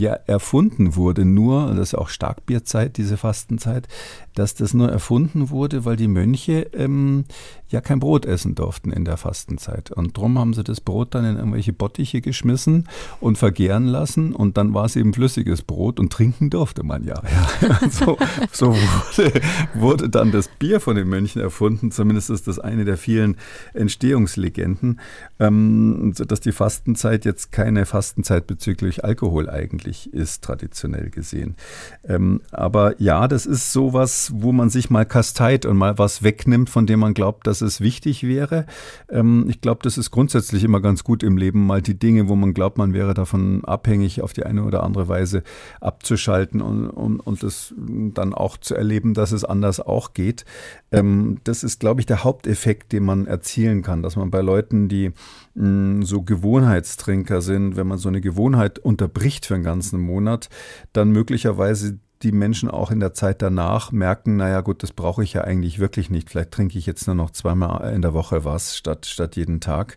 ja 0.00 0.14
erfunden 0.26 0.96
wurde, 0.96 1.24
nur, 1.24 1.68
das 1.74 1.92
ist 1.92 1.94
auch 1.94 2.08
Starkbierzeit, 2.08 2.96
diese 2.96 3.16
Fastenzeit, 3.16 3.86
dass 4.34 4.54
das 4.54 4.74
nur 4.74 4.90
erfunden 4.90 5.50
wurde, 5.50 5.84
weil 5.84 5.96
die 5.96 6.08
Mönche 6.08 6.68
ähm, 6.72 7.24
ja 7.70 7.80
kein 7.80 8.00
Brot 8.00 8.26
essen 8.26 8.54
durften 8.54 8.90
in 8.90 9.04
der 9.04 9.16
Fastenzeit. 9.16 9.90
Und 9.90 10.16
darum 10.16 10.38
haben 10.38 10.54
sie 10.54 10.64
das 10.64 10.80
Brot 10.80 11.14
dann 11.14 11.24
in 11.24 11.36
irgendwelche 11.36 11.72
Bottiche 11.72 12.20
geschmissen 12.20 12.88
und 13.20 13.38
vergehren 13.38 13.86
lassen 13.86 14.34
und 14.34 14.56
dann 14.56 14.74
war 14.74 14.84
es 14.84 14.96
eben 14.96 15.14
flüssiges 15.14 15.62
Brot 15.62 16.00
und 16.00 16.12
trinken 16.12 16.50
durfte 16.50 16.82
man 16.82 17.04
ja. 17.04 17.22
ja. 17.60 17.80
So, 17.90 18.18
so 18.52 18.74
wurde, 18.74 19.40
wurde, 19.74 20.08
dann 20.08 20.32
das 20.32 20.48
Bier 20.48 20.80
von 20.80 20.96
den 20.96 21.08
Mönchen 21.08 21.40
erfunden, 21.40 21.90
zumindest 21.90 22.30
ist 22.30 22.46
das 22.46 22.58
eine 22.58 22.84
der 22.84 22.96
vielen 22.96 23.36
Entstehungslegenden, 23.74 25.00
ähm, 25.38 26.12
dass 26.14 26.40
die 26.40 26.52
Fastenzeit 26.52 27.24
jetzt 27.24 27.52
keine 27.52 27.86
Fastenzeit 27.86 28.46
bezüglich 28.46 29.04
Alkohol 29.04 29.48
eigentlich 29.48 30.12
ist, 30.12 30.42
traditionell 30.42 31.10
gesehen. 31.10 31.56
Ähm, 32.04 32.40
aber 32.50 33.00
ja, 33.00 33.28
das 33.28 33.46
ist 33.46 33.72
sowas, 33.72 34.19
wo 34.34 34.52
man 34.52 34.70
sich 34.70 34.90
mal 34.90 35.06
kasteit 35.06 35.66
und 35.66 35.76
mal 35.76 35.98
was 35.98 36.22
wegnimmt, 36.22 36.70
von 36.70 36.86
dem 36.86 37.00
man 37.00 37.14
glaubt, 37.14 37.46
dass 37.46 37.60
es 37.60 37.80
wichtig 37.80 38.22
wäre. 38.22 38.66
Ähm, 39.08 39.46
ich 39.48 39.60
glaube, 39.60 39.80
das 39.82 39.98
ist 39.98 40.10
grundsätzlich 40.10 40.64
immer 40.64 40.80
ganz 40.80 41.04
gut 41.04 41.22
im 41.22 41.36
Leben, 41.36 41.66
mal 41.66 41.82
die 41.82 41.98
Dinge, 41.98 42.28
wo 42.28 42.36
man 42.36 42.54
glaubt, 42.54 42.78
man 42.78 42.92
wäre 42.92 43.14
davon 43.14 43.64
abhängig, 43.64 44.22
auf 44.22 44.32
die 44.32 44.44
eine 44.44 44.64
oder 44.64 44.82
andere 44.82 45.08
Weise 45.08 45.42
abzuschalten 45.80 46.60
und, 46.60 46.88
und, 46.90 47.20
und 47.20 47.42
das 47.42 47.74
dann 47.76 48.34
auch 48.34 48.56
zu 48.56 48.74
erleben, 48.74 49.14
dass 49.14 49.32
es 49.32 49.44
anders 49.44 49.80
auch 49.80 50.12
geht. 50.12 50.44
Ähm, 50.92 51.38
das 51.44 51.62
ist, 51.64 51.80
glaube 51.80 52.00
ich, 52.00 52.06
der 52.06 52.24
Haupteffekt, 52.24 52.92
den 52.92 53.04
man 53.04 53.26
erzielen 53.26 53.82
kann, 53.82 54.02
dass 54.02 54.16
man 54.16 54.30
bei 54.30 54.40
Leuten, 54.40 54.88
die 54.88 55.12
mh, 55.54 56.04
so 56.04 56.22
Gewohnheitstrinker 56.22 57.40
sind, 57.42 57.76
wenn 57.76 57.86
man 57.86 57.98
so 57.98 58.08
eine 58.08 58.20
Gewohnheit 58.20 58.78
unterbricht 58.78 59.46
für 59.46 59.54
einen 59.54 59.64
ganzen 59.64 60.00
Monat, 60.00 60.48
dann 60.92 61.10
möglicherweise 61.10 61.98
die 62.22 62.32
Menschen 62.32 62.70
auch 62.70 62.90
in 62.90 63.00
der 63.00 63.14
Zeit 63.14 63.40
danach 63.40 63.92
merken, 63.92 64.36
naja 64.36 64.60
gut, 64.60 64.82
das 64.82 64.92
brauche 64.92 65.24
ich 65.24 65.32
ja 65.32 65.40
eigentlich 65.42 65.78
wirklich 65.78 66.10
nicht. 66.10 66.28
Vielleicht 66.28 66.50
trinke 66.50 66.78
ich 66.78 66.84
jetzt 66.84 67.06
nur 67.06 67.16
noch 67.16 67.30
zweimal 67.30 67.94
in 67.94 68.02
der 68.02 68.12
Woche 68.12 68.44
was 68.44 68.76
statt, 68.76 69.06
statt 69.06 69.36
jeden 69.36 69.60
Tag. 69.60 69.96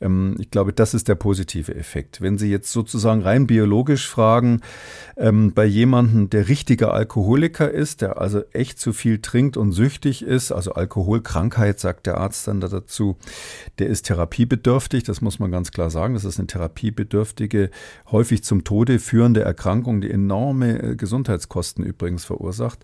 Ähm, 0.00 0.34
ich 0.40 0.50
glaube, 0.50 0.72
das 0.72 0.94
ist 0.94 1.06
der 1.06 1.14
positive 1.14 1.72
Effekt. 1.72 2.20
Wenn 2.20 2.38
Sie 2.38 2.50
jetzt 2.50 2.72
sozusagen 2.72 3.22
rein 3.22 3.46
biologisch 3.46 4.08
fragen, 4.08 4.62
ähm, 5.16 5.52
bei 5.54 5.64
jemandem, 5.64 6.28
der 6.28 6.48
richtiger 6.48 6.92
Alkoholiker 6.92 7.70
ist, 7.70 8.00
der 8.00 8.20
also 8.20 8.42
echt 8.52 8.80
zu 8.80 8.92
viel 8.92 9.20
trinkt 9.20 9.56
und 9.56 9.70
süchtig 9.70 10.22
ist, 10.22 10.50
also 10.50 10.72
Alkoholkrankheit, 10.72 11.78
sagt 11.78 12.06
der 12.06 12.18
Arzt 12.18 12.48
dann 12.48 12.60
dazu, 12.60 13.16
der 13.78 13.86
ist 13.86 14.06
therapiebedürftig, 14.06 15.04
das 15.04 15.20
muss 15.20 15.38
man 15.38 15.52
ganz 15.52 15.70
klar 15.70 15.90
sagen. 15.90 16.14
Das 16.14 16.24
ist 16.24 16.38
eine 16.40 16.48
therapiebedürftige, 16.48 17.70
häufig 18.10 18.42
zum 18.42 18.64
Tode 18.64 18.98
führende 18.98 19.42
Erkrankung, 19.42 20.00
die 20.00 20.10
enorme 20.10 20.82
äh, 20.82 20.96
Gesundheitskosten 20.96 21.59
Kosten 21.60 21.82
übrigens 21.82 22.24
verursacht. 22.24 22.78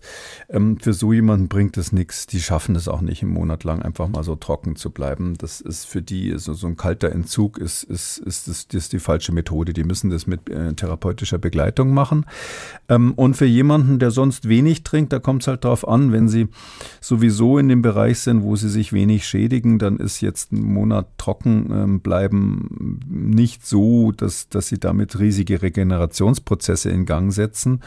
Ähm, 0.49 0.77
für 0.79 0.93
so 0.93 1.11
jemanden 1.11 1.47
bringt 1.47 1.77
es 1.77 1.91
nichts. 1.91 2.27
Die 2.27 2.39
schaffen 2.39 2.75
es 2.75 2.87
auch 2.87 3.01
nicht, 3.01 3.23
einen 3.23 3.33
Monat 3.33 3.63
lang 3.63 3.81
einfach 3.81 4.07
mal 4.07 4.23
so 4.23 4.35
trocken 4.35 4.75
zu 4.75 4.91
bleiben. 4.91 5.33
Das 5.39 5.61
ist 5.61 5.85
für 5.85 6.03
die, 6.03 6.37
so, 6.37 6.53
so 6.53 6.67
ein 6.67 6.77
kalter 6.77 7.11
Entzug 7.11 7.57
ist, 7.57 7.81
ist, 7.81 8.19
ist, 8.19 8.47
ist, 8.47 8.75
ist 8.75 8.93
die 8.93 8.99
falsche 8.99 9.31
Methode. 9.31 9.73
Die 9.73 9.83
müssen 9.83 10.11
das 10.11 10.27
mit 10.27 10.47
äh, 10.51 10.75
therapeutischer 10.75 11.39
Begleitung 11.39 11.91
machen. 11.91 12.27
Ähm, 12.87 13.13
und 13.15 13.35
für 13.35 13.47
jemanden, 13.47 13.97
der 13.97 14.11
sonst 14.11 14.47
wenig 14.47 14.83
trinkt, 14.83 15.11
da 15.11 15.17
kommt 15.17 15.41
es 15.41 15.47
halt 15.47 15.63
drauf 15.63 15.87
an, 15.87 16.11
wenn 16.11 16.29
sie 16.29 16.47
sowieso 17.01 17.57
in 17.57 17.69
dem 17.69 17.81
Bereich 17.81 18.19
sind, 18.19 18.43
wo 18.43 18.55
sie 18.55 18.69
sich 18.69 18.93
wenig 18.93 19.27
schädigen, 19.27 19.79
dann 19.79 19.97
ist 19.97 20.21
jetzt 20.21 20.51
ein 20.51 20.61
Monat 20.61 21.07
trocken 21.17 21.71
ähm, 21.71 21.99
bleiben 22.01 22.99
nicht 23.09 23.65
so, 23.65 24.11
dass, 24.11 24.49
dass 24.49 24.67
sie 24.67 24.79
damit 24.79 25.17
riesige 25.17 25.63
Regenerationsprozesse 25.63 26.91
in 26.91 27.07
Gang 27.07 27.33
setzen. 27.33 27.81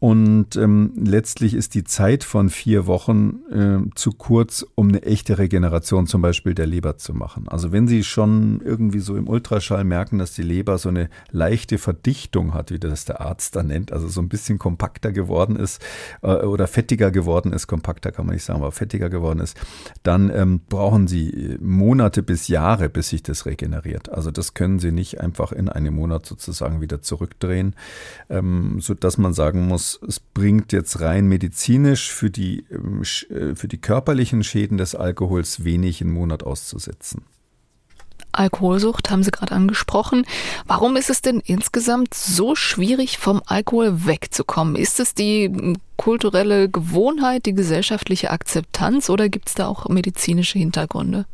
Und 0.00 0.56
ähm, 0.56 0.92
letztlich 0.96 1.54
ist 1.54 1.74
die 1.74 1.84
Zeit 1.84 2.24
von 2.24 2.50
vier 2.50 2.86
Wochen 2.86 3.40
äh, 3.50 3.94
zu 3.94 4.12
kurz, 4.12 4.66
um 4.74 4.88
eine 4.88 5.02
echte 5.02 5.38
Regeneration 5.38 6.06
zum 6.06 6.20
Beispiel 6.20 6.54
der 6.54 6.66
Leber 6.66 6.98
zu 6.98 7.14
machen. 7.14 7.48
Also 7.48 7.72
wenn 7.72 7.88
Sie 7.88 8.04
schon 8.04 8.60
irgendwie 8.62 8.98
so 8.98 9.16
im 9.16 9.28
Ultraschall 9.28 9.84
merken, 9.84 10.18
dass 10.18 10.34
die 10.34 10.42
Leber 10.42 10.76
so 10.76 10.90
eine 10.90 11.08
leichte 11.30 11.78
Verdichtung 11.78 12.52
hat, 12.52 12.70
wie 12.70 12.78
das 12.78 13.06
der 13.06 13.22
Arzt 13.22 13.56
da 13.56 13.62
nennt, 13.62 13.92
also 13.92 14.08
so 14.08 14.20
ein 14.20 14.28
bisschen 14.28 14.58
kompakter 14.58 15.10
geworden 15.10 15.56
ist 15.56 15.80
äh, 16.22 16.34
oder 16.34 16.66
fettiger 16.66 17.10
geworden 17.10 17.52
ist, 17.52 17.66
kompakter 17.66 18.12
kann 18.12 18.26
man 18.26 18.34
nicht 18.34 18.44
sagen, 18.44 18.60
aber 18.60 18.72
fettiger 18.72 19.08
geworden 19.08 19.40
ist, 19.40 19.56
dann 20.02 20.30
ähm, 20.34 20.60
brauchen 20.68 21.06
Sie 21.06 21.56
Monate 21.60 22.22
bis 22.22 22.48
Jahre, 22.48 22.90
bis 22.90 23.08
sich 23.08 23.22
das 23.22 23.46
regeneriert. 23.46 24.10
Also 24.10 24.30
das 24.30 24.52
können 24.52 24.80
Sie 24.80 24.92
nicht 24.92 25.20
einfach 25.20 25.52
in 25.52 25.70
einem 25.70 25.94
Monat 25.94 26.26
sozusagen 26.26 26.82
wieder 26.82 27.00
zurückdrehen, 27.00 27.74
ähm, 28.28 28.80
so 28.80 28.92
dass 28.92 29.16
man 29.16 29.32
sagen 29.32 29.66
muss, 29.66 29.83
es 30.06 30.20
bringt 30.20 30.72
jetzt 30.72 31.00
rein 31.00 31.26
medizinisch 31.26 32.12
für 32.12 32.30
die, 32.30 32.64
ähm, 32.70 33.02
äh, 33.02 33.54
für 33.54 33.68
die 33.68 33.80
körperlichen 33.80 34.42
Schäden 34.42 34.78
des 34.78 34.94
Alkohols 34.94 35.64
wenig 35.64 36.00
im 36.00 36.12
Monat 36.12 36.42
auszusetzen. 36.42 37.22
Alkoholsucht 38.32 39.10
haben 39.10 39.22
Sie 39.22 39.30
gerade 39.30 39.54
angesprochen. 39.54 40.26
Warum 40.66 40.96
ist 40.96 41.10
es 41.10 41.22
denn 41.22 41.40
insgesamt 41.44 42.14
so 42.14 42.54
schwierig, 42.54 43.18
vom 43.18 43.42
Alkohol 43.46 44.06
wegzukommen? 44.06 44.76
Ist 44.76 45.00
es 45.00 45.14
die 45.14 45.46
hm, 45.46 45.76
kulturelle 45.96 46.68
Gewohnheit, 46.68 47.46
die 47.46 47.54
gesellschaftliche 47.54 48.30
Akzeptanz 48.30 49.08
oder 49.08 49.28
gibt 49.28 49.48
es 49.48 49.54
da 49.54 49.68
auch 49.68 49.88
medizinische 49.88 50.58
Hintergründe? 50.58 51.26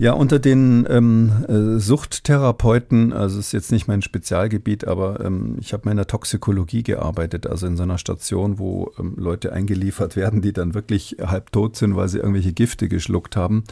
Ja, 0.00 0.12
unter 0.12 0.38
den 0.38 0.86
ähm, 0.88 1.32
äh, 1.48 1.80
Suchttherapeuten, 1.80 3.12
also 3.12 3.40
ist 3.40 3.50
jetzt 3.50 3.72
nicht 3.72 3.88
mein 3.88 4.00
Spezialgebiet, 4.00 4.86
aber 4.86 5.18
ähm, 5.24 5.56
ich 5.60 5.72
habe 5.72 5.86
mal 5.86 5.90
in 5.90 5.96
der 5.96 6.06
Toxikologie 6.06 6.84
gearbeitet, 6.84 7.48
also 7.48 7.66
in 7.66 7.76
so 7.76 7.82
einer 7.82 7.98
Station, 7.98 8.60
wo 8.60 8.92
ähm, 8.96 9.14
Leute 9.16 9.52
eingeliefert 9.52 10.14
werden, 10.16 10.40
die 10.40 10.52
dann 10.52 10.74
wirklich 10.74 11.16
halb 11.20 11.50
tot 11.50 11.74
sind, 11.74 11.96
weil 11.96 12.06
sie 12.06 12.18
irgendwelche 12.18 12.52
Gifte 12.52 12.88
geschluckt 12.88 13.34
haben. 13.34 13.64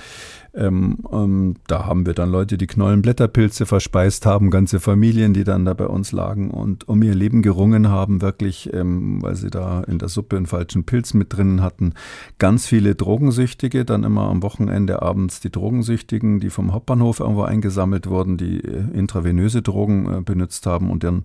Ähm, 0.56 0.98
ähm, 1.12 1.56
da 1.66 1.84
haben 1.84 2.06
wir 2.06 2.14
dann 2.14 2.30
Leute, 2.30 2.56
die 2.56 2.66
Knollenblätterpilze 2.66 3.66
verspeist 3.66 4.24
haben, 4.24 4.50
ganze 4.50 4.80
Familien, 4.80 5.34
die 5.34 5.44
dann 5.44 5.66
da 5.66 5.74
bei 5.74 5.86
uns 5.86 6.12
lagen 6.12 6.50
und 6.50 6.88
um 6.88 7.02
ihr 7.02 7.14
Leben 7.14 7.42
gerungen 7.42 7.90
haben, 7.90 8.22
wirklich, 8.22 8.72
ähm, 8.72 9.22
weil 9.22 9.36
sie 9.36 9.50
da 9.50 9.82
in 9.82 9.98
der 9.98 10.08
Suppe 10.08 10.38
einen 10.38 10.46
falschen 10.46 10.84
Pilz 10.84 11.12
mit 11.12 11.36
drin 11.36 11.60
hatten. 11.60 11.92
Ganz 12.38 12.66
viele 12.66 12.94
Drogensüchtige, 12.94 13.84
dann 13.84 14.02
immer 14.02 14.30
am 14.30 14.42
Wochenende 14.42 15.02
abends 15.02 15.40
die 15.40 15.52
Drogensüchtigen, 15.52 16.40
die 16.40 16.48
vom 16.48 16.72
Hauptbahnhof 16.72 17.20
irgendwo 17.20 17.42
eingesammelt 17.42 18.06
wurden, 18.06 18.38
die 18.38 18.64
äh, 18.64 18.84
intravenöse 18.94 19.60
Drogen 19.60 20.10
äh, 20.10 20.20
benutzt 20.22 20.66
haben 20.66 20.90
und 20.90 21.04
dann 21.04 21.24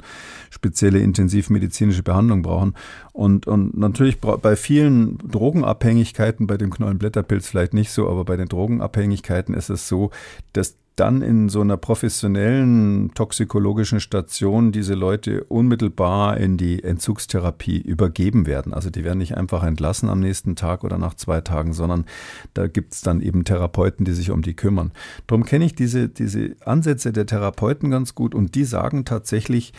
spezielle 0.50 1.00
intensivmedizinische 1.00 2.04
Behandlung 2.04 2.42
brauchen. 2.42 2.74
Und, 3.14 3.48
und 3.48 3.78
natürlich 3.78 4.20
bei 4.20 4.56
vielen 4.56 5.18
Drogenabhängigkeiten, 5.20 6.48
bei 6.48 6.58
dem 6.58 6.70
Knollenblätterpilz 6.70 7.48
vielleicht 7.48 7.74
nicht 7.74 7.92
so, 7.92 8.10
aber 8.10 8.26
bei 8.26 8.36
den 8.36 8.48
Drogenabhängigkeiten 8.48 9.21
ist 9.30 9.70
es 9.70 9.88
so, 9.88 10.12
dass 10.54 10.78
dann 10.96 11.22
in 11.22 11.50
so 11.50 11.62
einer 11.62 11.78
professionellen 11.78 13.12
toxikologischen 13.16 14.00
Station 14.00 14.72
diese 14.72 14.94
Leute 14.94 15.46
unmittelbar 15.46 16.38
in 16.38 16.58
die 16.58 16.84
Entzugstherapie 16.84 17.80
übergeben 17.80 18.46
werden. 18.46 18.74
Also 18.74 18.90
die 18.90 19.04
werden 19.04 19.20
nicht 19.20 19.38
einfach 19.38 19.64
entlassen 19.64 20.10
am 20.10 20.20
nächsten 20.20 20.56
Tag 20.56 20.84
oder 20.84 20.98
nach 20.98 21.14
zwei 21.14 21.42
Tagen, 21.42 21.74
sondern 21.74 22.06
da 22.54 22.68
gibt 22.68 22.94
es 22.94 23.02
dann 23.02 23.22
eben 23.22 23.46
Therapeuten, 23.46 24.06
die 24.06 24.12
sich 24.12 24.32
um 24.32 24.42
die 24.42 24.54
kümmern. 24.54 24.92
Darum 25.28 25.46
kenne 25.46 25.66
ich 25.66 25.74
diese, 25.74 26.10
diese 26.10 26.56
Ansätze 26.66 27.14
der 27.14 27.26
Therapeuten 27.26 27.90
ganz 27.90 28.14
gut 28.14 28.36
und 28.36 28.54
die 28.54 28.66
sagen 28.66 29.06
tatsächlich, 29.06 29.74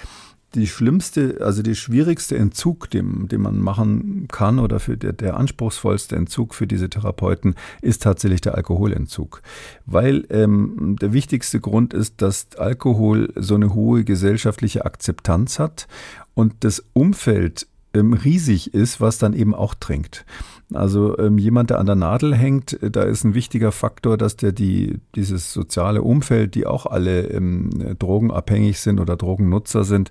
die 0.54 0.66
schlimmste, 0.66 1.38
also 1.40 1.62
die 1.62 1.74
schwierigste 1.74 2.36
Entzug, 2.36 2.90
den, 2.90 3.28
den 3.28 3.40
man 3.40 3.58
machen 3.58 4.28
kann 4.30 4.58
oder 4.58 4.80
für 4.80 4.96
der, 4.96 5.12
der 5.12 5.36
anspruchsvollste 5.36 6.16
Entzug 6.16 6.54
für 6.54 6.66
diese 6.66 6.90
Therapeuten 6.90 7.54
ist 7.80 8.02
tatsächlich 8.02 8.40
der 8.40 8.54
Alkoholentzug. 8.54 9.42
Weil 9.86 10.26
ähm, 10.30 10.96
der 11.00 11.12
wichtigste 11.12 11.60
Grund 11.60 11.94
ist, 11.94 12.20
dass 12.22 12.54
Alkohol 12.56 13.32
so 13.36 13.54
eine 13.54 13.74
hohe 13.74 14.04
gesellschaftliche 14.04 14.84
Akzeptanz 14.84 15.58
hat 15.58 15.88
und 16.34 16.54
das 16.60 16.84
Umfeld 16.92 17.66
ähm, 17.94 18.12
riesig 18.12 18.74
ist, 18.74 19.00
was 19.00 19.18
dann 19.18 19.34
eben 19.34 19.54
auch 19.54 19.74
trinkt. 19.74 20.24
Also 20.74 21.18
ähm, 21.18 21.38
jemand, 21.38 21.70
der 21.70 21.78
an 21.78 21.86
der 21.86 21.94
Nadel 21.94 22.34
hängt, 22.34 22.82
äh, 22.82 22.90
da 22.90 23.02
ist 23.02 23.24
ein 23.24 23.34
wichtiger 23.34 23.72
Faktor, 23.72 24.16
dass 24.16 24.36
der 24.36 24.52
die, 24.52 25.00
dieses 25.14 25.52
soziale 25.52 26.02
Umfeld, 26.02 26.54
die 26.54 26.66
auch 26.66 26.86
alle 26.86 27.28
ähm, 27.28 27.96
drogenabhängig 27.98 28.80
sind 28.80 29.00
oder 29.00 29.16
Drogennutzer 29.16 29.84
sind, 29.84 30.10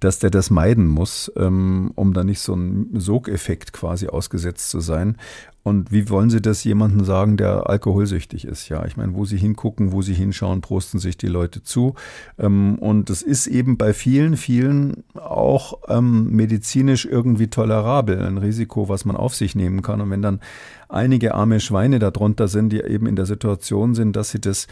dass 0.00 0.18
der 0.18 0.30
das 0.30 0.50
meiden 0.50 0.86
muss, 0.86 1.32
ähm, 1.36 1.92
um 1.94 2.12
da 2.12 2.24
nicht 2.24 2.40
so 2.40 2.54
einen 2.54 2.98
Sogeffekt 2.98 3.72
quasi 3.72 4.08
ausgesetzt 4.08 4.70
zu 4.70 4.80
sein. 4.80 5.16
Und 5.64 5.92
wie 5.92 6.08
wollen 6.10 6.28
Sie 6.28 6.42
das 6.42 6.64
jemandem 6.64 7.04
sagen, 7.04 7.36
der 7.36 7.68
alkoholsüchtig 7.68 8.44
ist? 8.44 8.68
Ja, 8.68 8.84
ich 8.84 8.96
meine, 8.96 9.14
wo 9.14 9.24
Sie 9.24 9.36
hingucken, 9.36 9.92
wo 9.92 10.02
Sie 10.02 10.14
hinschauen, 10.14 10.60
prosten 10.60 10.98
sich 10.98 11.16
die 11.16 11.28
Leute 11.28 11.62
zu. 11.62 11.94
Ähm, 12.38 12.76
und 12.80 13.10
es 13.10 13.22
ist 13.22 13.46
eben 13.46 13.76
bei 13.76 13.94
vielen, 13.94 14.36
vielen 14.36 15.04
auch 15.14 15.78
ähm, 15.88 16.30
medizinisch 16.30 17.04
irgendwie 17.04 17.48
tolerabel, 17.48 18.20
ein 18.22 18.38
Risiko, 18.38 18.88
was 18.88 19.04
man 19.04 19.16
auf 19.16 19.36
sich 19.36 19.54
nehmen 19.54 19.82
kann. 19.82 20.00
Und 20.00 20.10
wenn 20.10 20.22
dann 20.22 20.40
einige 20.88 21.34
arme 21.34 21.60
Schweine 21.60 21.98
darunter 22.00 22.48
sind, 22.48 22.70
die 22.70 22.80
eben 22.80 23.06
in 23.06 23.16
der 23.16 23.26
Situation 23.26 23.94
sind, 23.94 24.16
dass 24.16 24.30
sie 24.30 24.40
das 24.40 24.66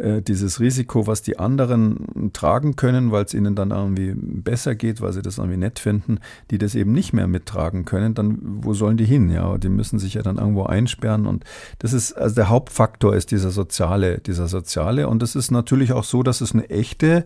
äh, 0.00 0.22
dieses 0.22 0.60
Risiko, 0.60 1.06
was 1.06 1.22
die 1.22 1.38
anderen 1.38 2.30
tragen 2.32 2.76
können, 2.76 3.12
weil 3.12 3.24
es 3.24 3.34
ihnen 3.34 3.54
dann 3.54 3.70
irgendwie 3.70 4.14
besser 4.16 4.74
geht, 4.74 5.00
weil 5.00 5.12
sie 5.12 5.22
das 5.22 5.38
irgendwie 5.38 5.58
nett 5.58 5.78
finden, 5.78 6.18
die 6.50 6.58
das 6.58 6.74
eben 6.74 6.92
nicht 6.92 7.12
mehr 7.12 7.26
mittragen 7.26 7.84
können, 7.84 8.14
dann 8.14 8.38
wo 8.42 8.72
sollen 8.74 8.96
die 8.96 9.04
hin? 9.04 9.30
Ja, 9.30 9.58
die 9.58 9.68
müssen 9.68 9.98
sich 9.98 10.14
ja 10.14 10.22
dann 10.22 10.38
irgendwo 10.38 10.64
einsperren 10.64 11.26
und 11.26 11.44
das 11.78 11.92
ist 11.92 12.12
also 12.14 12.34
der 12.34 12.48
Hauptfaktor 12.48 13.14
ist 13.14 13.30
dieser 13.30 13.50
soziale, 13.50 14.18
dieser 14.18 14.48
soziale 14.48 15.06
und 15.06 15.22
es 15.22 15.36
ist 15.36 15.50
natürlich 15.50 15.92
auch 15.92 16.04
so, 16.04 16.22
dass 16.22 16.40
es 16.40 16.52
eine 16.52 16.68
echte 16.70 17.24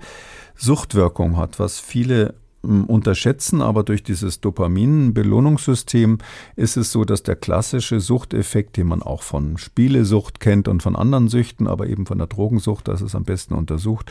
Suchtwirkung 0.56 1.36
hat, 1.36 1.58
was 1.58 1.78
viele 1.78 2.34
unterschätzen, 2.64 3.62
aber 3.62 3.82
durch 3.82 4.02
dieses 4.02 4.40
Dopamin-Belohnungssystem 4.40 6.18
ist 6.56 6.76
es 6.76 6.92
so, 6.92 7.04
dass 7.04 7.22
der 7.22 7.36
klassische 7.36 8.00
Suchteffekt, 8.00 8.76
den 8.76 8.86
man 8.86 9.02
auch 9.02 9.22
von 9.22 9.58
Spielesucht 9.58 10.40
kennt 10.40 10.68
und 10.68 10.82
von 10.82 10.96
anderen 10.96 11.28
Süchten, 11.28 11.66
aber 11.66 11.86
eben 11.86 12.06
von 12.06 12.18
der 12.18 12.26
Drogensucht, 12.26 12.88
das 12.88 13.02
ist 13.02 13.14
am 13.14 13.24
besten 13.24 13.54
untersucht, 13.54 14.10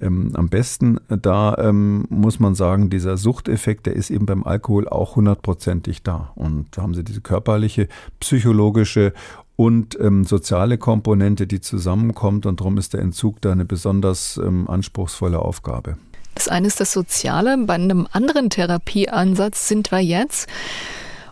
ähm, 0.00 0.30
am 0.34 0.48
besten, 0.48 0.98
da 1.08 1.56
ähm, 1.58 2.04
muss 2.08 2.40
man 2.40 2.54
sagen, 2.54 2.90
dieser 2.90 3.16
Suchteffekt, 3.16 3.86
der 3.86 3.94
ist 3.94 4.10
eben 4.10 4.26
beim 4.26 4.44
Alkohol 4.44 4.88
auch 4.88 5.16
hundertprozentig 5.16 6.02
da. 6.02 6.32
Und 6.34 6.66
da 6.72 6.82
haben 6.82 6.94
sie 6.94 7.04
diese 7.04 7.20
körperliche, 7.20 7.88
psychologische 8.20 9.12
und 9.56 9.98
ähm, 10.00 10.24
soziale 10.24 10.78
Komponente, 10.78 11.46
die 11.46 11.60
zusammenkommt 11.60 12.46
und 12.46 12.60
darum 12.60 12.78
ist 12.78 12.92
der 12.92 13.00
Entzug 13.00 13.40
da 13.40 13.52
eine 13.52 13.64
besonders 13.64 14.36
ähm, 14.36 14.68
anspruchsvolle 14.68 15.38
Aufgabe. 15.38 15.96
Das 16.34 16.48
eine 16.48 16.66
ist 16.66 16.80
das 16.80 16.92
Soziale. 16.92 17.56
Bei 17.58 17.74
einem 17.74 18.08
anderen 18.12 18.50
Therapieansatz 18.50 19.68
sind 19.68 19.90
wir 19.92 20.00
jetzt. 20.00 20.48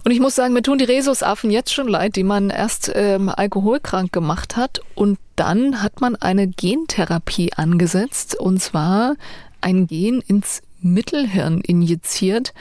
Und 0.04 0.10
ich 0.10 0.20
muss 0.20 0.34
sagen, 0.34 0.52
mir 0.52 0.62
tun 0.62 0.78
die 0.78 0.84
Rhesusaffen 0.84 1.50
jetzt 1.50 1.72
schon 1.72 1.86
leid, 1.88 2.16
die 2.16 2.24
man 2.24 2.50
erst 2.50 2.90
ähm, 2.94 3.28
alkoholkrank 3.28 4.12
gemacht 4.12 4.56
hat. 4.56 4.80
Und 4.94 5.18
dann 5.36 5.82
hat 5.82 6.00
man 6.00 6.16
eine 6.16 6.48
Gentherapie 6.48 7.52
angesetzt. 7.54 8.34
Und 8.38 8.60
zwar 8.60 9.14
ein 9.60 9.86
Gen 9.86 10.20
ins 10.20 10.62
Mittelhirn 10.80 11.60
injiziert. 11.60 12.52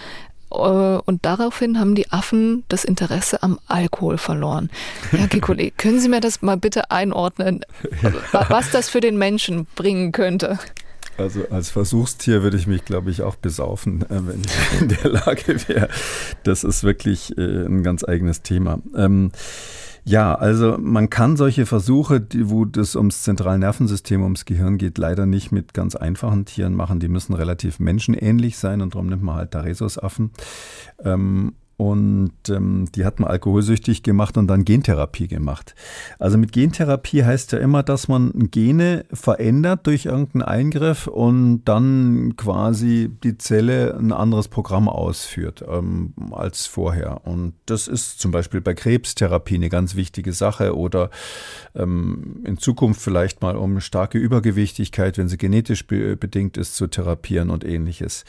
Äh, 0.52 0.56
und 0.56 1.26
daraufhin 1.26 1.80
haben 1.80 1.96
die 1.96 2.12
Affen 2.12 2.64
das 2.70 2.84
Interesse 2.84 3.42
am 3.42 3.60
Alkohol 3.68 4.18
verloren. 4.18 4.70
Herr 5.10 5.28
Kikuli, 5.28 5.72
können 5.78 6.00
Sie 6.00 6.10
mir 6.10 6.20
das 6.20 6.42
mal 6.42 6.58
bitte 6.58 6.92
einordnen, 6.92 7.66
was 8.32 8.70
das 8.72 8.90
für 8.90 9.02
den 9.02 9.18
Menschen 9.18 9.66
bringen 9.76 10.12
könnte? 10.12 10.60
Also 11.18 11.42
als 11.50 11.70
Versuchstier 11.70 12.42
würde 12.44 12.58
ich 12.58 12.68
mich, 12.68 12.86
glaube 12.86 13.12
ich, 13.12 13.22
auch 13.22 13.36
besaufen, 13.36 14.02
äh, 14.04 14.28
wenn 14.28 14.42
ich 14.42 14.82
in 14.82 14.88
der 14.90 15.12
Lage 15.12 15.68
wäre. 15.68 15.90
Das 16.44 16.64
ist 16.64 16.84
wirklich 16.84 17.38
äh, 17.38 17.66
ein 17.66 17.84
ganz 17.84 18.04
eigenes 18.04 18.42
Thema. 18.42 18.80
Ähm, 18.96 19.32
Ja, 20.04 20.34
also 20.34 20.78
man 20.80 21.12
kann 21.12 21.38
solche 21.38 21.68
Versuche, 21.68 22.20
die, 22.20 22.50
wo 22.50 22.66
das 22.66 22.96
ums 22.96 23.22
Zentralnervensystem, 23.22 24.24
ums 24.24 24.46
Gehirn 24.46 24.80
geht, 24.80 24.98
leider 24.98 25.28
nicht 25.28 25.52
mit 25.52 25.76
ganz 25.76 25.96
einfachen 25.96 26.46
Tieren 26.46 26.74
machen. 26.74 27.00
Die 27.00 27.08
müssen 27.08 27.34
relativ 27.36 27.80
menschenähnlich 27.80 28.58
sein 28.58 28.82
und 28.82 28.96
darum 28.96 29.08
nimmt 29.08 29.22
man 29.22 29.36
halt 29.36 29.56
Rhesusaffen. 29.56 30.32
Ähm, 31.04 31.54
und 31.82 32.32
ähm, 32.48 32.86
die 32.94 33.06
hat 33.06 33.20
man 33.20 33.32
alkoholsüchtig 33.32 34.04
gemacht 34.04 34.38
und 34.38 34.46
dann 34.46 34.66
Gentherapie 34.66 35.28
gemacht. 35.28 35.74
Also 36.20 36.38
mit 36.38 36.52
Gentherapie 36.52 37.24
heißt 37.24 37.54
ja 37.54 37.58
immer, 37.58 37.82
dass 37.82 38.08
man 38.08 38.52
Gene 38.52 39.04
verändert 39.12 39.88
durch 39.88 40.06
irgendeinen 40.06 40.44
Eingriff 40.44 41.08
und 41.08 41.64
dann 41.66 42.36
quasi 42.38 43.10
die 43.24 43.40
Zelle 43.40 43.98
ein 43.98 44.12
anderes 44.12 44.48
Programm 44.48 44.90
ausführt 44.90 45.66
ähm, 45.68 46.14
als 46.30 46.68
vorher. 46.68 47.26
Und 47.26 47.56
das 47.66 47.88
ist 47.88 48.20
zum 48.20 48.30
Beispiel 48.30 48.62
bei 48.62 48.76
Krebstherapie 48.76 49.56
eine 49.56 49.70
ganz 49.70 49.96
wichtige 49.96 50.34
Sache 50.34 50.78
oder 50.78 51.10
ähm, 51.74 52.44
in 52.46 52.60
Zukunft 52.60 53.02
vielleicht 53.02 53.42
mal 53.42 53.56
um 53.56 53.80
starke 53.80 54.20
Übergewichtigkeit, 54.20 55.18
wenn 55.18 55.30
sie 55.30 55.38
genetisch 55.38 55.88
be 55.88 56.16
bedingt 56.16 56.58
ist, 56.58 56.76
zu 56.76 56.86
therapieren 56.86 57.50
und 57.50 57.66
ähnliches 57.66 58.24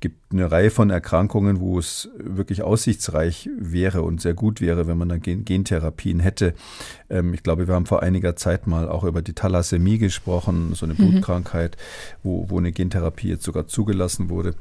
gibt 0.00 0.32
eine 0.32 0.50
Reihe 0.50 0.70
von 0.70 0.90
Erkrankungen, 0.90 1.60
wo 1.60 1.78
es 1.78 2.08
wirklich 2.16 2.62
aussichtsreich 2.62 3.48
wäre 3.58 4.02
und 4.02 4.20
sehr 4.20 4.34
gut 4.34 4.60
wäre, 4.60 4.86
wenn 4.86 4.98
man 4.98 5.08
dann 5.08 5.20
Gentherapien 5.20 6.20
hätte. 6.20 6.54
Ähm, 7.10 7.34
ich 7.34 7.42
glaube, 7.42 7.66
wir 7.66 7.74
haben 7.74 7.86
vor 7.86 8.02
einiger 8.02 8.36
Zeit 8.36 8.66
mal 8.66 8.88
auch 8.88 9.04
über 9.04 9.22
die 9.22 9.32
Thalassämie 9.32 9.98
gesprochen, 9.98 10.74
so 10.74 10.86
eine 10.86 10.94
mhm. 10.94 11.10
Blutkrankheit, 11.10 11.76
wo, 12.22 12.48
wo 12.48 12.58
eine 12.58 12.72
Gentherapie 12.72 13.28
jetzt 13.28 13.44
sogar 13.44 13.66
zugelassen 13.66 14.30
wurde. 14.30 14.54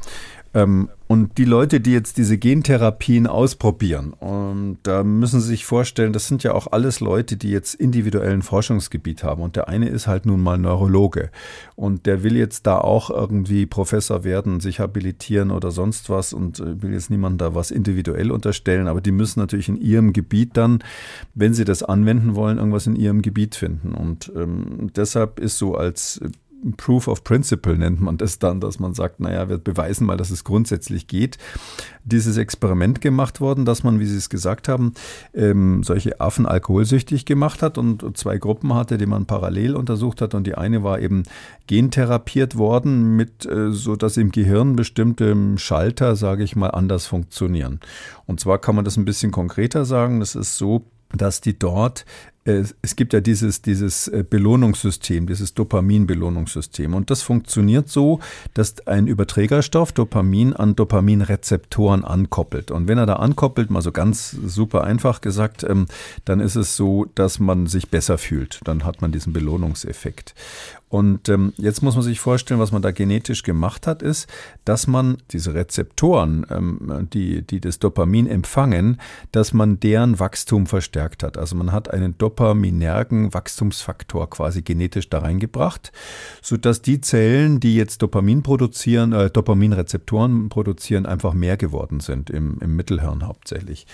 Ähm, 0.57 0.89
und 1.05 1.37
die 1.37 1.45
Leute, 1.45 1.79
die 1.79 1.93
jetzt 1.93 2.17
diese 2.17 2.37
Gentherapien 2.37 3.27
ausprobieren, 3.27 4.11
und 4.11 4.79
da 4.83 5.03
müssen 5.03 5.39
Sie 5.39 5.49
sich 5.49 5.65
vorstellen, 5.65 6.13
das 6.13 6.27
sind 6.27 6.43
ja 6.43 6.53
auch 6.53 6.67
alles 6.71 6.99
Leute, 6.99 7.37
die 7.37 7.51
jetzt 7.51 7.75
individuellen 7.75 8.41
Forschungsgebiet 8.41 9.23
haben. 9.23 9.41
Und 9.43 9.55
der 9.55 9.69
eine 9.69 9.87
ist 9.87 10.07
halt 10.07 10.25
nun 10.25 10.41
mal 10.41 10.57
Neurologe. 10.57 11.29
Und 11.75 12.07
der 12.07 12.23
will 12.23 12.35
jetzt 12.35 12.65
da 12.65 12.79
auch 12.79 13.09
irgendwie 13.11 13.67
Professor 13.67 14.23
werden, 14.23 14.59
sich 14.59 14.79
habilitieren 14.79 15.51
oder 15.51 15.69
sonst 15.69 16.09
was 16.09 16.33
und 16.33 16.59
äh, 16.59 16.81
will 16.81 16.91
jetzt 16.91 17.11
niemand 17.11 17.39
da 17.39 17.53
was 17.53 17.69
individuell 17.69 18.31
unterstellen. 18.31 18.87
Aber 18.87 18.99
die 18.99 19.11
müssen 19.11 19.39
natürlich 19.39 19.69
in 19.69 19.79
ihrem 19.79 20.11
Gebiet 20.11 20.57
dann, 20.57 20.83
wenn 21.35 21.53
sie 21.53 21.65
das 21.65 21.83
anwenden 21.83 22.35
wollen, 22.35 22.57
irgendwas 22.57 22.87
in 22.87 22.95
ihrem 22.95 23.21
Gebiet 23.21 23.55
finden. 23.55 23.93
Und 23.93 24.31
ähm, 24.35 24.89
deshalb 24.95 25.39
ist 25.39 25.59
so 25.59 25.75
als 25.75 26.19
Proof 26.75 27.07
of 27.07 27.23
Principle 27.23 27.77
nennt 27.77 28.01
man 28.01 28.17
das 28.17 28.39
dann, 28.39 28.59
dass 28.59 28.79
man 28.79 28.93
sagt, 28.93 29.19
naja, 29.19 29.47
wir 29.47 29.57
beweisen 29.57 30.07
mal, 30.07 30.17
dass 30.17 30.31
es 30.31 30.43
grundsätzlich 30.43 31.07
geht. 31.07 31.37
Dieses 32.03 32.37
Experiment 32.37 32.99
gemacht 33.01 33.39
worden, 33.41 33.65
dass 33.65 33.83
man, 33.83 33.99
wie 33.99 34.05
Sie 34.05 34.17
es 34.17 34.29
gesagt 34.29 34.67
haben, 34.67 34.93
ähm, 35.33 35.83
solche 35.83 36.19
Affen 36.19 36.45
alkoholsüchtig 36.45 37.25
gemacht 37.25 37.61
hat 37.61 37.77
und 37.77 38.17
zwei 38.17 38.37
Gruppen 38.37 38.73
hatte, 38.73 38.97
die 38.97 39.05
man 39.05 39.25
parallel 39.25 39.75
untersucht 39.75 40.21
hat. 40.21 40.33
Und 40.33 40.47
die 40.47 40.55
eine 40.55 40.83
war 40.83 40.99
eben 40.99 41.23
gentherapiert 41.67 42.57
worden, 42.57 43.15
mit 43.15 43.45
äh, 43.45 43.71
so 43.71 43.95
dass 43.95 44.17
im 44.17 44.31
Gehirn 44.31 44.75
bestimmte 44.75 45.35
Schalter, 45.57 46.15
sage 46.15 46.43
ich 46.43 46.55
mal, 46.55 46.69
anders 46.69 47.05
funktionieren. 47.05 47.79
Und 48.25 48.39
zwar 48.39 48.57
kann 48.59 48.75
man 48.75 48.85
das 48.85 48.97
ein 48.97 49.05
bisschen 49.05 49.31
konkreter 49.31 49.85
sagen. 49.85 50.19
Das 50.19 50.35
ist 50.35 50.57
so, 50.57 50.85
dass 51.15 51.41
die 51.41 51.57
dort 51.57 52.05
es 52.47 52.95
gibt 52.95 53.11
ja 53.13 53.19
dieses, 53.19 53.61
dieses 53.61 54.07
äh, 54.07 54.23
Belohnungssystem, 54.27 55.27
dieses 55.27 55.53
Dopamin-Belohnungssystem. 55.53 56.93
Und 56.93 57.11
das 57.11 57.21
funktioniert 57.21 57.89
so, 57.89 58.19
dass 58.53 58.87
ein 58.87 59.07
Überträgerstoff 59.07 59.91
Dopamin 59.91 60.53
an 60.53 60.75
Dopaminrezeptoren 60.75 62.05
ankoppelt. 62.05 62.71
Und 62.71 62.87
wenn 62.87 62.97
er 62.97 63.05
da 63.05 63.17
ankoppelt, 63.17 63.69
mal 63.69 63.81
so 63.81 63.91
ganz 63.91 64.31
super 64.31 64.85
einfach 64.85 65.19
gesagt, 65.19 65.63
ähm, 65.63 65.87
dann 66.23 66.39
ist 66.39 66.55
es 66.55 66.77
so, 66.77 67.05
dass 67.15 67.39
man 67.39 67.67
sich 67.67 67.89
besser 67.89 68.17
fühlt. 68.17 68.61
Dann 68.63 68.85
hat 68.85 69.01
man 69.01 69.11
diesen 69.11 69.33
Belohnungseffekt. 69.33 70.33
Und 70.89 71.27
ähm, 71.27 71.53
jetzt 71.57 71.83
muss 71.83 71.95
man 71.95 72.03
sich 72.03 72.21
vorstellen, 72.21 72.61
was 72.61 72.71
man 72.71 72.81
da 72.81 72.91
genetisch 72.91 73.43
gemacht 73.43 73.87
hat, 73.87 74.01
ist, 74.01 74.29
dass 74.63 74.87
man 74.87 75.17
diese 75.31 75.53
Rezeptoren, 75.53 76.45
ähm, 76.49 77.09
die, 77.11 77.41
die 77.41 77.59
das 77.59 77.79
Dopamin 77.79 78.25
empfangen, 78.25 78.99
dass 79.33 79.53
man 79.53 79.81
deren 79.81 80.19
Wachstum 80.19 80.65
verstärkt 80.65 81.23
hat. 81.23 81.37
Also 81.37 81.57
man 81.57 81.73
hat 81.73 81.91
einen 81.91 82.17
dopaminergen 82.17 83.33
Wachstumsfaktor 83.33 84.29
quasi 84.29 84.61
genetisch 84.61 85.09
da 85.09 85.19
reingebracht, 85.19 85.91
sodass 86.41 86.81
die 86.81 87.01
Zellen, 87.01 87.59
die 87.59 87.75
jetzt 87.75 88.01
Dopamin 88.01 88.41
produzieren, 88.41 89.11
äh, 89.11 89.29
Dopaminrezeptoren 89.29 90.47
produzieren, 90.47 91.05
einfach 91.05 91.33
mehr 91.33 91.57
geworden 91.57 91.99
sind 91.99 92.29
im, 92.29 92.59
im 92.61 92.77
Mittelhirn 92.77 93.27
hauptsächlich. 93.27 93.87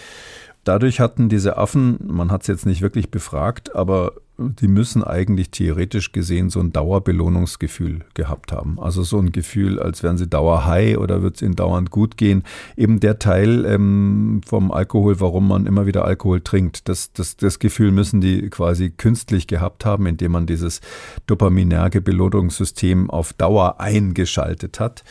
Dadurch 0.63 0.99
hatten 0.99 1.27
diese 1.27 1.57
Affen, 1.57 1.97
man 2.05 2.31
hat 2.31 2.41
es 2.41 2.47
jetzt 2.47 2.65
nicht 2.65 2.81
wirklich 2.81 3.11
befragt, 3.11 3.75
aber 3.75 4.13
die 4.49 4.67
müssen 4.67 5.03
eigentlich 5.03 5.49
theoretisch 5.49 6.11
gesehen 6.11 6.49
so 6.49 6.59
ein 6.59 6.71
Dauerbelohnungsgefühl 6.71 8.01
gehabt 8.13 8.51
haben. 8.51 8.79
Also 8.79 9.03
so 9.03 9.19
ein 9.19 9.31
Gefühl, 9.31 9.79
als 9.79 10.03
wären 10.03 10.17
sie 10.17 10.27
dauerhigh 10.27 10.97
oder 10.97 11.21
wird 11.21 11.35
es 11.37 11.41
ihnen 11.41 11.55
dauernd 11.55 11.91
gut 11.91 12.17
gehen. 12.17 12.43
Eben 12.77 12.99
der 12.99 13.19
Teil 13.19 13.65
ähm, 13.65 14.41
vom 14.45 14.71
Alkohol, 14.71 15.19
warum 15.19 15.47
man 15.47 15.65
immer 15.65 15.85
wieder 15.85 16.05
Alkohol 16.05 16.41
trinkt, 16.41 16.89
das, 16.89 17.13
das, 17.13 17.37
das 17.37 17.59
Gefühl 17.59 17.91
müssen 17.91 18.21
die 18.21 18.49
quasi 18.49 18.89
künstlich 18.89 19.47
gehabt 19.47 19.85
haben, 19.85 20.05
indem 20.05 20.33
man 20.33 20.45
dieses 20.45 20.81
dopaminerge 21.27 22.01
Belohnungssystem 22.01 23.09
auf 23.09 23.33
Dauer 23.33 23.79
eingeschaltet 23.79 24.79
hat. 24.79 25.03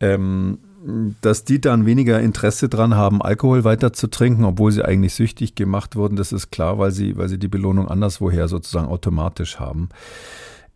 Ähm, 0.00 0.58
dass 1.20 1.44
die 1.44 1.60
dann 1.60 1.86
weniger 1.86 2.20
Interesse 2.20 2.68
dran 2.68 2.96
haben, 2.96 3.22
Alkohol 3.22 3.64
weiter 3.64 3.92
zu 3.92 4.08
trinken, 4.08 4.44
obwohl 4.44 4.72
sie 4.72 4.84
eigentlich 4.84 5.14
süchtig 5.14 5.54
gemacht 5.54 5.96
wurden, 5.96 6.16
das 6.16 6.32
ist 6.32 6.50
klar, 6.50 6.78
weil 6.78 6.90
sie, 6.90 7.16
weil 7.16 7.28
sie 7.28 7.38
die 7.38 7.48
Belohnung 7.48 7.88
anderswoher 7.88 8.48
sozusagen 8.48 8.88
automatisch 8.88 9.60
haben. 9.60 9.90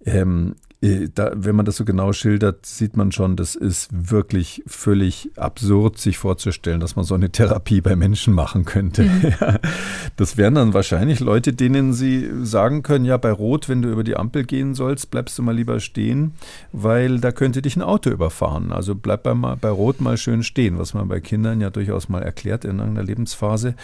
Ähm, 0.05 0.55
äh, 0.76 0.76
da, 1.15 1.33
wenn 1.35 1.57
man 1.57 1.65
das 1.65 1.77
so 1.77 1.85
genau 1.85 2.13
schildert, 2.13 2.67
sieht 2.67 2.97
man 2.97 3.13
schon, 3.13 3.37
das 3.37 3.55
ist 3.55 3.91
wirklich 3.93 4.63
völlig 4.67 5.31
absurd, 5.37 5.99
sich 5.99 6.19
vorzustellen, 6.19 6.81
dass 6.81 6.97
man 6.97 7.05
so 7.05 7.15
eine 7.15 7.31
Therapie 7.31 7.81
bei 7.81 7.97
Menschen 7.97 8.35
machen 8.35 8.65
könnte. 8.65 9.05
Mhm. 9.05 9.35
das 10.17 10.37
wären 10.37 10.55
dann 10.55 10.75
wahrscheinlich 10.75 11.21
Leute, 11.21 11.53
denen 11.53 11.93
sie 11.93 12.29
sagen 12.43 12.83
können, 12.83 13.05
ja, 13.05 13.17
bei 13.17 13.31
Rot, 13.31 13.69
wenn 13.69 13.83
du 13.83 13.91
über 13.91 14.05
die 14.05 14.17
Ampel 14.17 14.45
gehen 14.45 14.75
sollst, 14.75 15.11
bleibst 15.11 15.39
du 15.39 15.43
mal 15.43 15.55
lieber 15.55 15.81
stehen, 15.81 16.35
weil 16.73 17.21
da 17.21 17.33
könnte 17.33 17.63
dich 17.63 17.77
ein 17.77 17.83
Auto 17.83 18.11
überfahren. 18.11 18.73
Also 18.73 18.95
bleib 18.95 19.23
bei, 19.23 19.35
bei 19.35 19.71
Rot 19.71 20.01
mal 20.01 20.17
schön 20.17 20.43
stehen, 20.43 20.79
was 20.79 20.95
man 20.95 21.09
bei 21.09 21.21
Kindern 21.21 21.61
ja 21.61 21.71
durchaus 21.71 22.09
mal 22.09 22.23
erklärt 22.23 22.65
in 22.65 22.81
einer 22.81 23.03
Lebensphase. 23.03 23.75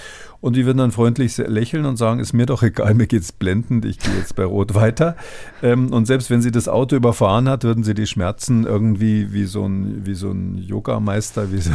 Und 0.40 0.57
die 0.57 0.66
würden 0.66 0.78
dann 0.78 0.92
freundlich 0.92 1.36
lächeln 1.38 1.86
und 1.86 1.96
sagen, 1.96 2.20
ist 2.20 2.32
mir 2.32 2.46
doch 2.46 2.62
egal, 2.62 2.94
mir 3.03 3.07
geht's 3.07 3.32
blendend, 3.32 3.84
ich 3.84 3.98
gehe 3.98 4.14
jetzt 4.16 4.36
bei 4.36 4.44
Rot 4.44 4.74
weiter. 4.74 5.16
Ähm, 5.62 5.92
und 5.92 6.07
selbst 6.07 6.30
wenn 6.30 6.42
sie 6.42 6.50
das 6.50 6.68
Auto 6.68 6.91
überfahren 6.97 7.49
hat, 7.49 7.64
würden 7.64 7.84
sie 7.84 7.95
die 7.95 8.07
Schmerzen 8.07 8.64
irgendwie 8.64 9.32
wie 9.32 9.45
so 9.45 9.64
ein, 9.66 10.07
wie 10.07 10.14
so 10.14 10.30
ein 10.30 10.59
Yogameister, 10.59 11.53
wie 11.53 11.61
so, 11.61 11.70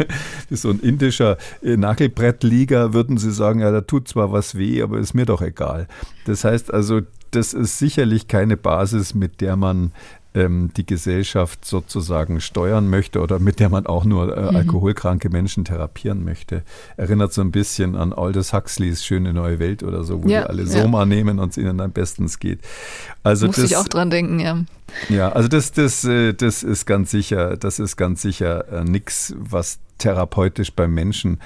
wie 0.48 0.56
so 0.56 0.70
ein 0.70 0.80
indischer 0.80 1.36
äh, 1.62 1.76
Nagelbrettlieger, 1.76 2.92
würden 2.92 3.18
sie 3.18 3.32
sagen, 3.32 3.60
ja, 3.60 3.70
da 3.70 3.82
tut 3.82 4.08
zwar 4.08 4.32
was 4.32 4.56
weh, 4.56 4.82
aber 4.82 4.98
ist 4.98 5.14
mir 5.14 5.26
doch 5.26 5.42
egal. 5.42 5.88
Das 6.26 6.44
heißt 6.44 6.72
also, 6.72 7.00
das 7.30 7.54
ist 7.54 7.78
sicherlich 7.78 8.28
keine 8.28 8.56
Basis, 8.56 9.14
mit 9.14 9.40
der 9.40 9.56
man 9.56 9.92
ähm, 10.34 10.70
die 10.76 10.86
Gesellschaft 10.86 11.64
sozusagen 11.64 12.40
steuern 12.40 12.88
möchte 12.88 13.20
oder 13.20 13.38
mit 13.38 13.60
der 13.60 13.68
man 13.68 13.86
auch 13.86 14.04
nur 14.04 14.36
äh, 14.36 14.50
mhm. 14.50 14.56
alkoholkranke 14.56 15.28
Menschen 15.28 15.64
therapieren 15.64 16.24
möchte. 16.24 16.62
Erinnert 16.96 17.32
so 17.32 17.42
ein 17.42 17.50
bisschen 17.50 17.96
an 17.96 18.12
Aldous 18.12 18.52
Huxleys 18.52 19.04
Schöne 19.04 19.32
neue 19.32 19.58
Welt 19.58 19.82
oder 19.82 20.04
so, 20.04 20.22
wo 20.22 20.28
ja, 20.28 20.42
die 20.42 20.48
alle 20.48 20.66
Soma 20.66 21.00
ja. 21.00 21.06
nehmen 21.06 21.38
und 21.38 21.50
es 21.50 21.58
ihnen 21.58 21.80
am 21.80 21.92
besten 21.92 22.30
geht. 22.40 22.60
Also 23.22 23.46
Muss 23.46 23.56
das, 23.56 23.70
ich 23.70 23.76
auch 23.76 23.88
dran 23.88 24.10
denken, 24.10 24.40
ja. 24.40 24.58
Ja, 25.08 25.30
also 25.30 25.48
das, 25.48 25.72
das, 25.72 26.04
äh, 26.04 26.32
das 26.34 26.62
ist 26.62 26.86
ganz 26.86 27.10
sicher, 27.10 27.56
das 27.56 27.78
ist 27.78 27.96
ganz 27.96 28.22
sicher 28.22 28.68
äh, 28.72 28.84
nichts, 28.84 29.34
was 29.38 29.78
therapeutisch 29.98 30.72
beim 30.72 30.94
Menschen 30.94 31.38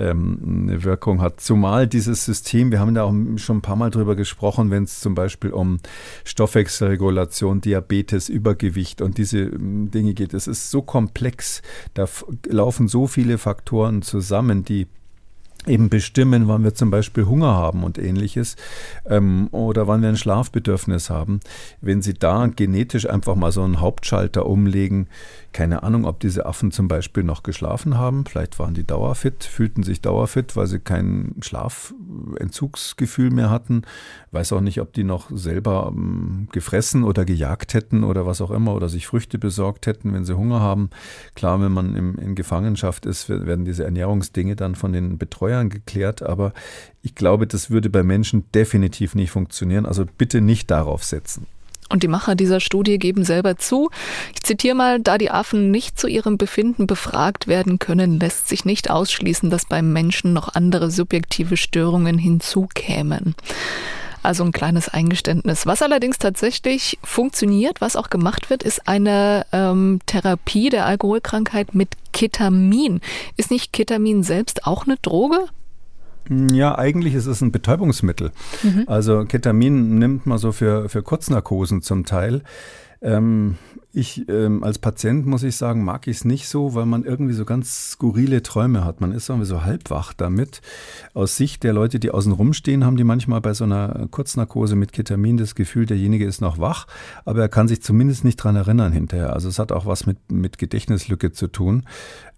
ähm, 0.00 0.66
eine 0.68 0.84
Wirkung 0.84 1.20
hat. 1.20 1.40
Zumal 1.40 1.86
dieses 1.86 2.24
System, 2.24 2.72
wir 2.72 2.80
haben 2.80 2.94
da 2.94 3.04
auch 3.04 3.14
schon 3.36 3.58
ein 3.58 3.62
paar 3.62 3.76
Mal 3.76 3.90
drüber 3.90 4.16
gesprochen, 4.16 4.70
wenn 4.70 4.84
es 4.84 5.00
zum 5.00 5.14
Beispiel 5.14 5.50
um 5.50 5.78
Stoffwechselregulation, 6.24 7.60
Diabetes, 7.60 8.28
Übergewicht 8.28 9.02
und 9.02 9.18
diese 9.18 9.40
ähm, 9.40 9.90
Dinge 9.90 10.14
geht. 10.14 10.34
Es 10.34 10.46
ist 10.46 10.70
so 10.70 10.82
komplex, 10.82 11.62
da 11.94 12.06
laufen 12.46 12.88
so 12.88 13.06
viele 13.06 13.38
Faktoren 13.38 14.02
zusammen, 14.02 14.64
die 14.64 14.86
eben 15.66 15.90
bestimmen, 15.90 16.48
wann 16.48 16.64
wir 16.64 16.74
zum 16.74 16.90
Beispiel 16.90 17.26
Hunger 17.26 17.54
haben 17.54 17.84
und 17.84 17.98
ähnliches 17.98 18.56
ähm, 19.06 19.48
oder 19.50 19.86
wann 19.86 20.00
wir 20.00 20.08
ein 20.08 20.16
Schlafbedürfnis 20.16 21.10
haben. 21.10 21.40
Wenn 21.80 22.00
Sie 22.00 22.14
da 22.14 22.46
genetisch 22.46 23.08
einfach 23.08 23.34
mal 23.34 23.52
so 23.52 23.62
einen 23.62 23.80
Hauptschalter 23.80 24.46
umlegen, 24.46 25.08
keine 25.52 25.82
Ahnung, 25.82 26.04
ob 26.04 26.20
diese 26.20 26.46
Affen 26.46 26.70
zum 26.70 26.86
Beispiel 26.86 27.24
noch 27.24 27.42
geschlafen 27.42 27.98
haben, 27.98 28.24
vielleicht 28.24 28.58
waren 28.58 28.74
die 28.74 28.86
dauerfit, 28.86 29.42
fühlten 29.42 29.82
sich 29.82 30.00
dauerfit, 30.00 30.56
weil 30.56 30.68
sie 30.68 30.78
kein 30.78 31.34
Schlafentzugsgefühl 31.40 33.30
mehr 33.30 33.50
hatten. 33.50 33.82
Weiß 34.30 34.52
auch 34.52 34.60
nicht, 34.60 34.80
ob 34.80 34.92
die 34.92 35.02
noch 35.02 35.28
selber 35.32 35.92
ähm, 35.92 36.48
gefressen 36.52 37.02
oder 37.02 37.24
gejagt 37.24 37.74
hätten 37.74 38.04
oder 38.04 38.26
was 38.26 38.40
auch 38.40 38.52
immer 38.52 38.74
oder 38.74 38.88
sich 38.88 39.08
Früchte 39.08 39.38
besorgt 39.38 39.86
hätten, 39.86 40.14
wenn 40.14 40.24
sie 40.24 40.36
Hunger 40.36 40.60
haben. 40.60 40.90
Klar, 41.34 41.60
wenn 41.60 41.72
man 41.72 41.96
im, 41.96 42.16
in 42.16 42.36
Gefangenschaft 42.36 43.04
ist, 43.04 43.28
werden 43.28 43.64
diese 43.64 43.84
Ernährungsdinge 43.84 44.54
dann 44.54 44.76
von 44.76 44.92
den 44.92 45.18
Betreuern 45.18 45.68
geklärt, 45.68 46.22
aber 46.22 46.52
ich 47.02 47.14
glaube, 47.16 47.46
das 47.46 47.70
würde 47.70 47.90
bei 47.90 48.02
Menschen 48.04 48.44
definitiv 48.52 49.14
nicht 49.14 49.30
funktionieren. 49.30 49.86
Also 49.86 50.04
bitte 50.06 50.40
nicht 50.40 50.70
darauf 50.70 51.02
setzen. 51.02 51.46
Und 51.90 52.02
die 52.02 52.08
Macher 52.08 52.36
dieser 52.36 52.60
Studie 52.60 52.98
geben 52.98 53.24
selber 53.24 53.56
zu, 53.56 53.90
ich 54.32 54.42
zitiere 54.42 54.76
mal, 54.76 55.00
da 55.00 55.18
die 55.18 55.30
Affen 55.30 55.70
nicht 55.70 55.98
zu 55.98 56.06
ihrem 56.06 56.38
Befinden 56.38 56.86
befragt 56.86 57.48
werden 57.48 57.78
können, 57.78 58.20
lässt 58.20 58.48
sich 58.48 58.64
nicht 58.64 58.90
ausschließen, 58.90 59.50
dass 59.50 59.66
beim 59.66 59.92
Menschen 59.92 60.32
noch 60.32 60.54
andere 60.54 60.90
subjektive 60.90 61.56
Störungen 61.56 62.16
hinzukämen. 62.16 63.34
Also 64.22 64.44
ein 64.44 64.52
kleines 64.52 64.88
Eingeständnis. 64.88 65.66
Was 65.66 65.82
allerdings 65.82 66.18
tatsächlich 66.18 66.98
funktioniert, 67.02 67.80
was 67.80 67.96
auch 67.96 68.10
gemacht 68.10 68.50
wird, 68.50 68.62
ist 68.62 68.86
eine 68.86 69.46
ähm, 69.52 69.98
Therapie 70.06 70.68
der 70.68 70.86
Alkoholkrankheit 70.86 71.74
mit 71.74 71.88
Ketamin. 72.12 73.00
Ist 73.36 73.50
nicht 73.50 73.72
Ketamin 73.72 74.22
selbst 74.22 74.66
auch 74.66 74.84
eine 74.84 74.96
Droge? 74.98 75.46
Ja, 76.28 76.76
eigentlich 76.78 77.14
ist 77.14 77.26
es 77.26 77.40
ein 77.40 77.52
Betäubungsmittel. 77.52 78.30
Mhm. 78.62 78.84
Also 78.86 79.24
Ketamin 79.24 79.98
nimmt 79.98 80.26
man 80.26 80.38
so 80.38 80.52
für, 80.52 80.88
für 80.88 81.02
Kurznarkosen 81.02 81.82
zum 81.82 82.04
Teil. 82.04 82.42
Ähm, 83.02 83.56
ich 83.92 84.28
ähm, 84.28 84.62
als 84.62 84.78
Patient 84.78 85.26
muss 85.26 85.42
ich 85.42 85.56
sagen, 85.56 85.82
mag 85.84 86.06
ich 86.06 86.18
es 86.18 86.24
nicht 86.24 86.48
so, 86.48 86.74
weil 86.74 86.86
man 86.86 87.04
irgendwie 87.04 87.32
so 87.32 87.44
ganz 87.44 87.92
skurrile 87.92 88.42
Träume 88.42 88.84
hat. 88.84 89.00
Man 89.00 89.12
ist 89.12 89.28
irgendwie 89.28 89.46
so 89.46 89.64
halbwach 89.64 90.12
damit. 90.12 90.60
Aus 91.12 91.36
Sicht 91.36 91.64
der 91.64 91.72
Leute, 91.72 91.98
die 91.98 92.10
außen 92.10 92.30
rumstehen, 92.30 92.84
haben 92.84 92.96
die 92.96 93.04
manchmal 93.04 93.40
bei 93.40 93.52
so 93.52 93.64
einer 93.64 94.06
Kurznarkose 94.10 94.76
mit 94.76 94.92
Ketamin 94.92 95.38
das 95.38 95.54
Gefühl, 95.54 95.86
derjenige 95.86 96.26
ist 96.26 96.40
noch 96.40 96.58
wach, 96.58 96.86
aber 97.24 97.40
er 97.40 97.48
kann 97.48 97.68
sich 97.68 97.82
zumindest 97.82 98.22
nicht 98.22 98.36
dran 98.36 98.54
erinnern 98.54 98.92
hinterher. 98.92 99.32
Also 99.32 99.48
es 99.48 99.58
hat 99.58 99.72
auch 99.72 99.86
was 99.86 100.06
mit, 100.06 100.30
mit 100.30 100.58
Gedächtnislücke 100.58 101.32
zu 101.32 101.48
tun. 101.48 101.84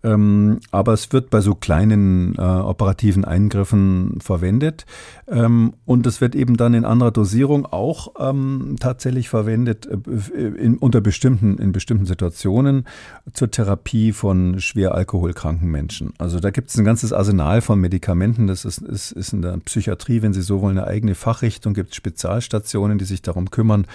Ähm, 0.04 0.60
aber 0.70 0.92
es 0.92 1.12
wird 1.12 1.30
bei 1.30 1.40
so 1.40 1.54
kleinen 1.54 2.34
äh, 2.36 2.40
operativen 2.40 3.24
Eingriffen 3.24 4.18
verwendet. 4.20 4.84
Ähm, 5.28 5.74
und 5.84 6.06
es 6.06 6.20
wird 6.20 6.34
eben 6.34 6.56
dann 6.56 6.74
in 6.74 6.84
anderer 6.84 7.12
Dosierung 7.12 7.66
auch 7.66 8.12
ähm, 8.18 8.76
tatsächlich 8.80 9.28
verwendet 9.28 9.86
äh, 9.86 10.40
in, 10.40 10.76
unter 10.78 11.00
bestimmten, 11.00 11.58
in 11.58 11.72
bestimmten 11.72 12.06
Situationen 12.06 12.84
zur 13.32 13.50
Therapie 13.50 14.12
von 14.12 14.60
schwer 14.60 14.94
alkoholkranken 14.94 15.70
Menschen. 15.70 16.12
Also 16.18 16.40
da 16.40 16.50
gibt 16.50 16.70
es 16.70 16.76
ein 16.76 16.84
ganzes 16.84 17.12
Arsenal 17.12 17.60
von 17.60 17.80
Medikamenten. 17.80 18.48
Das 18.48 18.64
ist, 18.64 18.78
ist, 18.78 19.12
ist 19.12 19.32
in 19.32 19.42
der 19.42 19.58
Psychiatrie, 19.58 20.22
wenn 20.22 20.32
Sie 20.32 20.42
so 20.42 20.60
wollen, 20.60 20.78
eine 20.78 20.86
eigene 20.86 21.14
Fachrichtung, 21.14 21.74
gibt 21.74 21.94
Spezialstationen, 21.94 22.98
die 22.98 23.04
sich 23.04 23.22
darum 23.22 23.50
kümmern. 23.50 23.86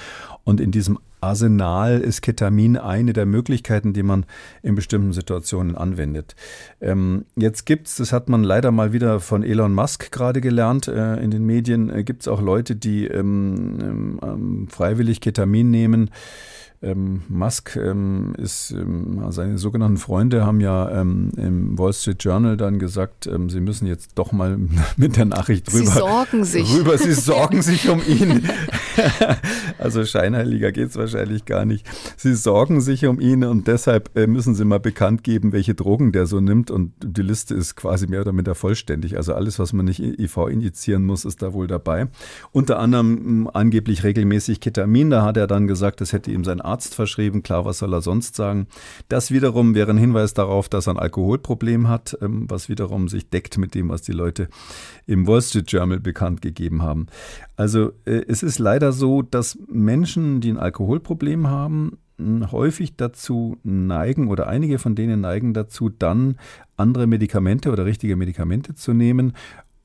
Und 0.46 0.62
in 0.62 0.72
diesem 0.72 0.98
Arsenal 1.22 2.00
ist 2.00 2.22
Ketamin 2.22 2.78
eine 2.78 3.14
der 3.14 3.26
Möglichkeiten, 3.26 3.94
die 3.94 4.04
man 4.04 4.26
in 4.62 4.76
bestimmten 4.76 5.14
Situationen 5.14 5.76
anwendet. 5.76 6.36
Ähm, 6.80 7.26
jetzt 7.36 7.66
gibt 7.66 7.88
es, 7.88 7.96
das 7.96 8.14
hat 8.14 8.30
man 8.30 8.44
leider 8.44 8.72
mal 8.72 8.94
wieder 8.94 9.20
von 9.20 9.44
Elon 9.44 9.74
Musk 9.74 10.12
gerade 10.12 10.42
gelernt, 10.42 10.88
äh, 10.88 11.16
in 11.18 11.32
den 11.32 11.46
Medien 11.46 11.90
äh, 11.90 12.04
gibt 12.04 12.22
es 12.22 12.28
auch 12.28 12.42
Leute, 12.42 12.76
die 12.76 13.08
ähm, 13.08 14.20
ähm, 14.22 14.68
freiwillig 14.70 15.22
Ketamin 15.22 15.72
nehmen 15.72 16.12
ähm, 16.82 17.24
Musk 17.28 17.76
ist, 18.38 18.76
seine 19.30 19.58
sogenannten 19.58 19.98
Freunde 19.98 20.46
haben 20.46 20.60
ja 20.60 20.88
im 20.88 21.78
Wall 21.78 21.94
Street 21.94 22.24
Journal 22.24 22.58
dann 22.58 22.80
gesagt, 22.80 23.30
sie 23.48 23.60
müssen 23.60 23.88
jetzt 23.88 24.12
doch 24.16 24.32
mal 24.32 24.58
mit 24.98 25.18
der 25.18 25.26
Nachricht 25.26 25.74
rüber. 25.74 25.86
Sie 25.86 26.00
sorgen 26.00 26.44
sich. 26.44 26.74
Rüber, 26.74 26.98
sie 26.98 27.14
sorgen 27.14 27.62
sich 27.62 27.90
um 27.90 28.02
ihn. 28.08 28.48
also 29.78 30.06
scheinheiliger 30.06 30.72
geht 30.72 30.90
es 30.90 30.96
wahrscheinlich 30.96 31.46
gar 31.46 31.66
nicht. 31.66 31.86
Sie 32.18 32.34
sorgen 32.36 32.82
sich 32.82 33.06
um 33.06 33.20
ihn 33.20 33.44
und 33.44 33.68
deshalb 33.68 34.18
äh, 34.18 34.28
müssen 34.28 34.56
sie 34.56 34.66
mal 34.66 34.80
bekannt 34.80 35.24
geben, 35.24 35.52
welche 35.52 35.76
Drogen 35.76 36.12
der 36.12 36.26
so 36.26 36.40
nimmt. 36.40 36.72
Und 36.72 36.94
die 37.04 37.22
Liste 37.22 37.54
ist 37.54 37.76
quasi 37.76 38.08
mehr 38.08 38.22
oder 38.22 38.34
minder 38.34 38.56
vollständig. 38.56 39.18
Also 39.18 39.34
alles, 39.34 39.60
was 39.60 39.74
man 39.74 39.86
nicht 39.86 40.00
IV 40.00 40.38
injizieren 40.50 41.06
muss, 41.06 41.26
ist 41.26 41.42
da 41.42 41.54
wohl 41.54 41.68
dabei. 41.68 42.08
Unter 42.52 42.80
anderem 42.80 43.44
mh, 43.44 43.52
angeblich 43.54 44.04
regelmäßig 44.04 44.60
Ketamin. 44.60 45.10
Da 45.10 45.24
hat 45.24 45.38
er 45.38 45.48
dann 45.48 45.68
gesagt, 45.68 46.02
das 46.02 46.14
hätte 46.14 46.32
ihm 46.32 46.44
sein 46.44 46.62
Arzt 46.68 46.94
verschrieben. 46.94 47.44
Klar, 47.44 47.66
was 47.66 47.80
soll 47.80 47.94
er 47.94 48.02
sonst 48.02 48.36
sagen? 48.36 48.68
Das 49.10 49.32
wiederum 49.32 49.74
wäre 49.76 49.92
ein 49.92 49.98
Hinweis 49.98 50.34
darauf, 50.34 50.70
dass 50.70 50.88
er 50.88 50.94
ein 50.94 51.00
Alkoholproblem 51.00 51.88
hat, 51.88 52.18
ähm, 52.22 52.46
was 52.50 52.70
wiederum 52.70 53.08
sich 53.08 53.30
deckt 53.30 53.58
mit 53.58 53.74
dem, 53.74 53.90
was 53.90 54.02
die 54.02 54.12
Leute 54.12 54.50
im 55.06 55.28
Wall 55.28 55.42
Street 55.42 55.72
Journal 55.72 56.00
bekannt 56.00 56.42
gegeben 56.42 56.82
haben. 56.82 57.08
Also 57.56 57.92
äh, 58.06 58.24
es 58.28 58.44
ist 58.44 58.60
leider 58.60 58.92
so, 58.92 59.22
dass 59.22 59.58
Menschen, 59.68 60.42
die 60.42 60.52
ein 60.52 60.58
Alkoholproblem 60.58 61.48
haben, 61.48 61.98
häufig 62.20 62.96
dazu 62.96 63.58
neigen 63.64 64.28
oder 64.28 64.48
einige 64.48 64.80
von 64.80 64.96
denen 64.96 65.22
neigen 65.22 65.54
dazu, 65.54 65.90
dann 65.90 66.38
andere 66.76 67.06
Medikamente 67.08 67.72
oder 67.72 67.86
richtige 67.86 68.16
Medikamente 68.16 68.74
zu 68.74 68.94
nehmen 68.94 69.34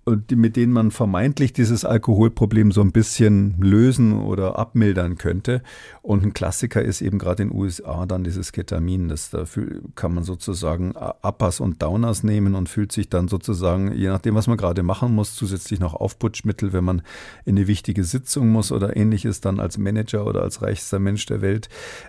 mit 0.05 0.57
denen 0.57 0.73
man 0.73 0.91
vermeintlich 0.91 1.53
dieses 1.53 1.85
Alkoholproblem 1.85 2.73
so 2.73 2.81
ein 2.81 2.91
bisschen 2.91 3.55
lösen 3.61 4.21
oder 4.21 4.59
abmildern 4.59 5.17
könnte. 5.17 5.63
Und 6.03 6.25
ein 6.25 6.33
Klassiker 6.33 6.83
ist 6.83 7.03
eben 7.03 7.19
gerade 7.19 7.45
in 7.45 7.51
den 7.51 7.59
USA 7.59 8.05
dann 8.07 8.25
dieses 8.25 8.51
Ketamin. 8.51 9.09
Das, 9.09 9.31
dafür 9.31 9.81
kann 9.95 10.13
man 10.13 10.25
sozusagen 10.25 10.95
Uppers 11.23 11.61
und 11.61 11.81
Downers 11.83 12.25
nehmen 12.25 12.57
und 12.57 12.69
fühlt 12.69 12.91
sich 12.91 13.11
dann 13.11 13.29
sozusagen, 13.29 13.93
je 13.93 14.09
nachdem, 14.09 14.35
was 14.35 14.49
man 14.49 14.57
gerade 14.57 14.83
machen 14.83 15.15
muss, 15.15 15.37
zusätzlich 15.37 15.79
noch 15.79 15.95
Aufputschmittel, 15.95 16.73
wenn 16.73 16.85
man 16.85 17.03
in 17.45 17.57
eine 17.57 17.69
wichtige 17.69 18.03
Sitzung 18.03 18.49
muss 18.49 18.73
oder 18.73 18.97
ähnliches, 18.97 19.41
dann 19.41 19.61
als 19.61 19.79
Manager 19.79 20.27
oder 20.27 20.43
als 20.43 20.63
reichster 20.63 20.99
Mensch 20.99 21.27
der 21.27 21.43
Welt. 21.43 21.69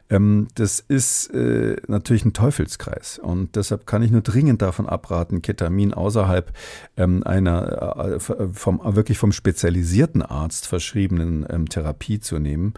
Ähm, 0.10 0.48
das 0.56 0.80
ist 0.80 1.28
äh, 1.28 1.76
natürlich 1.88 2.26
ein 2.26 2.34
Teufelskreis. 2.34 3.20
Und 3.20 3.56
deshalb 3.56 3.86
kann 3.86 4.02
ich 4.02 4.10
nur 4.10 4.22
dringend 4.22 4.64
davon 4.64 4.88
abraten, 4.88 5.44
Ketamin 5.44 5.94
außerhalb 5.94 6.52
ähm, 6.98 7.22
einer 7.24 7.83
äh, 7.92 8.20
vom, 8.20 8.82
wirklich 8.84 9.18
vom 9.18 9.32
spezialisierten 9.32 10.22
Arzt 10.22 10.68
verschriebenen 10.68 11.46
ähm, 11.50 11.70
Therapie 11.70 12.20
zu 12.20 12.40
nehmen. 12.40 12.74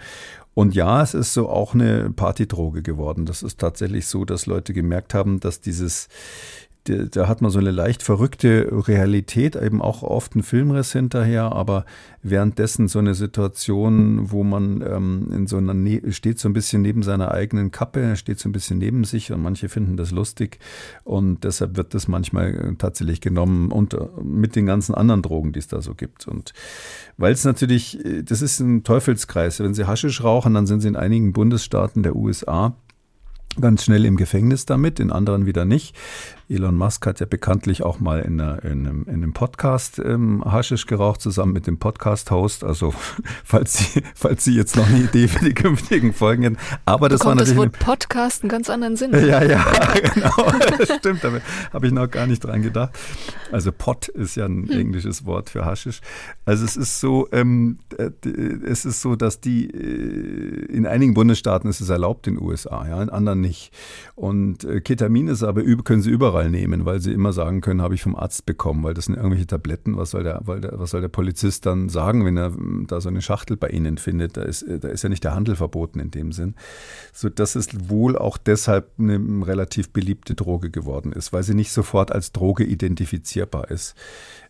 Und 0.53 0.73
ja, 0.73 1.01
es 1.01 1.13
ist 1.13 1.33
so 1.33 1.49
auch 1.49 1.73
eine 1.73 2.09
Partydroge 2.11 2.81
geworden. 2.81 3.25
Das 3.25 3.43
ist 3.43 3.59
tatsächlich 3.59 4.07
so, 4.07 4.23
dass 4.23 4.45
Leute 4.45 4.73
gemerkt 4.73 5.13
haben, 5.13 5.41
dass 5.41 5.59
dieses, 5.59 6.07
da 6.85 7.27
hat 7.27 7.41
man 7.41 7.51
so 7.51 7.59
eine 7.59 7.71
leicht 7.71 8.03
verrückte 8.03 8.69
Realität, 8.87 9.55
eben 9.55 9.81
auch 9.81 10.03
oft 10.03 10.35
ein 10.35 10.43
Filmriss 10.43 10.91
hinterher, 10.91 11.51
aber 11.51 11.85
währenddessen 12.21 12.87
so 12.87 12.99
eine 12.99 13.15
Situation, 13.15 14.31
wo 14.31 14.43
man 14.43 14.81
ähm, 14.81 15.27
in 15.31 15.47
so 15.47 15.57
einer 15.57 15.73
ne 15.73 16.01
steht 16.11 16.39
so 16.39 16.47
ein 16.47 16.53
bisschen 16.53 16.81
neben 16.81 17.03
seiner 17.03 17.31
eigenen 17.31 17.71
Kappe, 17.71 18.15
steht 18.15 18.39
so 18.39 18.49
ein 18.49 18.51
bisschen 18.51 18.77
neben 18.77 19.03
sich 19.03 19.31
und 19.31 19.41
manche 19.41 19.69
finden 19.69 19.97
das 19.97 20.11
lustig 20.11 20.59
und 21.03 21.43
deshalb 21.43 21.75
wird 21.75 21.93
das 21.93 22.07
manchmal 22.07 22.53
äh, 22.53 22.75
tatsächlich 22.77 23.21
genommen 23.21 23.71
und 23.71 23.93
äh, 23.93 24.07
mit 24.23 24.55
den 24.55 24.65
ganzen 24.65 24.93
anderen 24.95 25.21
Drogen, 25.21 25.53
die 25.53 25.59
es 25.59 25.67
da 25.67 25.81
so 25.81 25.95
gibt. 25.95 26.27
Und 26.27 26.53
weil 27.17 27.33
es 27.33 27.43
natürlich, 27.43 28.03
äh, 28.05 28.23
das 28.23 28.41
ist 28.41 28.59
ein 28.59 28.83
Teufelskreis. 28.83 29.59
Wenn 29.59 29.73
Sie 29.73 29.87
Haschisch 29.87 30.23
rauchen, 30.23 30.53
dann 30.53 30.67
sind 30.67 30.81
Sie 30.81 30.87
in 30.87 30.95
einigen 30.95 31.33
Bundesstaaten 31.33 32.03
der 32.03 32.15
USA 32.15 32.75
ganz 33.59 33.83
schnell 33.83 34.05
im 34.05 34.17
Gefängnis 34.17 34.65
damit, 34.65 34.99
in 34.99 35.11
anderen 35.11 35.45
wieder 35.45 35.65
nicht. 35.65 35.95
Elon 36.47 36.75
Musk 36.75 37.07
hat 37.07 37.19
ja 37.19 37.25
bekanntlich 37.25 37.81
auch 37.81 37.99
mal 37.99 38.19
in, 38.19 38.39
einer, 38.39 38.63
in, 38.63 38.85
einem, 38.85 39.03
in 39.03 39.15
einem, 39.15 39.33
Podcast 39.33 39.97
ähm, 39.97 40.43
Haschisch 40.45 40.85
geraucht, 40.85 41.19
zusammen 41.19 41.53
mit 41.53 41.65
dem 41.65 41.79
Podcast-Host. 41.79 42.63
Also, 42.63 42.93
falls 43.43 43.77
Sie, 43.77 44.03
falls 44.13 44.43
Sie 44.43 44.53
jetzt 44.53 44.75
noch 44.75 44.87
eine 44.87 44.99
Idee 44.99 45.27
für 45.27 45.43
die 45.43 45.55
künftigen 45.55 46.13
Folgen 46.13 46.43
hätten. 46.43 46.57
Aber 46.85 47.09
das 47.09 47.21
Bekommt 47.21 47.39
war 47.39 47.45
natürlich. 47.45 47.71
das 47.71 47.79
Wort 47.87 47.99
Podcast 47.99 48.43
einen 48.43 48.49
ganz 48.49 48.69
anderen 48.69 48.95
Sinn. 48.95 49.11
Ja, 49.13 49.43
ja, 49.43 49.65
genau. 50.13 50.51
Das 50.77 50.97
stimmt. 50.97 51.23
Damit 51.23 51.41
habe 51.73 51.87
ich 51.87 51.93
noch 51.93 52.09
gar 52.11 52.27
nicht 52.27 52.43
dran 52.43 52.61
gedacht. 52.61 52.91
Also, 53.51 53.71
Pot 53.71 54.07
ist 54.09 54.35
ja 54.35 54.45
ein 54.45 54.69
hm. 54.69 54.79
englisches 54.79 55.25
Wort 55.25 55.49
für 55.49 55.65
Haschisch. 55.65 56.01
Also, 56.45 56.63
es 56.63 56.77
ist 56.77 56.99
so, 56.99 57.27
ähm, 57.31 57.79
äh, 57.97 58.11
es 58.65 58.85
ist 58.85 59.01
so, 59.01 59.15
dass 59.15 59.41
die, 59.41 59.65
äh, 59.65 60.65
in 60.71 60.85
einigen 60.85 61.15
Bundesstaaten 61.15 61.67
ist 61.71 61.81
es 61.81 61.89
erlaubt, 61.89 62.27
in 62.27 62.35
den 62.35 62.43
USA, 62.43 62.87
ja, 62.87 63.01
in 63.01 63.09
anderen 63.09 63.41
nicht. 63.41 63.71
Und 64.13 64.63
äh, 64.63 64.79
Ketamin 64.79 65.27
ist 65.27 65.41
aber, 65.41 65.63
können 65.63 66.03
Sie 66.03 66.11
überall 66.11 66.34
überall 66.35 66.49
nehmen, 66.49 66.85
weil 66.85 66.99
sie 66.99 67.13
immer 67.13 67.31
sagen 67.31 67.61
können, 67.61 67.81
habe 67.81 67.95
ich 67.95 68.03
vom 68.03 68.15
Arzt 68.15 68.45
bekommen, 68.45 68.83
weil 68.83 68.93
das 68.93 69.05
sind 69.05 69.15
irgendwelche 69.15 69.47
Tabletten. 69.47 69.95
Was 69.95 70.11
soll 70.11 70.23
der, 70.23 70.41
der, 70.41 70.77
was 70.77 70.91
soll 70.91 71.01
der 71.01 71.07
Polizist 71.07 71.65
dann 71.65 71.87
sagen, 71.87 72.25
wenn 72.25 72.35
er 72.35 72.47
hm, 72.47 72.85
da 72.87 72.99
so 72.99 73.07
eine 73.09 73.21
Schachtel 73.21 73.55
bei 73.55 73.69
Ihnen 73.69 73.97
findet? 73.97 74.35
Da 74.35 74.41
ist, 74.41 74.65
da 74.67 74.89
ist 74.89 75.03
ja 75.03 75.09
nicht 75.09 75.23
der 75.23 75.33
Handel 75.33 75.55
verboten 75.55 75.99
in 75.99 76.11
dem 76.11 76.33
Sinn. 76.33 76.55
So 77.13 77.29
dass 77.29 77.55
es 77.55 77.89
wohl 77.89 78.17
auch 78.17 78.37
deshalb 78.37 78.91
eine 78.99 79.17
relativ 79.45 79.91
beliebte 79.91 80.35
Droge 80.35 80.69
geworden 80.69 81.13
ist, 81.13 81.31
weil 81.31 81.43
sie 81.43 81.53
nicht 81.53 81.71
sofort 81.71 82.11
als 82.11 82.33
Droge 82.33 82.65
identifizierbar 82.65 83.71
ist 83.71 83.95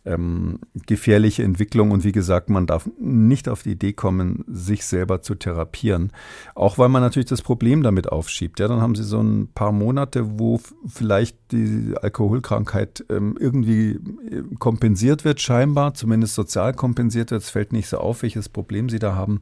ähm, 0.05 0.59
gefährliche 0.85 1.43
Entwicklung. 1.43 1.91
Und 1.91 2.03
wie 2.03 2.11
gesagt, 2.11 2.49
man 2.49 2.67
darf 2.67 2.89
nicht 2.99 3.49
auf 3.49 3.63
die 3.63 3.71
Idee 3.71 3.93
kommen, 3.93 4.43
sich 4.47 4.85
selber 4.85 5.21
zu 5.21 5.35
therapieren. 5.35 6.11
Auch 6.53 6.77
weil 6.77 6.89
man 6.89 7.01
natürlich 7.01 7.27
das 7.27 7.41
Problem 7.41 7.83
damit 7.83 8.11
aufschiebt. 8.11 8.59
Ja, 8.59 8.67
dann 8.67 8.81
haben 8.81 8.95
sie 8.95 9.03
so 9.03 9.21
ein 9.21 9.49
paar 9.53 9.71
Monate, 9.71 10.39
wo 10.39 10.61
vielleicht 10.85 11.37
die 11.51 11.74
Alkoholkrankheit 12.01 13.05
ähm, 13.09 13.37
irgendwie 13.39 13.91
äh, 13.91 14.43
kompensiert 14.59 15.25
wird, 15.25 15.41
scheinbar, 15.41 15.93
zumindest 15.93 16.35
sozial 16.35 16.73
kompensiert 16.73 17.31
wird. 17.31 17.43
Es 17.43 17.49
fällt 17.49 17.73
nicht 17.73 17.87
so 17.87 17.97
auf, 17.97 18.21
welches 18.21 18.49
Problem 18.49 18.89
sie 18.89 18.99
da 18.99 19.15
haben. 19.15 19.41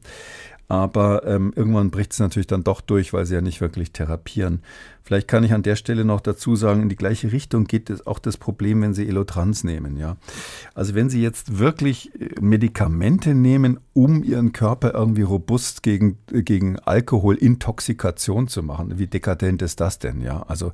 Aber 0.68 1.26
ähm, 1.26 1.52
irgendwann 1.54 1.90
bricht 1.90 2.12
es 2.12 2.18
natürlich 2.18 2.46
dann 2.46 2.64
doch 2.64 2.80
durch, 2.80 3.12
weil 3.12 3.26
sie 3.26 3.34
ja 3.34 3.40
nicht 3.40 3.60
wirklich 3.60 3.92
therapieren. 3.92 4.62
Vielleicht 5.04 5.28
kann 5.28 5.44
ich 5.44 5.52
an 5.52 5.62
der 5.62 5.76
Stelle 5.76 6.06
noch 6.06 6.22
dazu 6.22 6.56
sagen, 6.56 6.80
in 6.80 6.88
die 6.88 6.96
gleiche 6.96 7.30
Richtung 7.30 7.64
geht 7.64 7.90
es 7.90 8.06
auch 8.06 8.18
das 8.18 8.38
Problem, 8.38 8.80
wenn 8.80 8.94
Sie 8.94 9.06
Elotrans 9.06 9.62
nehmen, 9.62 9.98
ja. 9.98 10.16
Also 10.74 10.94
wenn 10.94 11.10
Sie 11.10 11.20
jetzt 11.20 11.58
wirklich 11.58 12.18
äh, 12.18 12.40
Medikamente 12.40 13.34
nehmen, 13.34 13.78
um 13.92 14.24
Ihren 14.24 14.52
Körper 14.52 14.94
irgendwie 14.94 15.22
robust 15.22 15.82
gegen, 15.82 16.16
gegen 16.28 16.78
Alkoholintoxikation 16.78 18.48
zu 18.48 18.62
machen, 18.62 18.98
wie 18.98 19.06
dekadent 19.06 19.60
ist 19.60 19.80
das 19.80 19.98
denn, 19.98 20.22
ja? 20.22 20.42
Also 20.48 20.72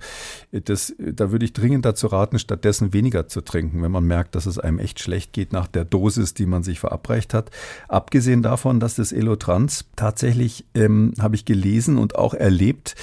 das, 0.52 0.94
da 0.96 1.32
würde 1.32 1.44
ich 1.44 1.52
dringend 1.52 1.84
dazu 1.84 2.06
raten, 2.06 2.38
stattdessen 2.38 2.92
weniger 2.92 3.26
zu 3.26 3.40
trinken, 3.40 3.82
wenn 3.82 3.90
man 3.90 4.04
merkt, 4.04 4.36
dass 4.36 4.46
es 4.46 4.60
einem 4.60 4.78
echt 4.78 5.00
schlecht 5.00 5.32
geht 5.32 5.52
nach 5.52 5.66
der 5.66 5.84
Dosis, 5.84 6.34
die 6.34 6.46
man 6.46 6.62
sich 6.62 6.78
verabreicht 6.78 7.34
hat. 7.34 7.50
Abgesehen 7.88 8.42
davon, 8.42 8.78
dass 8.78 8.94
das 8.94 9.10
Elotrans 9.10 9.86
tatsächlich, 9.96 10.66
ähm, 10.74 11.14
habe 11.18 11.34
ich 11.34 11.44
gelesen 11.44 11.98
und 11.98 12.14
auch 12.14 12.34
erlebt, 12.34 12.94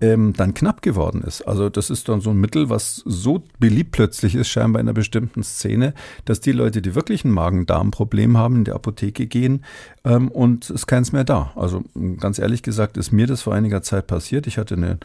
ähm, 0.00 0.32
dann 0.36 0.54
knapp 0.54 0.82
geworden 0.82 1.22
ist. 1.22 1.42
Also 1.42 1.68
das 1.68 1.88
ist 1.88 2.08
dann 2.08 2.20
so 2.20 2.30
ein 2.30 2.40
Mittel, 2.40 2.68
was 2.68 2.96
so 3.06 3.44
beliebt 3.60 3.92
plötzlich 3.92 4.34
ist, 4.34 4.48
scheinbar 4.48 4.80
in 4.80 4.88
einer 4.88 4.94
bestimmten 4.94 5.42
Szene, 5.42 5.94
dass 6.24 6.40
die 6.40 6.52
Leute, 6.52 6.82
die 6.82 6.94
wirklich 6.94 7.24
ein 7.24 7.30
Magen-Darm-Problem 7.30 8.36
haben, 8.36 8.56
in 8.56 8.64
die 8.64 8.72
Apotheke 8.72 9.26
gehen 9.26 9.64
ähm, 10.04 10.28
und 10.28 10.64
es 10.64 10.70
ist 10.70 10.86
keins 10.86 11.12
mehr 11.12 11.24
da. 11.24 11.52
Also 11.54 11.84
ganz 12.18 12.38
ehrlich 12.38 12.62
gesagt 12.62 12.96
ist 12.96 13.12
mir 13.12 13.26
das 13.26 13.42
vor 13.42 13.54
einiger 13.54 13.82
Zeit 13.82 14.06
passiert. 14.08 14.46
Ich 14.46 14.58
hatte 14.58 14.74
eine, 14.74 14.98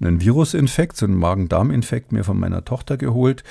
einen 0.00 0.20
Virusinfekt, 0.20 0.96
so 0.96 1.06
einen 1.06 1.16
Magen-Darm-Infekt 1.16 2.10
mir 2.10 2.24
von 2.24 2.38
meiner 2.38 2.64
Tochter 2.64 2.96
geholt, 2.96 3.44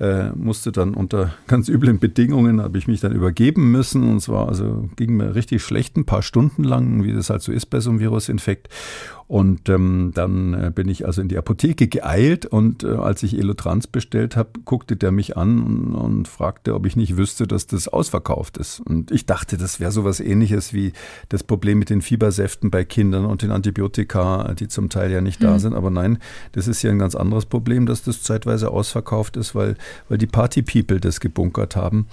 äh, 0.00 0.30
musste 0.30 0.72
dann 0.72 0.94
unter 0.94 1.34
ganz 1.46 1.68
üblen 1.68 1.98
Bedingungen, 1.98 2.62
habe 2.62 2.78
ich 2.78 2.88
mich 2.88 3.00
dann 3.00 3.12
übergeben 3.12 3.70
müssen 3.70 4.08
und 4.08 4.20
zwar 4.20 4.48
also 4.48 4.88
ging 4.96 5.16
mir 5.16 5.34
richtig 5.34 5.62
schlecht 5.62 5.96
ein 5.96 6.06
paar 6.06 6.22
Stunden 6.22 6.64
lang, 6.64 7.04
wie 7.04 7.12
das 7.12 7.28
halt 7.28 7.42
so 7.42 7.52
ist 7.52 7.66
bei 7.66 7.80
so 7.80 7.90
einem 7.90 8.00
Virusinfekt. 8.00 8.68
Und 9.28 9.68
ähm, 9.68 10.12
dann 10.14 10.54
äh, 10.54 10.72
bin 10.74 10.88
ich 10.88 11.04
also 11.04 11.20
in 11.20 11.28
die 11.28 11.36
Apotheke 11.36 11.86
geeilt 11.86 12.46
und 12.46 12.82
äh, 12.82 12.88
als 12.88 13.22
ich 13.22 13.38
Elotrans 13.38 13.86
bestellt 13.86 14.36
habe, 14.36 14.48
guckte 14.64 14.96
der 14.96 15.12
mich 15.12 15.36
an 15.36 15.62
und, 15.62 15.94
und, 15.94 16.28
fragte, 16.28 16.74
ob 16.74 16.86
ich 16.86 16.96
nicht 16.96 17.18
wüsste, 17.18 17.46
dass 17.46 17.66
das 17.66 17.88
ausverkauft 17.88 18.56
ist. 18.56 18.80
Und 18.80 19.10
ich 19.10 19.26
dachte, 19.26 19.58
das 19.58 19.80
wäre 19.80 19.92
sowas 19.92 20.20
ähnliches 20.20 20.72
wie 20.72 20.94
das 21.28 21.44
Problem 21.44 21.78
mit 21.78 21.90
den 21.90 22.00
Fiebersäften 22.00 22.70
bei 22.70 22.84
Kindern 22.84 23.26
und 23.26 23.42
den 23.42 23.50
Antibiotika, 23.50 24.54
die 24.54 24.66
zum 24.66 24.88
Teil 24.88 25.12
ja 25.12 25.20
nicht 25.20 25.40
mhm. 25.40 25.44
da 25.44 25.58
sind. 25.58 25.74
Aber 25.74 25.90
nein, 25.90 26.20
das 26.52 26.66
ist 26.66 26.82
ja 26.82 26.90
ein 26.90 26.98
ganz 26.98 27.14
anderes 27.14 27.44
Problem, 27.44 27.84
dass 27.84 28.02
das 28.02 28.22
zeitweise 28.22 28.70
ausverkauft 28.70 29.36
ist, 29.36 29.54
weil, 29.54 29.76
weil 30.08 30.16
die 30.16 30.26
Party-People 30.26 31.00
das 31.00 31.20
gebunkert 31.20 31.76
haben. 31.76 32.06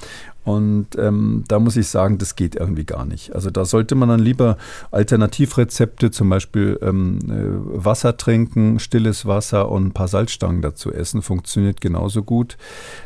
Und 0.45 0.89
ähm, 0.99 1.43
da 1.47 1.57
muss 1.59 1.75
ich 1.75 1.87
sagen, 1.87 2.19
das 2.19 2.35
geht 2.35 2.55
irgendwie 2.55 2.85
gar 2.85 3.03
nicht. 3.03 3.33
Also 3.33 3.49
da 3.49 3.65
sollte 3.65 3.95
man 3.95 4.09
dann 4.09 4.19
lieber 4.19 4.57
Alternativrezepte, 4.91 6.11
zum 6.11 6.29
Beispiel 6.29 6.77
ähm, 6.83 7.17
äh, 7.27 7.83
Wasser 7.83 8.15
trinken, 8.15 8.79
stilles 8.79 9.25
Wasser 9.25 9.69
und 9.69 9.87
ein 9.87 9.91
paar 9.91 10.07
Salzstangen 10.07 10.61
dazu 10.61 10.93
essen. 10.93 11.23
Funktioniert 11.23 11.81
genauso 11.81 12.21
gut. 12.21 12.57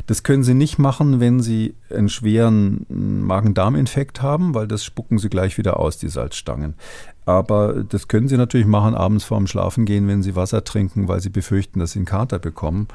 Das 0.06 0.22
können 0.22 0.44
Sie 0.44 0.52
nicht 0.52 0.78
machen, 0.78 1.18
wenn 1.18 1.40
Sie 1.40 1.74
einen 1.88 2.10
schweren 2.10 2.84
Magen-Darm-Infekt 2.90 4.20
haben, 4.20 4.54
weil 4.54 4.68
das 4.68 4.84
spucken 4.84 5.18
Sie 5.18 5.30
gleich 5.30 5.56
wieder 5.56 5.80
aus, 5.80 5.96
die 5.96 6.08
Salzstangen. 6.08 6.74
Aber 7.24 7.84
das 7.84 8.08
können 8.08 8.28
Sie 8.28 8.36
natürlich 8.36 8.66
machen 8.66 8.94
abends 8.94 9.24
vorm 9.24 9.46
Schlafengehen, 9.46 10.08
wenn 10.08 10.22
Sie 10.22 10.36
Wasser 10.36 10.64
trinken, 10.64 11.08
weil 11.08 11.20
Sie 11.20 11.30
befürchten, 11.30 11.80
dass 11.80 11.92
Sie 11.92 12.00
einen 12.00 12.06
Kater 12.06 12.38
bekommen. 12.38 12.88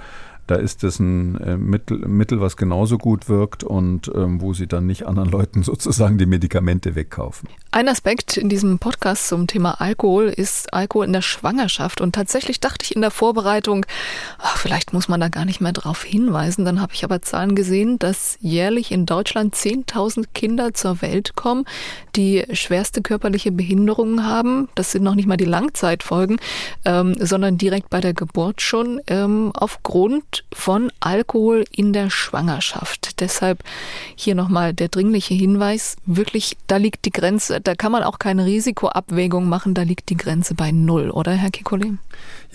Da 0.48 0.56
ist 0.56 0.84
das 0.84 1.00
ein 1.00 1.40
äh, 1.42 1.58
Mittel, 1.58 1.98
Mittel, 2.08 2.40
was 2.40 2.56
genauso 2.56 2.98
gut 2.98 3.30
wirkt 3.30 3.64
und 3.64 4.12
ähm, 4.14 4.42
wo 4.42 4.54
sie 4.54 4.68
dann 4.68 4.86
nicht 4.86 5.08
anderen 5.08 5.30
Leuten 5.30 5.64
sozusagen 5.64 6.18
die 6.18 6.26
Medikamente 6.28 6.96
wegkaufen. 6.96 7.50
Ein 7.72 7.90
Aspekt 7.90 8.38
in 8.38 8.48
diesem 8.48 8.80
Podcast 8.80 9.28
zum 9.28 9.48
Thema 9.48 9.82
Alkohol 9.82 10.26
ist 10.28 10.74
Alkohol 10.74 11.08
in 11.08 11.14
der 11.14 11.22
Schwangerschaft. 11.22 12.00
Und 12.00 12.14
tatsächlich 12.14 12.60
dachte 12.60 12.84
ich 12.84 12.96
in 12.96 13.02
der 13.02 13.12
Vorbereitung, 13.12 13.86
ach, 14.38 14.58
vielleicht 14.58 14.94
muss 14.94 15.08
man 15.08 15.20
da 15.20 15.30
gar 15.30 15.46
nicht 15.46 15.62
mehr 15.62 15.74
drauf 15.74 16.04
hinweisen. 16.04 16.64
Dann 16.64 16.80
habe 16.80 16.94
ich 16.94 17.04
aber 17.04 17.22
Zahlen 17.22 17.56
gesehen, 17.56 17.98
dass 18.00 18.38
jährlich 18.40 18.92
in 18.92 19.06
Deutschland 19.06 19.56
10.000 19.56 20.26
Kinder 20.34 20.74
zur 20.74 21.02
Welt 21.02 21.36
kommen, 21.36 21.66
die 22.16 22.46
schwerste 22.54 23.02
körperliche 23.02 23.52
Behinderungen 23.52 24.26
haben. 24.26 24.70
Das 24.76 24.92
sind 24.92 25.04
noch 25.04 25.16
nicht 25.16 25.28
mal 25.28 25.38
die 25.38 25.46
Langzeitfolgen, 25.46 26.38
ähm, 26.86 27.16
sondern 27.20 27.58
direkt 27.58 27.90
bei 27.90 28.00
der 28.00 28.14
Geburt 28.14 28.62
schon 28.62 29.02
ähm, 29.08 29.52
aufgrund 29.54 30.35
von 30.54 30.92
Alkohol 31.00 31.66
in 31.72 31.94
der 31.94 32.10
Schwangerschaft. 32.10 33.20
Deshalb 33.20 33.64
hier 34.16 34.36
nochmal 34.36 34.74
der 34.74 34.90
dringliche 34.90 35.34
Hinweis, 35.34 35.98
wirklich, 36.06 36.58
da 36.68 36.78
liegt 36.78 37.06
die 37.06 37.12
Grenze 37.12 37.56
da 37.62 37.76
kann 37.76 37.92
man 37.92 38.04
auch 38.04 38.20
keine 38.20 38.46
Risikoabwägung 38.46 39.48
machen, 39.48 39.74
da 39.74 39.84
liegt 39.84 40.10
die 40.10 40.18
Grenze 40.18 40.56
bei 40.56 40.72
null, 40.72 41.10
oder 41.10 41.32
Herr 41.34 41.50
Kikoli? 41.50 41.98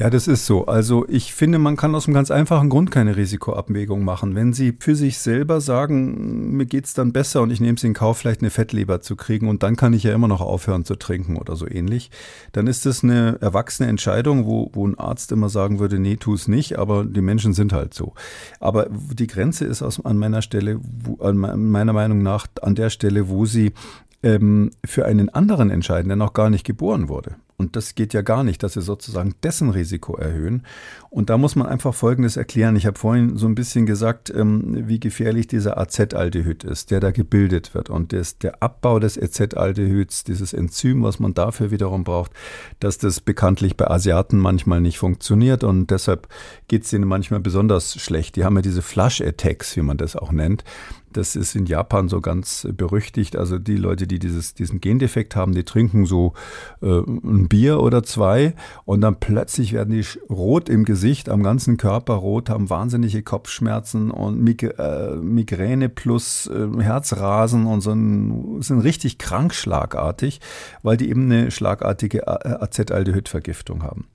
Ja, 0.01 0.09
das 0.09 0.29
ist 0.29 0.47
so. 0.47 0.65
Also 0.65 1.05
ich 1.09 1.35
finde, 1.35 1.59
man 1.59 1.77
kann 1.77 1.95
aus 1.95 2.07
einem 2.07 2.15
ganz 2.15 2.31
einfachen 2.31 2.71
Grund 2.71 2.91
keine 2.91 3.19
Risikoabwägung 3.19 4.03
machen. 4.03 4.35
Wenn 4.35 4.55
Sie 4.55 4.75
für 4.81 4.97
sich 4.97 5.19
selber 5.19 5.61
sagen, 5.61 6.57
mir 6.57 6.65
geht 6.65 6.87
es 6.87 6.95
dann 6.95 7.13
besser 7.13 7.43
und 7.43 7.51
ich 7.51 7.61
nehme 7.61 7.75
es 7.77 7.85
in 7.85 7.93
Kauf, 7.93 8.17
vielleicht 8.17 8.41
eine 8.41 8.49
Fettleber 8.49 9.03
zu 9.03 9.15
kriegen 9.15 9.47
und 9.47 9.63
dann 9.63 9.77
kann 9.77 9.93
ich 9.93 10.05
ja 10.05 10.15
immer 10.15 10.27
noch 10.27 10.41
aufhören 10.41 10.87
zu 10.87 10.97
trinken 10.97 11.37
oder 11.37 11.55
so 11.55 11.69
ähnlich, 11.69 12.11
dann 12.53 12.67
ist 12.67 12.87
das 12.87 13.05
eine 13.05 13.37
erwachsene 13.43 13.91
Entscheidung, 13.91 14.47
wo, 14.47 14.71
wo 14.73 14.89
ein 14.89 14.99
Arzt 14.99 15.33
immer 15.33 15.51
sagen 15.51 15.81
würde, 15.81 15.99
nee, 15.99 16.17
tu 16.17 16.33
es 16.33 16.49
nicht, 16.49 16.79
aber 16.79 17.05
die 17.05 17.21
Menschen 17.21 17.53
sind 17.53 17.75
halt 17.75 17.93
so. 17.93 18.15
Aber 18.59 18.87
die 18.89 19.27
Grenze 19.27 19.67
ist 19.67 19.83
aus, 19.83 20.03
an 20.03 20.17
meiner 20.17 20.41
Stelle, 20.41 20.81
wo, 20.83 21.23
an 21.23 21.37
meiner 21.37 21.93
Meinung 21.93 22.23
nach 22.23 22.47
an 22.63 22.75
der 22.75 22.89
Stelle, 22.89 23.29
wo 23.29 23.45
Sie 23.45 23.75
ähm, 24.23 24.71
für 24.85 25.07
einen 25.07 25.29
anderen 25.31 25.71
entscheiden, 25.71 26.09
der 26.09 26.17
noch 26.17 26.33
gar 26.33 26.51
nicht 26.51 26.65
geboren 26.65 27.09
wurde. 27.09 27.37
Und 27.61 27.77
das 27.77 27.95
geht 27.95 28.15
ja 28.15 28.23
gar 28.23 28.43
nicht, 28.43 28.63
dass 28.63 28.73
sie 28.73 28.81
sozusagen 28.81 29.35
dessen 29.43 29.69
Risiko 29.69 30.17
erhöhen. 30.17 30.63
Und 31.11 31.29
da 31.29 31.37
muss 31.37 31.57
man 31.57 31.67
einfach 31.67 31.93
Folgendes 31.93 32.39
erklären. 32.39 32.75
Ich 32.75 32.87
habe 32.87 32.99
vorhin 32.99 33.37
so 33.37 33.47
ein 33.47 33.55
bisschen 33.55 33.85
gesagt, 33.85 34.33
ähm, 34.35 34.89
wie 34.89 34.99
gefährlich 34.99 35.47
dieser 35.47 35.77
Acetaldehyd 35.77 36.65
ist, 36.65 36.91
der 36.91 37.01
da 37.01 37.11
gebildet 37.11 37.75
wird. 37.75 37.91
Und 37.91 38.15
das, 38.15 38.39
der 38.39 38.63
Abbau 38.63 38.99
des 38.99 39.19
Acetaldehyds, 39.21 40.25
dieses 40.25 40.55
Enzym, 40.55 41.03
was 41.03 41.21
man 41.21 41.35
dafür 41.35 41.71
wiederum 41.71 42.03
braucht, 42.03 42.33
dass 42.79 42.97
das 42.97 43.21
bekanntlich 43.21 43.77
bei 43.77 43.91
Asiaten 43.91 44.39
manchmal 44.39 44.81
nicht 44.81 44.99
funktioniert. 44.99 45.63
Und 45.63 45.91
deshalb 45.91 46.29
geht 46.67 46.85
es 46.85 46.93
ihnen 46.95 47.07
manchmal 47.07 47.41
besonders 47.41 47.95
schlecht. 48.01 48.37
Die 48.37 48.45
haben 48.45 48.57
ja 48.57 48.63
diese 48.63 48.81
Flush-Attacks, 48.81 49.77
wie 49.77 49.83
man 49.83 49.99
das 49.99 50.17
auch 50.17 50.33
nennt. 50.33 50.65
Das 51.13 51.37
ist 51.37 51.57
in 51.57 51.67
Japan 51.67 52.09
so 52.09 52.21
ganz 52.21 52.67
berüchtigt. 52.73 53.37
Also 53.37 53.59
die 53.59 53.77
Leute, 53.77 54.07
die 54.07 54.19
dieses, 54.19 54.55
diesen 54.55 54.81
Gendefekt 54.81 55.37
haben, 55.37 55.55
die 55.55 55.65
trinken 55.65 56.07
so 56.07 56.35
äh, 56.83 56.87
ein 56.87 57.49
Bier 57.49 57.81
oder 57.81 58.03
zwei 58.03 58.55
und 58.85 59.01
dann 59.01 59.17
plötzlich 59.17 59.73
werden 59.73 59.91
die 59.91 60.05
rot 60.29 60.69
im 60.69 60.85
Gesicht, 60.85 61.29
am 61.29 61.43
ganzen 61.43 61.77
Körper 61.77 62.15
rot, 62.15 62.49
haben 62.49 62.71
wahnsinnige 62.71 63.23
Kopfschmerzen 63.23 64.11
und 64.11 64.41
Mig 64.41 64.63
äh, 64.63 65.17
Migräne 65.17 65.89
plus 65.89 66.47
äh, 66.47 66.83
Herzrasen 66.83 67.67
und 67.67 67.81
so 67.81 67.93
ein, 67.93 68.63
sind 68.63 68.81
richtig 68.81 69.19
krank 69.19 69.55
schlagartig, 69.55 70.41
weil 70.83 70.97
die 70.97 71.09
eben 71.09 71.25
eine 71.25 71.51
schlagartige 71.51 72.27
Acetaldehydvergiftung 72.27 73.83
haben. 73.83 74.07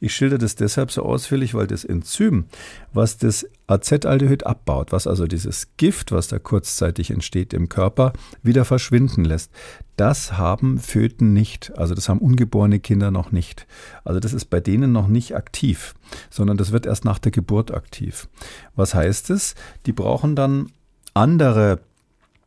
Ich 0.00 0.14
schilder 0.14 0.38
das 0.38 0.54
deshalb 0.54 0.90
so 0.90 1.02
ausführlich, 1.02 1.54
weil 1.54 1.66
das 1.66 1.84
Enzym, 1.84 2.46
was 2.92 3.18
das 3.18 3.46
Acetaldehyd 3.66 4.44
abbaut, 4.46 4.92
was 4.92 5.06
also 5.06 5.26
dieses 5.26 5.68
Gift, 5.76 6.12
was 6.12 6.28
da 6.28 6.38
kurzzeitig 6.38 7.10
entsteht 7.10 7.54
im 7.54 7.68
Körper, 7.68 8.12
wieder 8.42 8.64
verschwinden 8.64 9.24
lässt. 9.24 9.50
Das 9.96 10.36
haben 10.36 10.78
Föten 10.78 11.32
nicht, 11.32 11.72
also 11.78 11.94
das 11.94 12.08
haben 12.08 12.18
ungeborene 12.18 12.80
Kinder 12.80 13.10
noch 13.10 13.32
nicht. 13.32 13.66
Also 14.04 14.20
das 14.20 14.32
ist 14.32 14.46
bei 14.46 14.60
denen 14.60 14.92
noch 14.92 15.08
nicht 15.08 15.34
aktiv, 15.36 15.94
sondern 16.30 16.56
das 16.56 16.72
wird 16.72 16.84
erst 16.84 17.04
nach 17.04 17.18
der 17.18 17.32
Geburt 17.32 17.72
aktiv. 17.72 18.28
Was 18.74 18.94
heißt 18.94 19.30
es? 19.30 19.54
Die 19.86 19.92
brauchen 19.92 20.36
dann 20.36 20.70
andere 21.14 21.80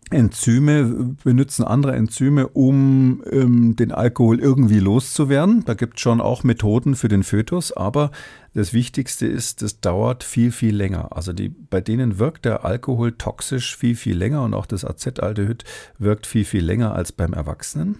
Enzyme 0.09 1.15
benutzen 1.23 1.65
andere 1.65 1.95
Enzyme, 1.95 2.47
um 2.47 3.23
ähm, 3.29 3.75
den 3.75 3.91
Alkohol 3.91 4.39
irgendwie 4.39 4.79
loszuwerden. 4.79 5.65
Da 5.65 5.73
gibt 5.73 5.97
es 5.97 6.01
schon 6.01 6.21
auch 6.21 6.43
Methoden 6.43 6.95
für 6.95 7.09
den 7.09 7.23
Fötus, 7.23 7.75
aber 7.75 8.11
das 8.53 8.73
Wichtigste 8.73 9.27
ist, 9.27 9.61
das 9.61 9.81
dauert 9.81 10.23
viel, 10.23 10.51
viel 10.51 10.75
länger. 10.75 11.15
Also 11.15 11.33
die, 11.33 11.49
bei 11.49 11.81
denen 11.81 12.19
wirkt 12.19 12.45
der 12.45 12.63
Alkohol 12.63 13.11
toxisch 13.11 13.75
viel, 13.75 13.95
viel 13.95 14.17
länger 14.17 14.43
und 14.43 14.53
auch 14.53 14.65
das 14.65 14.85
Acetaldehyd 14.85 15.63
wirkt 15.99 16.25
viel, 16.25 16.45
viel 16.45 16.63
länger 16.63 16.95
als 16.95 17.11
beim 17.11 17.33
Erwachsenen. 17.33 17.99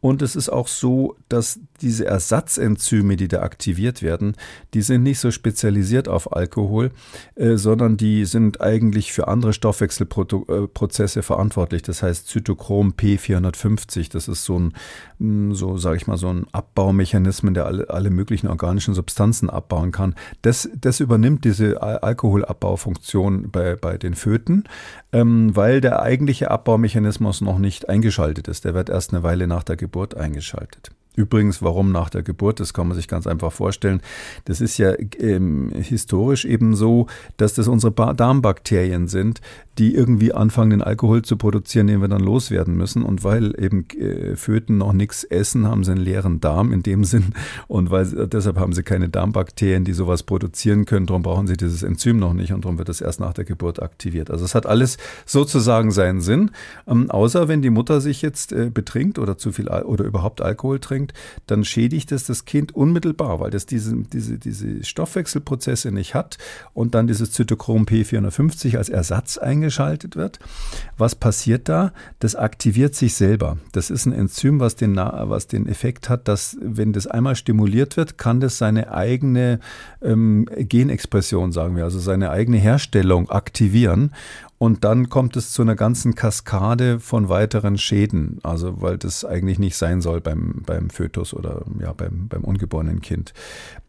Und 0.00 0.22
es 0.22 0.34
ist 0.34 0.48
auch 0.48 0.66
so, 0.66 1.16
dass 1.28 1.60
diese 1.82 2.06
Ersatzenzyme, 2.06 3.16
die 3.16 3.28
da 3.28 3.42
aktiviert 3.42 4.02
werden, 4.02 4.34
die 4.72 4.80
sind 4.80 5.02
nicht 5.02 5.18
so 5.18 5.30
spezialisiert 5.30 6.08
auf 6.08 6.32
Alkohol, 6.32 6.90
äh, 7.34 7.56
sondern 7.56 7.98
die 7.98 8.24
sind 8.24 8.62
eigentlich 8.62 9.12
für 9.12 9.28
andere 9.28 9.52
Stoffwechselprozesse 9.52 11.22
verantwortlich. 11.22 11.82
Das 11.82 12.02
heißt 12.02 12.28
Zytochrom 12.28 12.94
P450, 12.96 14.10
das 14.10 14.28
ist 14.28 14.44
so 14.44 14.58
ein, 14.58 14.74
mm, 15.18 15.52
so 15.52 15.76
sage 15.76 15.96
ich 15.96 16.06
mal, 16.06 16.16
so 16.16 16.28
ein 16.28 16.46
Abbaumechanismus, 16.52 17.52
der 17.52 17.66
alle, 17.66 17.90
alle 17.90 18.10
möglichen 18.10 18.48
organischen 18.48 18.94
Substanzen 18.94 19.50
abbauen 19.50 19.92
kann. 19.92 20.14
Das, 20.42 20.68
das 20.80 21.00
übernimmt 21.00 21.44
diese 21.44 21.82
Alkoholabbaufunktion 21.82 23.50
bei, 23.50 23.76
bei 23.76 23.98
den 23.98 24.14
Föten, 24.14 24.64
ähm, 25.12 25.54
weil 25.54 25.80
der 25.80 26.02
eigentliche 26.02 26.50
Abbaumechanismus 26.50 27.40
noch 27.40 27.58
nicht 27.58 27.88
eingeschaltet 27.88 28.48
ist. 28.48 28.64
Der 28.64 28.74
wird 28.74 28.88
erst 28.88 29.12
eine 29.12 29.22
Weile 29.22 29.46
nach 29.46 29.62
der 29.62 29.76
Geburt 29.76 29.89
Geburt 29.90 30.16
eingeschaltet. 30.16 30.92
Übrigens, 31.16 31.60
warum 31.60 31.90
nach 31.90 32.08
der 32.08 32.22
Geburt, 32.22 32.60
das 32.60 32.72
kann 32.72 32.86
man 32.86 32.96
sich 32.96 33.08
ganz 33.08 33.26
einfach 33.26 33.52
vorstellen. 33.52 34.00
Das 34.44 34.60
ist 34.60 34.78
ja 34.78 34.94
ähm, 35.18 35.70
historisch 35.74 36.44
eben 36.44 36.76
so, 36.76 37.08
dass 37.36 37.54
das 37.54 37.66
unsere 37.66 37.92
Darmbakterien 38.14 39.08
sind, 39.08 39.40
die 39.80 39.94
irgendwie 39.94 40.34
anfangen, 40.34 40.70
den 40.70 40.82
Alkohol 40.82 41.22
zu 41.22 41.38
produzieren, 41.38 41.86
den 41.86 42.02
wir 42.02 42.08
dann 42.08 42.20
loswerden 42.20 42.76
müssen. 42.76 43.02
Und 43.02 43.24
weil 43.24 43.54
eben 43.58 43.88
äh, 43.98 44.36
Föten 44.36 44.76
noch 44.76 44.92
nichts 44.92 45.24
essen, 45.24 45.66
haben 45.66 45.84
sie 45.84 45.92
einen 45.92 46.02
leeren 46.02 46.38
Darm 46.38 46.70
in 46.70 46.82
dem 46.82 47.02
Sinn. 47.02 47.32
Und 47.66 47.90
weil 47.90 48.04
deshalb 48.26 48.58
haben 48.58 48.74
sie 48.74 48.82
keine 48.82 49.08
Darmbakterien, 49.08 49.84
die 49.84 49.94
sowas 49.94 50.22
produzieren 50.22 50.84
können. 50.84 51.06
Darum 51.06 51.22
brauchen 51.22 51.46
sie 51.46 51.56
dieses 51.56 51.82
Enzym 51.82 52.18
noch 52.18 52.34
nicht 52.34 52.52
und 52.52 52.66
darum 52.66 52.76
wird 52.76 52.90
es 52.90 53.00
erst 53.00 53.20
nach 53.20 53.32
der 53.32 53.46
Geburt 53.46 53.82
aktiviert. 53.82 54.30
Also 54.30 54.44
es 54.44 54.54
hat 54.54 54.66
alles 54.66 54.98
sozusagen 55.24 55.92
seinen 55.92 56.20
Sinn. 56.20 56.50
Ähm, 56.86 57.10
außer 57.10 57.48
wenn 57.48 57.62
die 57.62 57.70
Mutter 57.70 58.02
sich 58.02 58.20
jetzt 58.20 58.52
äh, 58.52 58.68
betrinkt 58.68 59.18
oder 59.18 59.38
zu 59.38 59.50
viel 59.50 59.70
Al 59.70 59.84
oder 59.84 60.04
überhaupt 60.04 60.42
Alkohol 60.42 60.78
trinkt, 60.78 61.14
dann 61.46 61.64
schädigt 61.64 62.12
es 62.12 62.24
das 62.24 62.44
Kind 62.44 62.74
unmittelbar, 62.74 63.40
weil 63.40 63.50
das 63.50 63.64
diese, 63.64 63.96
diese, 63.96 64.36
diese 64.36 64.84
Stoffwechselprozesse 64.84 65.90
nicht 65.90 66.14
hat 66.14 66.36
und 66.74 66.94
dann 66.94 67.06
dieses 67.06 67.32
Zytochrom 67.32 67.86
P450 67.86 68.76
als 68.76 68.90
Ersatz 68.90 69.38
eingeschaltet 69.38 69.69
eingeschaltet 69.70 70.16
wird. 70.16 70.38
Was 70.98 71.14
passiert 71.14 71.68
da? 71.68 71.92
Das 72.18 72.34
aktiviert 72.34 72.94
sich 72.94 73.14
selber. 73.14 73.58
Das 73.72 73.90
ist 73.90 74.06
ein 74.06 74.12
Enzym, 74.12 74.60
was 74.60 74.76
den, 74.76 74.96
was 74.96 75.46
den 75.46 75.66
Effekt 75.66 76.08
hat, 76.08 76.28
dass 76.28 76.56
wenn 76.60 76.92
das 76.92 77.06
einmal 77.06 77.36
stimuliert 77.36 77.96
wird, 77.96 78.18
kann 78.18 78.40
das 78.40 78.58
seine 78.58 78.92
eigene 78.92 79.60
ähm, 80.02 80.46
Genexpression, 80.56 81.52
sagen 81.52 81.76
wir, 81.76 81.84
also 81.84 81.98
seine 81.98 82.30
eigene 82.30 82.58
Herstellung 82.58 83.30
aktivieren. 83.30 84.12
Und 84.62 84.84
dann 84.84 85.08
kommt 85.08 85.38
es 85.38 85.52
zu 85.52 85.62
einer 85.62 85.74
ganzen 85.74 86.14
Kaskade 86.14 87.00
von 87.00 87.30
weiteren 87.30 87.78
Schäden, 87.78 88.40
also 88.42 88.82
weil 88.82 88.98
das 88.98 89.24
eigentlich 89.24 89.58
nicht 89.58 89.74
sein 89.74 90.02
soll 90.02 90.20
beim, 90.20 90.60
beim 90.66 90.90
Fötus 90.90 91.32
oder 91.32 91.62
ja, 91.80 91.94
beim, 91.94 92.28
beim 92.28 92.44
ungeborenen 92.44 93.00
Kind. 93.00 93.32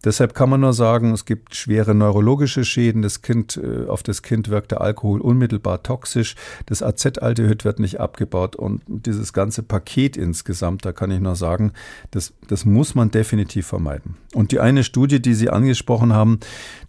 Deshalb 0.05 0.33
kann 0.33 0.49
man 0.49 0.61
nur 0.61 0.71
sagen, 0.71 1.11
es 1.11 1.25
gibt 1.25 1.55
schwere 1.55 1.93
neurologische 1.93 2.63
Schäden. 2.63 3.01
Das 3.01 3.21
Kind, 3.21 3.57
äh, 3.61 3.85
auf 3.87 4.01
das 4.01 4.21
Kind 4.21 4.47
wirkt 4.47 4.71
der 4.71 4.79
Alkohol 4.79 5.19
unmittelbar 5.19 5.83
toxisch. 5.83 6.35
Das 6.67 6.81
Acetaldehyd 6.81 7.65
wird 7.65 7.79
nicht 7.79 7.99
abgebaut 7.99 8.55
und 8.55 8.81
dieses 8.87 9.33
ganze 9.33 9.63
Paket 9.63 10.15
insgesamt, 10.15 10.85
da 10.85 10.93
kann 10.93 11.11
ich 11.11 11.19
nur 11.19 11.35
sagen, 11.35 11.73
das, 12.11 12.31
das 12.47 12.63
muss 12.63 12.95
man 12.95 13.11
definitiv 13.11 13.67
vermeiden. 13.67 14.15
Und 14.33 14.53
die 14.53 14.61
eine 14.61 14.85
Studie, 14.85 15.21
die 15.21 15.33
Sie 15.33 15.49
angesprochen 15.49 16.13
haben, 16.13 16.39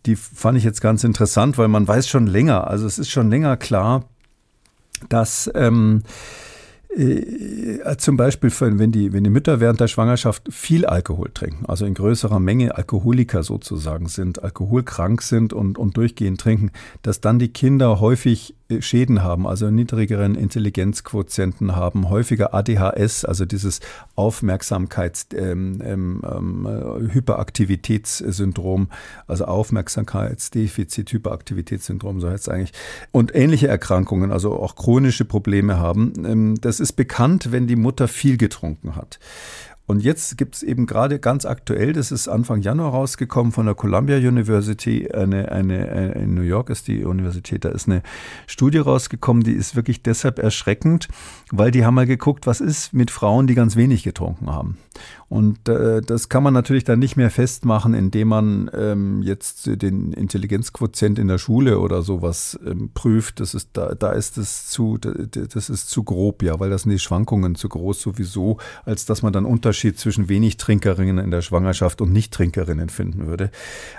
die 0.07 0.15
fand 0.15 0.57
ich 0.57 0.65
jetzt 0.65 0.81
ganz 0.81 1.03
interessant, 1.03 1.59
weil 1.59 1.69
man 1.69 1.87
weiß 1.87 2.09
schon 2.09 2.29
länger, 2.29 2.69
also 2.69 2.87
es 2.87 2.99
ist 3.01 3.11
schon 3.11 3.29
länger 3.29 3.57
klar, 3.57 3.72
dass 5.09 5.51
ähm, 5.55 6.03
äh, 6.97 7.97
zum 7.97 8.17
Beispiel, 8.17 8.51
wenn 8.61 8.93
die, 8.93 9.13
wenn 9.13 9.25
die 9.25 9.31
Mütter 9.31 9.61
während 9.61 9.81
der 9.81 9.89
Schwangerschaft 9.89 10.53
viel 10.53 10.85
Alkohol 10.85 11.31
trinken, 11.33 11.67
also 11.67 11.87
in 11.87 11.95
größerer 11.95 12.39
Menge 12.39 12.77
Alkoholiker 12.77 13.43
sozusagen 13.43 14.09
sind, 14.09 14.43
alkoholkrank 14.43 15.23
sind 15.23 15.53
und, 15.53 15.79
und 15.79 15.97
durchgehend 15.97 16.41
trinken, 16.41 16.71
dass 17.03 17.21
dann 17.21 17.39
die 17.39 17.49
Kinder 17.49 18.01
häufig 18.01 18.55
äh, 18.73 18.83
Schäden 18.83 19.23
haben, 19.23 19.47
also 19.47 19.71
niedrigeren 19.71 20.35
Intelligenzquotienten 20.35 21.77
haben, 21.77 22.11
häufiger 22.11 22.55
ADHS, 22.55 23.25
also 23.25 23.45
dieses 23.45 23.81
Aufmerksamkeits, 24.17 25.29
ähm, 25.35 25.81
ähm, 25.85 26.67
äh, 26.67 27.13
Hyperaktivitätssyndrom, 27.13 28.89
also 29.27 29.45
Aufmerksamkeitsdefizit, 29.45 31.13
Hyperaktivitätssyndrom, 31.13 32.21
so 32.21 32.29
heißt 32.29 32.49
es 32.49 32.53
eigentlich, 32.53 32.73
und 33.13 33.35
ähnliche 33.35 33.69
Erkrankungen, 33.69 34.33
also 34.33 34.55
auch 34.55 34.77
chronische 34.77 35.25
Probleme 35.25 35.79
haben. 35.79 36.13
Ähm, 36.25 36.55
das 36.61 36.81
ist 36.83 36.93
bekannt, 36.93 37.53
wenn 37.53 37.67
die 37.67 37.77
Mutter 37.77 38.09
viel 38.09 38.37
getrunken 38.37 38.97
hat. 38.97 39.19
Und 39.87 40.01
jetzt 40.01 40.39
gibt 40.39 40.55
es 40.55 40.63
eben 40.63 40.87
gerade 40.87 41.19
ganz 41.19 41.45
aktuell, 41.45 41.93
das 41.93 42.13
ist 42.13 42.29
Anfang 42.29 42.63
Januar 42.63 42.93
rausgekommen 42.93 43.53
von 43.53 43.67
der 43.67 43.75
Columbia 43.75 44.17
University, 44.17 45.11
eine, 45.13 45.51
eine, 45.51 45.89
eine, 45.89 46.13
in 46.13 46.35
New 46.35 46.43
York 46.43 46.71
ist 46.71 46.87
die 46.87 47.05
Universität, 47.05 47.65
da 47.65 47.71
ist 47.71 47.89
eine 47.89 48.03
Studie 48.47 48.79
rausgekommen, 48.79 49.43
die 49.43 49.53
ist 49.53 49.75
wirklich 49.75 50.03
deshalb 50.03 50.39
erschreckend, 50.39 51.09
weil 51.51 51.73
die 51.73 51.85
haben 51.85 51.95
mal 51.95 52.07
geguckt, 52.07 52.47
was 52.47 52.61
ist 52.61 52.95
mit 52.95 53.11
Frauen, 53.11 53.49
die 53.49 53.55
ganz 53.55 53.75
wenig 53.75 54.05
getrunken 54.05 54.51
haben. 54.51 54.79
Und 55.33 55.67
äh, 55.67 56.03
das 56.03 56.29
kann 56.29 56.43
man 56.43 56.53
natürlich 56.53 56.85
dann 56.85 56.99
nicht 56.99 57.17
mehr 57.17 57.31
festmachen, 57.31 57.95
indem 57.95 58.29
man 58.29 58.71
ähm, 58.75 59.23
jetzt 59.23 59.65
den 59.67 60.13
Intelligenzquotient 60.13 61.19
in 61.19 61.27
der 61.27 61.39
Schule 61.39 61.79
oder 61.79 62.03
sowas 62.03 62.61
ähm, 62.67 62.91
prüft. 62.93 63.41
Das 63.41 63.55
ist, 63.55 63.71
da, 63.73 63.95
da 63.95 64.13
ist 64.13 64.37
es 64.37 64.69
zu, 64.69 64.99
das 64.99 65.71
ist 65.71 65.89
zu 65.89 66.05
grob, 66.05 66.43
ja, 66.43 66.61
weil 66.61 66.69
das 66.69 66.83
sind 66.83 66.91
die 66.91 66.99
Schwankungen 66.99 67.55
zu 67.55 67.71
groß 67.71 68.03
sowieso, 68.03 68.59
als 68.85 69.07
dass 69.07 69.23
man 69.23 69.33
dann 69.33 69.47
Unterschied 69.47 69.99
zwischen 69.99 70.29
wenig 70.29 70.59
Trinkerinnen 70.59 71.17
in 71.17 71.31
der 71.31 71.41
Schwangerschaft 71.41 72.03
und 72.03 72.13
Nicht-Trinkerinnen 72.13 72.91
finden 72.91 73.27
würde. 73.27 73.51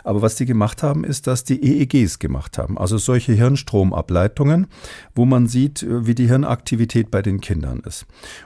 Aber 0.04 0.22
was 0.22 0.36
die 0.36 0.46
gemacht 0.46 0.84
haben, 0.84 1.04
ist, 1.04 1.26
dass 1.26 1.44
die 1.44 1.64
EEGs 1.64 2.20
gemacht 2.20 2.60
haben, 2.60 2.78
also 2.78 3.00
solche 3.00 3.34
Hirnstromableitungen, 3.34 4.68
wo 5.16 5.26
man 5.26 5.48
sieht, 5.48 5.82
äh, 5.82 6.06
wie 6.06 6.14
die 6.14 6.28
Hirnaktivität 6.28 7.10
bei 7.10 7.24
den 7.24 7.42
Kindern 7.42 7.80
ist. 7.80 8.06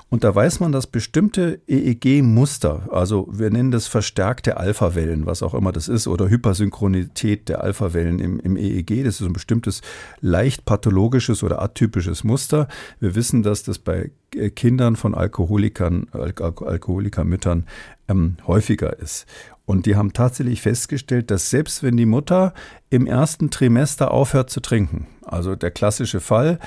Und 0.10 0.24
da 0.24 0.34
weiß 0.34 0.62
man, 0.62 0.72
dass 0.72 0.88
bestimmte 0.88 1.60
EEG-Muster, 1.68 2.77
also 2.92 3.28
wir 3.32 3.50
nennen 3.50 3.72
das 3.72 3.88
verstärkte 3.88 4.58
Alpha-Wellen, 4.58 5.26
was 5.26 5.44
auch 5.44 5.54
immer 5.54 5.72
das 5.72 5.88
ist, 5.88 6.08
oder 6.08 6.30
Hypersynchronität 6.30 7.50
der 7.50 7.64
Alpha-Wellen 7.64 8.20
im, 8.20 8.40
im 8.40 8.58
EEG, 8.58 9.04
das 9.04 9.22
ist 9.22 9.28
ein 9.28 9.34
bestimmtes 9.34 9.82
leicht 10.22 10.66
pathologisches 10.66 11.44
oder 11.44 11.62
atypisches 11.62 12.24
Muster. 12.24 12.68
Wir 13.00 13.16
wissen, 13.16 13.44
dass 13.44 13.64
das 13.64 13.80
bei 13.80 14.12
äh, 14.36 14.50
Kindern 14.50 14.96
von 14.96 15.16
Alkoholikern, 15.16 16.08
Al 16.12 16.34
Alkoholikermüttern 16.38 17.66
ähm, 18.08 18.38
häufiger 18.46 19.00
ist. 19.00 19.26
Und 19.66 19.86
die 19.86 19.96
haben 19.96 20.14
tatsächlich 20.14 20.62
festgestellt, 20.62 21.30
dass 21.30 21.50
selbst 21.50 21.84
wenn 21.84 21.98
die 21.98 22.06
Mutter 22.06 22.54
im 22.90 23.06
ersten 23.06 23.50
Trimester 23.50 24.12
aufhört 24.12 24.50
zu 24.50 24.62
trinken, 24.62 25.08
also 25.26 25.56
der 25.56 25.72
klassische 25.72 26.22
Fall, 26.22 26.60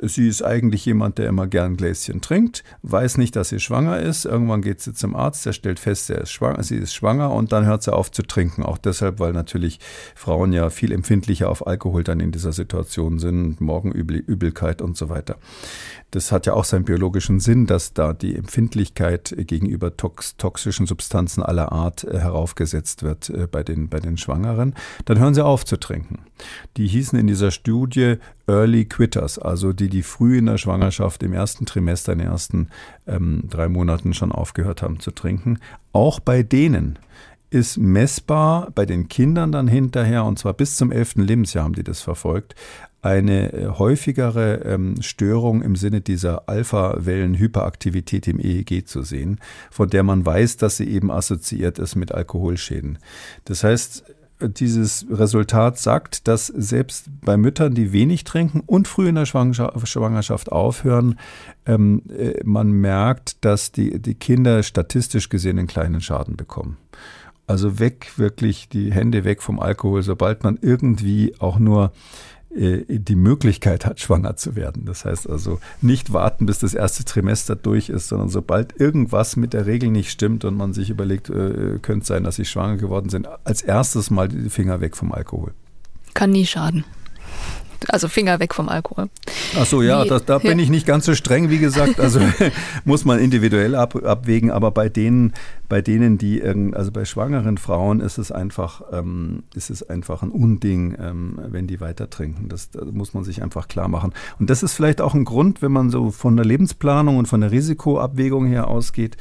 Sie 0.00 0.28
ist 0.28 0.42
eigentlich 0.42 0.84
jemand, 0.84 1.18
der 1.18 1.28
immer 1.28 1.46
gern 1.46 1.76
Gläschen 1.76 2.20
trinkt, 2.20 2.62
weiß 2.82 3.18
nicht, 3.18 3.34
dass 3.34 3.48
sie 3.48 3.58
schwanger 3.58 3.98
ist. 3.98 4.24
Irgendwann 4.24 4.62
geht 4.62 4.80
sie 4.80 4.94
zum 4.94 5.16
Arzt, 5.16 5.44
der 5.44 5.52
stellt 5.52 5.80
fest, 5.80 6.10
ist 6.10 6.30
schwanger, 6.30 6.62
sie 6.62 6.76
ist 6.76 6.94
schwanger 6.94 7.32
und 7.32 7.52
dann 7.52 7.66
hört 7.66 7.82
sie 7.82 7.92
auf 7.92 8.10
zu 8.10 8.22
trinken. 8.22 8.62
Auch 8.62 8.78
deshalb, 8.78 9.18
weil 9.18 9.32
natürlich 9.32 9.80
Frauen 10.14 10.52
ja 10.52 10.70
viel 10.70 10.92
empfindlicher 10.92 11.50
auf 11.50 11.66
Alkohol 11.66 12.04
dann 12.04 12.20
in 12.20 12.32
dieser 12.32 12.52
Situation 12.52 13.18
sind, 13.18 13.60
Morgenübelkeit 13.60 14.82
und 14.82 14.96
so 14.96 15.08
weiter. 15.08 15.36
Das 16.10 16.32
hat 16.32 16.46
ja 16.46 16.54
auch 16.54 16.64
seinen 16.64 16.84
biologischen 16.84 17.38
Sinn, 17.38 17.66
dass 17.66 17.92
da 17.92 18.14
die 18.14 18.34
Empfindlichkeit 18.34 19.34
gegenüber 19.36 19.94
tox 19.96 20.38
toxischen 20.38 20.86
Substanzen 20.86 21.42
aller 21.42 21.70
Art 21.70 22.04
äh, 22.04 22.18
heraufgesetzt 22.18 23.02
wird 23.02 23.28
äh, 23.28 23.46
bei, 23.46 23.62
den, 23.62 23.88
bei 23.88 24.00
den 24.00 24.16
Schwangeren. 24.16 24.74
Dann 25.04 25.18
hören 25.18 25.34
sie 25.34 25.44
auf 25.44 25.66
zu 25.66 25.76
trinken. 25.76 26.20
Die 26.76 26.86
hießen 26.86 27.18
in 27.18 27.26
dieser 27.26 27.50
Studie 27.50 28.16
Early 28.46 28.86
Quitters, 28.86 29.38
also 29.38 29.74
die, 29.74 29.87
die 29.88 30.02
früh 30.02 30.38
in 30.38 30.46
der 30.46 30.58
Schwangerschaft, 30.58 31.22
im 31.22 31.32
ersten 31.32 31.66
Trimester, 31.66 32.12
in 32.12 32.20
den 32.20 32.28
ersten 32.28 32.68
ähm, 33.06 33.44
drei 33.48 33.68
Monaten 33.68 34.14
schon 34.14 34.32
aufgehört 34.32 34.82
haben 34.82 35.00
zu 35.00 35.10
trinken. 35.10 35.58
Auch 35.92 36.20
bei 36.20 36.42
denen 36.42 36.98
ist 37.50 37.78
messbar 37.78 38.70
bei 38.74 38.84
den 38.84 39.08
Kindern 39.08 39.52
dann 39.52 39.68
hinterher, 39.68 40.24
und 40.24 40.38
zwar 40.38 40.52
bis 40.52 40.76
zum 40.76 40.92
elften 40.92 41.22
Lebensjahr 41.22 41.64
haben 41.64 41.74
die 41.74 41.84
das 41.84 42.02
verfolgt, 42.02 42.54
eine 43.00 43.52
äh, 43.52 43.66
häufigere 43.68 44.62
ähm, 44.64 45.00
Störung 45.00 45.62
im 45.62 45.76
Sinne 45.76 46.00
dieser 46.00 46.48
Alpha-Wellen-Hyperaktivität 46.48 48.26
im 48.26 48.40
EEG 48.40 48.86
zu 48.86 49.02
sehen, 49.02 49.40
von 49.70 49.88
der 49.88 50.02
man 50.02 50.26
weiß, 50.26 50.56
dass 50.56 50.76
sie 50.76 50.88
eben 50.88 51.10
assoziiert 51.10 51.78
ist 51.78 51.94
mit 51.94 52.12
Alkoholschäden. 52.12 52.98
Das 53.44 53.62
heißt, 53.62 54.04
dieses 54.40 55.06
Resultat 55.10 55.78
sagt, 55.78 56.28
dass 56.28 56.46
selbst 56.46 57.08
bei 57.22 57.36
Müttern, 57.36 57.74
die 57.74 57.92
wenig 57.92 58.24
trinken 58.24 58.62
und 58.64 58.86
früh 58.86 59.08
in 59.08 59.16
der 59.16 59.26
Schwangerschaft 59.26 60.52
aufhören, 60.52 61.18
ähm, 61.66 62.02
äh, 62.08 62.34
man 62.44 62.70
merkt, 62.70 63.44
dass 63.44 63.72
die, 63.72 64.00
die 64.00 64.14
Kinder 64.14 64.62
statistisch 64.62 65.28
gesehen 65.28 65.58
einen 65.58 65.66
kleinen 65.66 66.00
Schaden 66.00 66.36
bekommen. 66.36 66.76
Also 67.46 67.78
weg, 67.78 68.12
wirklich 68.16 68.68
die 68.68 68.92
Hände 68.92 69.24
weg 69.24 69.42
vom 69.42 69.58
Alkohol, 69.58 70.02
sobald 70.02 70.44
man 70.44 70.58
irgendwie 70.60 71.34
auch 71.38 71.58
nur 71.58 71.92
die 72.50 73.14
Möglichkeit 73.14 73.84
hat, 73.84 74.00
schwanger 74.00 74.36
zu 74.36 74.56
werden. 74.56 74.84
Das 74.86 75.04
heißt 75.04 75.28
also 75.28 75.60
nicht 75.82 76.12
warten, 76.12 76.46
bis 76.46 76.58
das 76.58 76.74
erste 76.74 77.04
Trimester 77.04 77.56
durch 77.56 77.88
ist, 77.90 78.08
sondern 78.08 78.30
sobald 78.30 78.80
irgendwas 78.80 79.36
mit 79.36 79.52
der 79.52 79.66
Regel 79.66 79.90
nicht 79.90 80.10
stimmt 80.10 80.44
und 80.44 80.56
man 80.56 80.72
sich 80.72 80.90
überlegt, 80.90 81.28
äh, 81.28 81.78
könnte 81.80 82.06
sein, 82.06 82.24
dass 82.24 82.36
sie 82.36 82.46
schwanger 82.46 82.78
geworden 82.78 83.10
sind, 83.10 83.28
als 83.44 83.62
erstes 83.62 84.10
mal 84.10 84.28
die 84.28 84.50
Finger 84.50 84.80
weg 84.80 84.96
vom 84.96 85.12
Alkohol. 85.12 85.52
Kann 86.14 86.30
nie 86.30 86.46
schaden. 86.46 86.84
Also 87.86 88.08
Finger 88.08 88.40
weg 88.40 88.54
vom 88.54 88.68
Alkohol. 88.68 89.08
Ach 89.56 89.64
so, 89.64 89.82
ja, 89.82 90.04
das, 90.04 90.24
da 90.24 90.38
bin 90.38 90.58
ich 90.58 90.68
nicht 90.68 90.86
ganz 90.86 91.06
so 91.06 91.14
streng, 91.14 91.48
wie 91.48 91.58
gesagt. 91.58 92.00
Also 92.00 92.20
muss 92.84 93.04
man 93.04 93.20
individuell 93.20 93.74
ab, 93.74 93.94
abwägen. 93.94 94.50
Aber 94.50 94.72
bei 94.72 94.88
denen, 94.88 95.32
bei 95.68 95.80
denen, 95.80 96.18
die 96.18 96.42
also 96.42 96.90
bei 96.90 97.04
schwangeren 97.04 97.56
Frauen 97.56 98.00
ist 98.00 98.18
es 98.18 98.32
einfach, 98.32 98.82
ähm, 98.92 99.44
ist 99.54 99.70
es 99.70 99.88
einfach 99.88 100.22
ein 100.22 100.30
Unding, 100.30 100.96
ähm, 101.00 101.38
wenn 101.48 101.66
die 101.66 101.80
weiter 101.80 102.10
trinken. 102.10 102.48
Das, 102.48 102.70
das 102.70 102.84
muss 102.92 103.14
man 103.14 103.22
sich 103.24 103.42
einfach 103.42 103.68
klar 103.68 103.88
machen. 103.88 104.12
Und 104.40 104.50
das 104.50 104.62
ist 104.62 104.74
vielleicht 104.74 105.00
auch 105.00 105.14
ein 105.14 105.24
Grund, 105.24 105.62
wenn 105.62 105.72
man 105.72 105.90
so 105.90 106.10
von 106.10 106.36
der 106.36 106.44
Lebensplanung 106.44 107.16
und 107.16 107.26
von 107.26 107.40
der 107.40 107.52
Risikoabwägung 107.52 108.46
her 108.46 108.66
ausgeht 108.68 109.16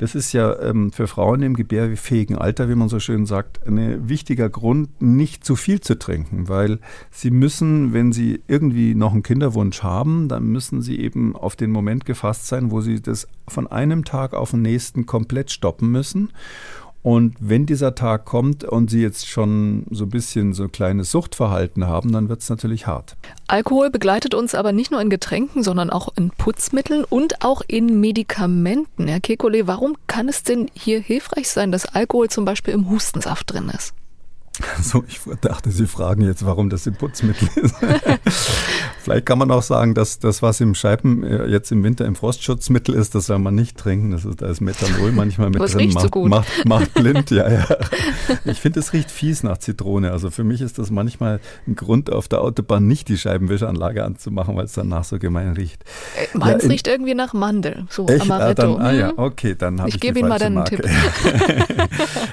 das 0.00 0.14
ist 0.14 0.32
ja 0.32 0.58
ähm, 0.60 0.92
für 0.92 1.06
Frauen 1.06 1.42
im 1.42 1.54
gebärfähigen 1.54 2.38
Alter, 2.38 2.70
wie 2.70 2.74
man 2.74 2.88
so 2.88 3.00
schön 3.00 3.26
sagt, 3.26 3.66
ein 3.66 4.08
wichtiger 4.08 4.48
Grund, 4.48 5.02
nicht 5.02 5.44
zu 5.44 5.56
viel 5.56 5.82
zu 5.82 5.98
trinken, 5.98 6.48
weil 6.48 6.78
sie 7.10 7.30
müssen, 7.30 7.92
wenn 7.92 8.10
sie 8.10 8.40
irgendwie 8.48 8.94
noch 8.94 9.12
einen 9.12 9.22
Kinderwunsch 9.22 9.82
haben, 9.82 10.28
dann 10.28 10.44
müssen 10.44 10.80
sie 10.80 10.98
eben 11.00 11.36
auf 11.36 11.54
den 11.54 11.70
Moment 11.70 12.06
gefasst 12.06 12.46
sein, 12.46 12.70
wo 12.70 12.80
sie 12.80 13.02
das 13.02 13.28
von 13.46 13.66
einem 13.66 14.06
Tag 14.06 14.32
auf 14.32 14.52
den 14.52 14.62
nächsten 14.62 15.04
komplett 15.04 15.50
stoppen 15.50 15.92
müssen. 15.92 16.30
Und 17.02 17.34
wenn 17.40 17.64
dieser 17.64 17.94
Tag 17.94 18.26
kommt 18.26 18.64
und 18.64 18.90
Sie 18.90 19.00
jetzt 19.00 19.26
schon 19.26 19.86
so 19.90 20.04
ein 20.04 20.10
bisschen 20.10 20.52
so 20.52 20.64
ein 20.64 20.72
kleines 20.72 21.10
Suchtverhalten 21.10 21.86
haben, 21.86 22.12
dann 22.12 22.28
wird 22.28 22.42
es 22.42 22.50
natürlich 22.50 22.86
hart. 22.86 23.16
Alkohol 23.46 23.90
begleitet 23.90 24.34
uns 24.34 24.54
aber 24.54 24.72
nicht 24.72 24.90
nur 24.90 25.00
in 25.00 25.08
Getränken, 25.08 25.62
sondern 25.62 25.88
auch 25.88 26.08
in 26.16 26.30
Putzmitteln 26.30 27.04
und 27.04 27.42
auch 27.42 27.62
in 27.66 28.00
Medikamenten. 28.00 29.08
Herr 29.08 29.20
Kekulé, 29.20 29.66
warum 29.66 29.96
kann 30.08 30.28
es 30.28 30.42
denn 30.42 30.70
hier 30.74 31.00
hilfreich 31.00 31.48
sein, 31.48 31.72
dass 31.72 31.86
Alkohol 31.86 32.28
zum 32.28 32.44
Beispiel 32.44 32.74
im 32.74 32.90
Hustensaft 32.90 33.52
drin 33.52 33.70
ist? 33.74 33.94
So, 34.82 35.04
ich 35.08 35.20
dachte, 35.40 35.70
Sie 35.70 35.86
fragen 35.86 36.22
jetzt, 36.22 36.44
warum 36.44 36.70
das 36.70 36.86
im 36.86 36.94
Putzmittel 36.94 37.48
ist. 37.56 37.74
Vielleicht 39.02 39.26
kann 39.26 39.38
man 39.38 39.50
auch 39.50 39.62
sagen, 39.62 39.94
dass 39.94 40.18
das, 40.18 40.42
was 40.42 40.60
im 40.60 40.74
Scheiben 40.74 41.22
äh, 41.22 41.46
jetzt 41.46 41.70
im 41.72 41.82
Winter 41.84 42.04
im 42.06 42.14
Frostschutzmittel 42.14 42.94
ist, 42.94 43.14
das 43.14 43.26
soll 43.26 43.38
man 43.38 43.54
nicht 43.54 43.76
trinken. 43.78 44.10
Das 44.10 44.24
ist, 44.24 44.42
da 44.42 44.46
ist 44.48 44.60
Methanol 44.60 45.12
manchmal 45.12 45.50
mit 45.50 45.60
Was 45.60 45.72
drin. 45.72 45.80
Riecht 45.82 45.94
macht, 45.94 46.04
so 46.04 46.10
gut. 46.10 46.28
Macht, 46.30 46.48
macht 46.66 46.94
blind, 46.94 47.30
ja, 47.30 47.48
ja. 47.50 47.66
Ich 48.44 48.60
finde, 48.60 48.80
es 48.80 48.92
riecht 48.92 49.10
fies 49.10 49.42
nach 49.42 49.58
Zitrone. 49.58 50.12
Also 50.12 50.30
für 50.30 50.44
mich 50.44 50.60
ist 50.60 50.78
das 50.78 50.90
manchmal 50.90 51.40
ein 51.66 51.74
Grund, 51.76 52.10
auf 52.12 52.28
der 52.28 52.40
Autobahn 52.40 52.86
nicht 52.86 53.08
die 53.08 53.18
Scheibenwischanlage 53.18 54.04
anzumachen, 54.04 54.56
weil 54.56 54.64
es 54.64 54.72
danach 54.72 55.04
so 55.04 55.18
gemein 55.18 55.52
riecht. 55.52 55.84
Äh, 56.16 56.36
meins 56.38 56.62
Ja, 56.64 56.68
riecht 56.70 56.86
irgendwie 56.88 57.14
nach 57.14 57.32
Mandel, 57.32 57.86
so 57.90 58.06
Echt? 58.06 58.22
Ah, 58.30 58.36
Amaretto. 58.36 58.74
dann, 58.76 58.82
ah 58.82 58.92
ja, 58.92 59.06
Mhm. 59.12 59.18
okay, 59.18 59.54
dann 59.56 59.78
habe 59.80 59.88
ich, 59.88 59.96
Ich 59.96 60.00
gebe 60.00 60.18
Ihnen 60.18 60.28
mal 60.28 60.42
einen 60.42 60.54
Marke. 60.56 60.82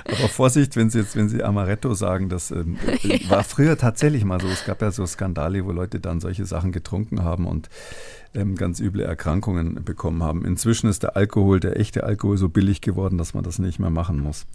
Aber 0.06 0.28
Vorsicht, 0.30 0.76
wenn 0.76 0.90
Sie 0.90 1.00
jetzt, 1.00 1.16
wenn 1.16 1.30
Sie 1.30 1.44
Amaretto 1.44 1.94
sagen, 1.94 2.17
das 2.30 2.52
ähm, 2.52 2.78
war 3.30 3.44
früher 3.44 3.78
tatsächlich 3.78 4.26
mal 4.26 4.42
so. 4.42 4.48
Es 4.48 4.66
gab 4.66 4.82
ja 4.82 4.92
so 4.92 5.06
Skandale, 5.06 5.66
wo 5.66 5.72
Leute 5.72 6.00
dann 6.00 6.20
solche 6.20 6.46
Sachen 6.46 6.72
getrunken 6.72 7.24
haben 7.24 7.46
und 7.46 7.70
ähm, 8.34 8.56
ganz 8.56 8.80
üble 8.80 9.02
Erkrankungen 9.02 9.84
bekommen 9.84 10.24
haben. 10.24 10.46
Inzwischen 10.46 10.90
ist 10.90 11.04
der 11.04 11.16
Alkohol, 11.16 11.60
der 11.60 11.80
echte 11.80 12.04
Alkohol, 12.04 12.38
so 12.38 12.50
billig 12.50 12.82
geworden, 12.82 13.18
dass 13.18 13.34
man 13.34 13.44
das 13.44 13.60
nicht 13.60 13.80
mehr 13.80 13.90
machen 13.90 14.20
muss. 14.20 14.46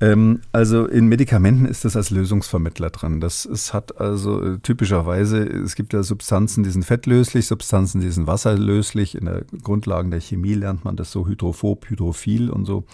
Ähm, 0.00 0.40
also 0.52 0.86
in 0.86 1.06
Medikamenten 1.06 1.66
ist 1.66 1.84
das 1.84 1.96
als 1.96 2.10
Lösungsvermittler 2.10 2.90
dran. 2.90 3.20
Das 3.20 3.44
es 3.44 3.74
hat 3.74 4.00
also 4.00 4.42
äh, 4.42 4.58
typischerweise, 4.58 5.42
es 5.42 5.74
gibt 5.74 5.92
ja 5.92 6.02
Substanzen, 6.02 6.64
die 6.64 6.70
sind 6.70 6.84
fettlöslich, 6.84 7.46
Substanzen, 7.46 8.00
die 8.00 8.10
sind 8.10 8.26
wasserlöslich. 8.26 9.14
In 9.16 9.26
der 9.26 9.42
Grundlagen 9.62 10.10
der 10.10 10.20
Chemie 10.20 10.54
lernt 10.54 10.84
man 10.84 10.96
das 10.96 11.12
so 11.12 11.26
hydrophob, 11.26 11.88
hydrophil 11.88 12.50
und 12.50 12.64
so. 12.64 12.84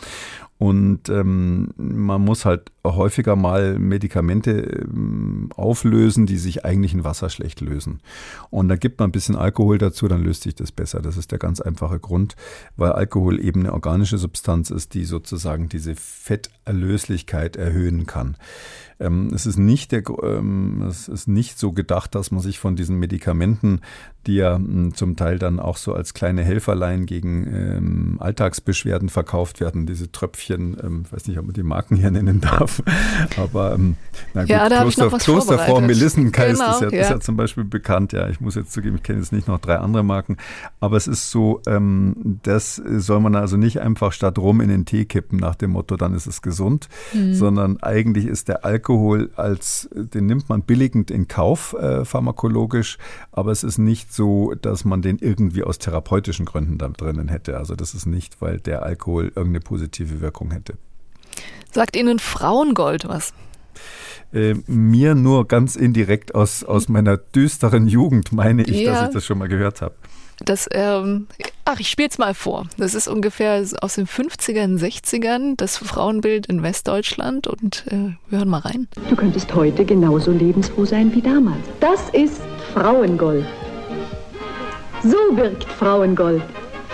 Und 0.59 1.09
ähm, 1.09 1.72
man 1.76 2.20
muss 2.20 2.44
halt 2.44 2.72
häufiger 2.84 3.36
mal 3.36 3.78
Medikamente 3.78 4.50
ähm, 4.50 5.50
auflösen, 5.54 6.26
die 6.26 6.36
sich 6.36 6.64
eigentlich 6.64 6.94
in 6.94 7.04
Wasser 7.04 7.30
schlecht 7.30 7.61
lösen. 7.61 8.00
Und 8.50 8.68
da 8.68 8.74
gibt 8.76 8.98
man 8.98 9.11
ein 9.11 9.12
bisschen 9.12 9.36
Alkohol 9.36 9.78
dazu, 9.78 10.09
dann 10.09 10.22
löst 10.22 10.42
sich 10.42 10.56
das 10.56 10.72
besser. 10.72 11.00
Das 11.00 11.16
ist 11.16 11.30
der 11.30 11.38
ganz 11.38 11.61
einfache 11.61 12.00
Grund, 12.00 12.34
weil 12.76 12.90
Alkohol 12.90 13.40
eben 13.40 13.61
eine 13.61 13.72
organische 13.72 14.18
Substanz 14.18 14.70
ist, 14.70 14.94
die 14.94 15.04
sozusagen 15.04 15.68
diese 15.68 15.94
Fetterlöslichkeit 15.94 17.56
erhöhen 17.56 18.06
kann. 18.06 18.36
Ähm, 19.00 19.30
es 19.32 19.46
ist 19.46 19.59
nicht 19.59 19.92
der, 19.92 20.02
ähm, 20.22 20.82
es 20.82 21.09
ist 21.09 21.28
nicht 21.28 21.59
so 21.59 21.72
gedacht, 21.72 22.14
dass 22.14 22.30
man 22.30 22.40
sich 22.40 22.59
von 22.59 22.74
diesen 22.74 22.98
Medikamenten, 22.98 23.80
die 24.26 24.36
ja 24.36 24.56
m, 24.56 24.92
zum 24.94 25.16
Teil 25.16 25.38
dann 25.38 25.61
auch 25.61 25.76
so 25.76 25.94
als 25.94 26.14
kleine 26.14 26.42
Helferlein 26.42 27.06
gegen 27.06 27.46
ähm, 27.46 28.16
Alltagsbeschwerden 28.18 29.09
verkauft 29.09 29.61
werden, 29.61 29.86
diese 29.86 30.11
Tröpfchen, 30.11 30.47
ähm, 30.51 31.03
ich 31.07 31.12
weiß 31.12 31.26
nicht, 31.28 31.38
ob 31.38 31.46
man 31.46 31.55
die 31.55 31.62
Marken 31.62 31.96
hier 31.96 32.11
nennen 32.11 32.40
darf, 32.40 32.82
aber 33.36 33.74
ähm, 33.74 33.96
na 34.34 34.42
gut, 34.42 34.51
Ja, 34.51 34.68
Kloster, 35.18 35.59
vorbereitet. 35.59 35.86
Melissengeist 35.86 36.61
Genau, 36.61 36.72
ist, 36.74 36.80
ja, 36.80 36.86
ist 36.88 36.94
ja. 37.09 37.14
ja 37.14 37.20
zum 37.20 37.36
Beispiel 37.36 37.64
bekannt, 37.64 38.12
ja, 38.12 38.28
ich 38.28 38.40
muss 38.40 38.55
jetzt 38.55 38.72
zugeben, 38.72 38.96
ich 38.96 39.03
kenne 39.03 39.18
jetzt 39.18 39.32
nicht 39.32 39.49
noch 39.49 39.59
drei 39.59 39.76
andere 39.76 40.03
Marken, 40.03 40.36
aber 40.80 40.96
es 40.96 41.07
ist 41.07 41.30
so, 41.30 41.61
ähm, 41.66 42.38
das 42.42 42.76
soll 42.76 43.20
man 43.20 43.34
also 43.34 43.57
nicht 43.57 43.80
einfach 43.80 44.12
statt 44.12 44.38
rum 44.38 44.61
in 44.61 44.68
den 44.68 44.84
Tee 44.84 45.05
kippen 45.05 45.38
nach 45.38 45.55
dem 45.55 45.72
Motto, 45.72 45.96
dann 45.96 46.14
ist 46.14 46.26
es 46.26 46.42
gesund, 46.42 46.88
Mhm. 47.12 47.34
sondern 47.34 47.76
eigentlich 47.82 48.26
ist 48.26 48.49
der 48.49 48.64
Alkohol 48.64 49.30
als, 49.36 49.88
den 49.94 50.26
nimmt 50.26 50.49
man 50.49 50.62
billigend 50.62 51.11
in 51.11 51.26
Kauf, 51.28 51.74
äh, 51.74 52.05
pharmakologisch, 52.05 52.99
aber 53.32 53.51
es 53.53 53.64
ist 53.64 53.78
nicht 53.78 54.12
so, 54.12 54.55
dass 54.61 54.84
man 54.84 55.03
den 55.03 55.18
irgendwie 55.18 55.64
aus 55.64 55.78
therapeutischen 55.78 56.44
Gründen 56.46 56.78
da 56.78 56.88
drinnen 56.88 57.28
hätte. 57.28 57.57
Also 57.59 57.74
das 57.74 57.94
ist 57.94 58.07
nicht, 58.07 58.40
weil 58.40 58.59
der 58.61 58.82
Alkohol 58.82 59.24
irgendeine 59.34 59.61
positive 59.61 60.20
Wirkung 60.20 60.38
hätte. 60.51 60.74
Sagt 61.72 61.97
Ihnen 61.97 62.18
Frauengold 62.18 63.09
was? 63.09 63.32
Äh, 64.32 64.55
mir 64.66 65.14
nur 65.14 65.49
ganz 65.49 65.74
indirekt 65.76 66.34
aus, 66.34 66.62
aus 66.64 66.89
meiner 66.89 67.16
düsteren 67.16 67.86
Jugend 67.89 68.32
meine 68.32 68.62
ich, 68.62 68.80
Ja. 68.82 68.93
dass 68.93 69.09
ich 69.09 69.14
das 69.14 69.24
schon 69.26 69.39
mal 69.39 69.49
gehört 69.49 69.80
habe. 69.80 69.95
Das, 70.45 70.68
ähm, 70.70 71.26
ach, 71.64 71.80
ich 71.80 71.89
spiele 71.91 72.09
es 72.11 72.18
mal 72.18 72.32
vor. 72.34 72.66
Das 72.76 72.95
ist 72.95 73.09
ungefähr 73.09 73.64
aus 73.80 73.95
den 73.95 74.07
50ern, 74.07 74.78
60ern, 74.78 75.55
das 75.57 75.76
Frauenbild 75.78 76.47
in 76.47 76.62
Westdeutschland 76.62 77.47
und 77.49 77.84
äh, 77.89 78.14
wir 78.28 78.39
hören 78.39 78.49
mal 78.49 78.61
rein. 78.61 78.86
Du 79.09 79.16
könntest 79.16 79.53
heute 79.55 79.84
genauso 79.84 80.30
lebensfroh 80.30 80.84
sein 80.84 81.12
wie 81.14 81.22
damals. 81.22 81.59
Das 81.80 82.09
ist 82.11 82.41
Frauengold. 82.72 83.47
So 85.03 85.16
wirkt 85.36 85.64
Frauengold. 85.64 86.43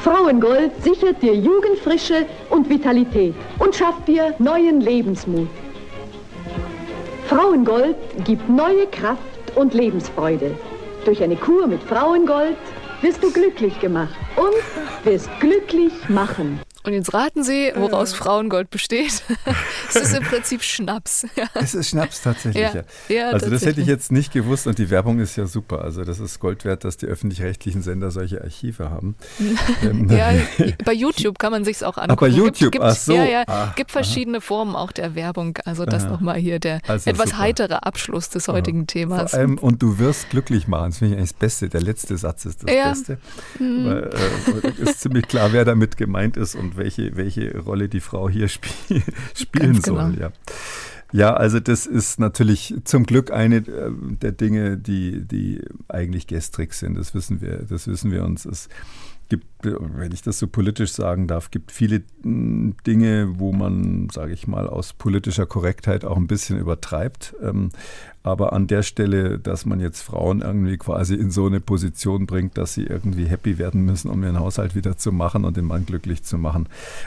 Frauengold 0.05 0.70
sichert 0.84 1.22
dir 1.22 1.34
Jugendfrische 1.34 2.26
und 2.50 2.68
Vitalität 2.68 3.34
und 3.59 3.74
schafft 3.74 4.07
dir 4.07 4.34
neuen 4.38 4.82
Lebensmut. 4.82 5.48
Frauengold 7.26 7.96
gibt 8.22 8.46
neue 8.50 8.86
Kraft 8.88 9.22
und 9.55 9.72
Lebensfreude. 9.72 10.59
Durch 11.07 11.22
eine 11.22 11.36
Kur 11.36 11.66
mit 11.66 11.82
Frauengold 11.82 12.59
wirst 13.00 13.24
du 13.24 13.32
glücklich 13.32 13.80
gemacht 13.80 14.14
und 14.36 15.11
wirst 15.11 15.30
glücklich 15.40 15.94
machen. 16.11 16.61
Und 16.85 16.93
jetzt 16.93 17.14
raten 17.14 17.43
Sie, 17.43 17.72
woraus 17.74 18.12
Frauengold 18.12 18.68
besteht. 18.70 19.22
es 19.89 19.97
ist 19.97 20.14
im 20.16 20.22
Prinzip 20.22 20.62
Schnaps. 20.62 21.26
Ja. 21.35 21.45
Es 21.55 21.74
ist 21.74 21.89
Schnaps 21.89 22.20
tatsächlich, 22.22 22.62
Ja, 22.62 22.82
ja. 23.09 23.30
also 23.30 23.49
das 23.51 23.62
hätte 23.62 23.80
ich 23.80 23.87
tatsächlich. 23.87 23.87
jetzt 23.87 24.12
nicht 24.12 24.32
gewusst 24.32 24.66
und 24.66 24.78
die 24.78 24.91
Werbung 24.91 25.18
ist 25.18 25.37
ja 25.37 25.47
super. 25.47 25.82
Also 25.82 26.05
das 26.05 26.20
ist 26.20 26.39
Gold 26.41 26.64
wert, 26.64 26.85
dass 26.85 26.97
die 26.99 27.07
öffentlich-rechtlichen 27.07 27.82
Sender 27.82 28.11
solche 28.11 28.43
Archive 28.43 28.91
haben. 28.91 29.16
Ähm, 29.82 30.09
Ja, 30.11 30.30
bei 30.85 30.93
YouTube 30.93 31.39
kann 31.39 31.51
man 31.53 31.64
sich's 31.64 31.82
auch 31.82 31.97
angucken. 31.97 32.20
bei 32.20 32.28
YouTube, 32.28 32.72
gibt, 32.72 32.85
ach 32.85 32.95
so. 32.95 33.14
Ja, 33.14 33.24
ja, 33.24 33.45
Ah, 33.47 33.72
gibt 33.76 33.91
verschiedene 33.91 34.41
Formen 34.41 34.76
auch 34.76 34.93
der 34.93 35.14
Werbung. 35.14 35.59
Also 35.64 35.85
das 35.87 36.05
Aha. 36.05 36.12
nochmal 36.12 36.37
hier 36.39 36.59
der 36.59 36.80
Also 36.87 37.11
etwas 37.11 37.30
super. 37.30 37.39
heitere 37.43 37.74
Abschluss 37.82 38.28
des 38.28 38.47
heutigen 38.49 38.87
Themas. 38.87 39.30
Vor 39.30 39.41
allem, 39.41 39.59
und 39.59 39.82
du 39.82 39.99
wirst 39.99 40.30
glücklich 40.30 40.68
machen. 40.68 40.91
Das 40.91 40.99
finde 40.99 41.14
ich 41.14 41.18
eigentlich 41.18 41.30
das 41.32 41.39
Beste. 41.39 41.68
Der 41.68 41.80
letzte 41.80 42.16
Satz 42.18 42.45
ist 42.45 42.62
das 42.62 42.74
Ja. 42.74 42.89
Beste. 42.91 43.18
Weil, 43.59 44.11
äh, 44.78 44.82
ist 44.82 45.01
ziemlich 45.01 45.26
klar, 45.28 45.53
wer 45.53 45.64
damit 45.64 45.97
gemeint 45.97 46.37
ist 46.37 46.55
und 46.55 46.73
welche, 46.76 47.16
welche 47.16 47.58
Rolle 47.58 47.88
die 47.88 48.00
Frau 48.00 48.28
hier 48.28 48.48
spiel, 48.48 49.02
spielen 49.34 49.74
Ganz 49.74 49.86
soll. 49.86 50.12
genau. 50.12 50.20
Ja. 50.20 50.32
ja, 51.12 51.34
also 51.34 51.60
das 51.60 51.86
ist 51.86 52.18
natürlich 52.20 52.74
zum 52.84 53.04
Glück 53.04 53.30
eine 53.30 53.56
äh, 53.56 53.90
der 54.20 54.32
Dinge, 54.32 54.76
die, 54.76 55.26
die 55.26 55.62
eigentlich 55.88 56.26
gestrig 56.26 56.74
sind. 56.74 56.96
Das 56.96 57.14
wissen 57.14 57.40
wir, 57.40 57.58
das 57.68 57.86
wissen 57.86 58.10
wir 58.10 58.24
uns. 58.24 58.44
Es 58.44 58.68
gibt, 59.28 59.46
wenn 59.64 60.12
ich 60.12 60.22
das 60.22 60.38
so 60.38 60.46
politisch 60.46 60.92
sagen 60.92 61.26
darf, 61.26 61.50
gibt 61.50 61.72
viele 61.72 62.02
mh, 62.22 62.74
Dinge, 62.86 63.38
wo 63.38 63.52
man, 63.52 64.08
sage 64.10 64.32
ich 64.32 64.46
mal, 64.46 64.68
aus 64.68 64.92
politischer 64.92 65.46
Korrektheit 65.46 66.04
auch 66.04 66.16
ein 66.16 66.26
bisschen 66.26 66.58
übertreibt. 66.58 67.34
Ähm, 67.42 67.70
aber 68.26 68.54
an 68.54 68.66
der 68.66 68.82
Stelle, 68.82 69.38
dass 69.38 69.66
man 69.66 69.80
jetzt 69.80 70.00
Frauen 70.00 70.40
irgendwie 70.40 70.78
quasi 70.78 71.14
in 71.14 71.30
so 71.30 71.46
eine 71.46 71.60
Position 71.60 72.24
bringt, 72.24 72.56
dass 72.56 72.72
sie 72.72 72.84
irgendwie 72.84 73.26
happy 73.26 73.58
werden 73.58 73.84
müssen, 73.84 74.10
um 74.10 74.22
ihren 74.22 74.40
Haushalt 74.40 74.74
wieder 74.74 74.96
zu 74.96 75.12
machen 75.12 75.44
und 75.44 75.58
den 75.58 75.66
Mann 75.66 75.84
glücklich 75.84 76.22
zu 76.22 76.38
machen 76.38 76.66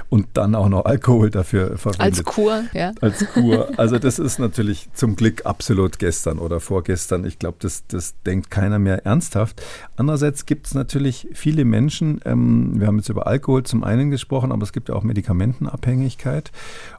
und 0.09 0.27
dann 0.33 0.53
auch 0.53 0.69
noch 0.69 0.85
Alkohol 0.85 1.31
dafür 1.31 1.75
verwendet 1.79 2.01
Als 2.01 2.23
Kur, 2.23 2.63
ja. 2.71 2.91
als 3.01 3.27
Kur. 3.33 3.67
Also 3.77 3.97
das 3.97 4.19
ist 4.19 4.37
natürlich 4.37 4.89
zum 4.93 5.15
Glück 5.15 5.45
absolut 5.47 5.97
gestern 5.97 6.37
oder 6.37 6.59
vorgestern. 6.59 7.25
Ich 7.25 7.39
glaube, 7.39 7.57
das, 7.61 7.87
das 7.87 8.13
denkt 8.23 8.51
keiner 8.51 8.77
mehr 8.77 9.03
ernsthaft. 9.07 9.63
Andererseits 9.95 10.45
gibt 10.45 10.67
es 10.67 10.75
natürlich 10.75 11.29
viele 11.33 11.65
Menschen, 11.65 12.21
ähm, 12.25 12.46
ähm, 12.47 12.79
wir 12.79 12.87
haben 12.87 12.97
jetzt 12.97 13.09
über 13.09 13.27
Alkohol 13.27 13.63
zum 13.63 13.83
einen 13.83 14.09
gesprochen, 14.09 14.51
aber 14.51 14.63
es 14.63 14.73
gibt 14.73 14.89
ja 14.89 14.95
auch 14.95 15.03
Medikamentenabhängigkeit. 15.03 16.51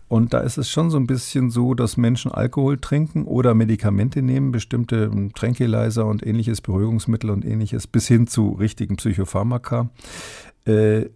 Und 0.09 0.33
da 0.33 0.41
ist 0.41 0.57
es 0.57 0.71
schon 0.71 0.91
so 0.91 0.97
ein 0.97 1.07
bisschen 1.07 1.51
so, 1.51 1.75
dass 1.75 1.99
Menschen 1.99 2.33
Alkohol 2.33 2.79
trinken 2.79 3.25
oder 3.25 3.55
Medikamente 3.55 4.23
nehmen, 4.23 4.53
bestimmte 4.53 5.11
ähm, 5.13 5.33
Tranquilizer 5.35 6.07
und 6.07 6.27
ähnliches, 6.27 6.61
Beruhigungsmittel 6.61 7.31
und 7.31 7.45
ähnliches, 7.45 7.87
bis 7.87 8.09
hin 8.09 8.27
zu 8.27 8.51
richtigen 8.53 8.97
Psychopharmaka 8.97 9.91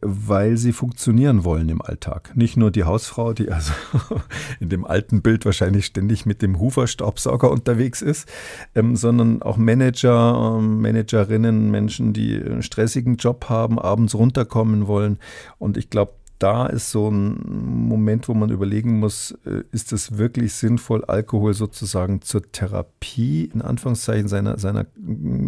weil 0.00 0.56
sie 0.56 0.72
funktionieren 0.72 1.44
wollen 1.44 1.68
im 1.68 1.82
Alltag. 1.82 2.32
Nicht 2.34 2.56
nur 2.56 2.70
die 2.70 2.84
Hausfrau, 2.84 3.32
die 3.32 3.50
also 3.50 3.72
in 4.60 4.68
dem 4.68 4.84
alten 4.84 5.22
Bild 5.22 5.44
wahrscheinlich 5.44 5.86
ständig 5.86 6.26
mit 6.26 6.42
dem 6.42 6.58
Hoover-Staubsauger 6.58 7.50
unterwegs 7.50 8.02
ist, 8.02 8.28
ähm, 8.74 8.96
sondern 8.96 9.42
auch 9.42 9.56
Manager, 9.56 10.56
ähm, 10.58 10.80
Managerinnen, 10.80 11.70
Menschen, 11.70 12.12
die 12.12 12.34
einen 12.34 12.62
stressigen 12.62 13.16
Job 13.16 13.46
haben, 13.48 13.78
abends 13.78 14.14
runterkommen 14.14 14.86
wollen. 14.86 15.18
Und 15.58 15.76
ich 15.76 15.90
glaube, 15.90 16.12
da 16.42 16.66
ist 16.66 16.90
so 16.90 17.08
ein 17.08 17.86
Moment, 17.88 18.28
wo 18.28 18.34
man 18.34 18.50
überlegen 18.50 18.98
muss, 18.98 19.32
äh, 19.46 19.62
ist 19.70 19.92
es 19.92 20.18
wirklich 20.18 20.54
sinnvoll, 20.54 21.04
Alkohol 21.04 21.54
sozusagen 21.54 22.20
zur 22.20 22.50
Therapie, 22.50 23.44
in 23.44 23.62
Anführungszeichen, 23.62 24.26
seiner, 24.26 24.58
seiner 24.58 24.86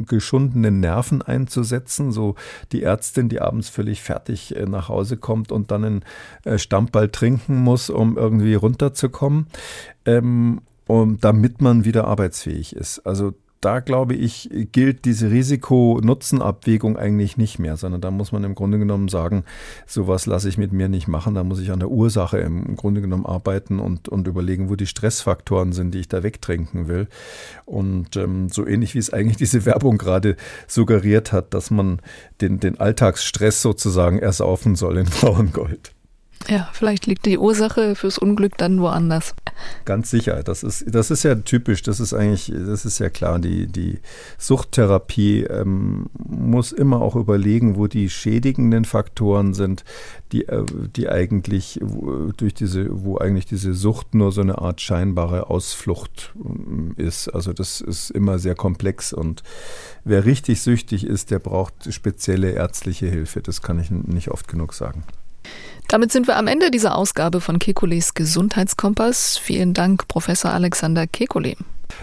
geschundenen 0.07 0.79
Nerven 0.79 1.21
einzusetzen? 1.21 2.13
So 2.13 2.37
die 2.71 2.85
Ärztin, 2.85 3.29
die 3.29 3.41
abends 3.41 3.69
völlig 3.69 4.03
fertig 4.03 4.55
äh, 4.55 4.67
nach 4.67 4.89
Hause 4.89 5.17
kommt 5.17 5.51
und 5.51 5.73
dann 5.73 5.85
einen 5.85 6.05
äh, 6.45 6.59
Stammball 6.59 7.09
trinken 7.09 7.57
muss, 7.63 7.91
um 7.91 8.17
irgendwie 8.17 8.55
runterzukommen. 8.55 9.49
Ähm, 10.05 10.61
um, 10.87 11.19
damit 11.19 11.63
man 11.63 11.85
wieder 11.85 12.07
arbeitsfähig 12.07 12.77
ist. 12.77 13.01
Also 13.07 13.33
da 13.65 13.81
glaube 13.81 14.15
ich, 14.15 14.51
gilt 14.73 15.05
diese 15.07 15.31
Risiko-Nutzen-Abwägung 15.31 16.99
eigentlich 16.99 17.37
nicht 17.37 17.59
mehr, 17.59 17.77
sondern 17.77 18.01
da 18.01 18.11
muss 18.11 18.31
man 18.31 18.45
im 18.45 18.55
Grunde 18.55 18.79
genommen 18.79 19.09
sagen, 19.09 19.45
sowas 19.87 20.27
lasse 20.27 20.49
ich 20.49 20.59
mit 20.59 20.73
mir 20.73 20.89
nicht 20.89 21.09
machen, 21.09 21.35
da 21.35 21.45
muss 21.45 21.61
ich 21.61 21.71
an 21.71 21.79
der 21.79 21.91
Ursache 21.91 22.39
im 22.39 22.77
Grunde 22.77 23.01
genommen 23.01 23.25
arbeiten 23.25 23.81
und, 23.81 24.09
und 24.09 24.29
überlegen, 24.29 24.69
wo 24.69 24.77
die 24.77 24.87
Stressfaktoren 24.87 25.73
sind, 25.73 25.95
die 25.95 26.01
ich 26.01 26.09
da 26.09 26.23
wegtrinken 26.23 26.89
will. 26.89 27.09
Und 27.65 28.17
ähm, 28.17 28.51
so 28.51 28.67
ähnlich 28.67 28.95
wie 28.95 28.99
es 28.99 29.13
eigentlich 29.13 29.39
diese 29.39 29.65
Werbung 29.65 29.97
gerade 29.97 30.37
suggeriert 30.67 31.33
hat, 31.33 31.55
dass 31.55 31.71
man 31.71 32.01
den, 32.41 32.61
den 32.61 32.79
Alltagsstress 32.79 33.63
sozusagen 33.63 34.19
ersaufen 34.19 34.77
soll 34.77 34.99
in 34.99 35.07
Frauengold. 35.15 35.94
Ja, 36.49 36.69
vielleicht 36.73 37.07
liegt 37.07 37.25
die 37.25 37.39
Ursache 37.39 37.95
fürs 37.95 38.19
Unglück 38.19 38.59
dann 38.59 38.81
woanders. 38.81 39.35
Ganz 39.85 40.11
sicher. 40.11 40.43
Das 40.43 40.63
ist, 40.63 40.85
das 40.87 41.11
ist 41.11 41.23
ja 41.23 41.35
typisch. 41.37 41.83
Das 41.83 42.01
ist 42.01 42.13
eigentlich, 42.13 42.53
das 42.55 42.85
ist 42.85 42.99
ja 42.99 43.09
klar. 43.09 43.39
Die, 43.39 43.67
die 43.67 44.01
Suchttherapie 44.37 45.45
ähm, 45.45 46.07
muss 46.13 46.73
immer 46.73 47.01
auch 47.01 47.17
überlegen, 47.17 47.77
wo 47.77 47.87
die 47.87 48.11
schädigenden 48.11 48.85
Faktoren 48.85 49.55
sind, 49.55 49.85
die, 50.33 50.47
äh, 50.47 50.65
die 50.95 51.09
eigentlich 51.09 51.81
durch 52.37 52.53
diese, 52.53 52.89
wo 52.91 53.17
eigentlich 53.17 53.47
diese 53.47 53.73
Sucht 53.73 54.15
nur 54.15 54.31
so 54.33 54.43
eine 54.43 54.59
Art 54.59 54.83
scheinbare 54.83 55.49
Ausflucht 55.49 56.35
ähm, 56.45 56.93
ist. 56.97 57.29
Also 57.29 57.55
das 57.55 57.81
ist 57.81 58.11
immer 58.11 58.39
sehr 58.39 58.55
komplex 58.55 59.13
und 59.15 59.43
wer 60.05 60.27
richtig 60.27 60.61
süchtig 60.61 61.07
ist, 61.07 61.31
der 61.31 61.39
braucht 61.39 61.93
spezielle 61.93 62.51
ärztliche 62.51 63.07
Hilfe. 63.07 63.41
Das 63.41 63.63
kann 63.63 63.79
ich 63.79 63.91
nicht 63.91 64.29
oft 64.29 64.49
genug 64.49 64.75
sagen. 64.75 65.05
Damit 65.95 66.11
sind 66.11 66.27
wir 66.27 66.37
am 66.39 66.49
Ende 66.49 66.73
dieser 66.73 66.97
Ausgabe 66.97 67.41
von 67.41 67.61
Kekules 67.61 68.15
Gesundheitskompass. 68.15 69.39
Vielen 69.39 69.75
Dank, 69.75 70.09
Professor 70.09 70.51
Alexander 70.51 71.03
Kekulé. 71.03 71.57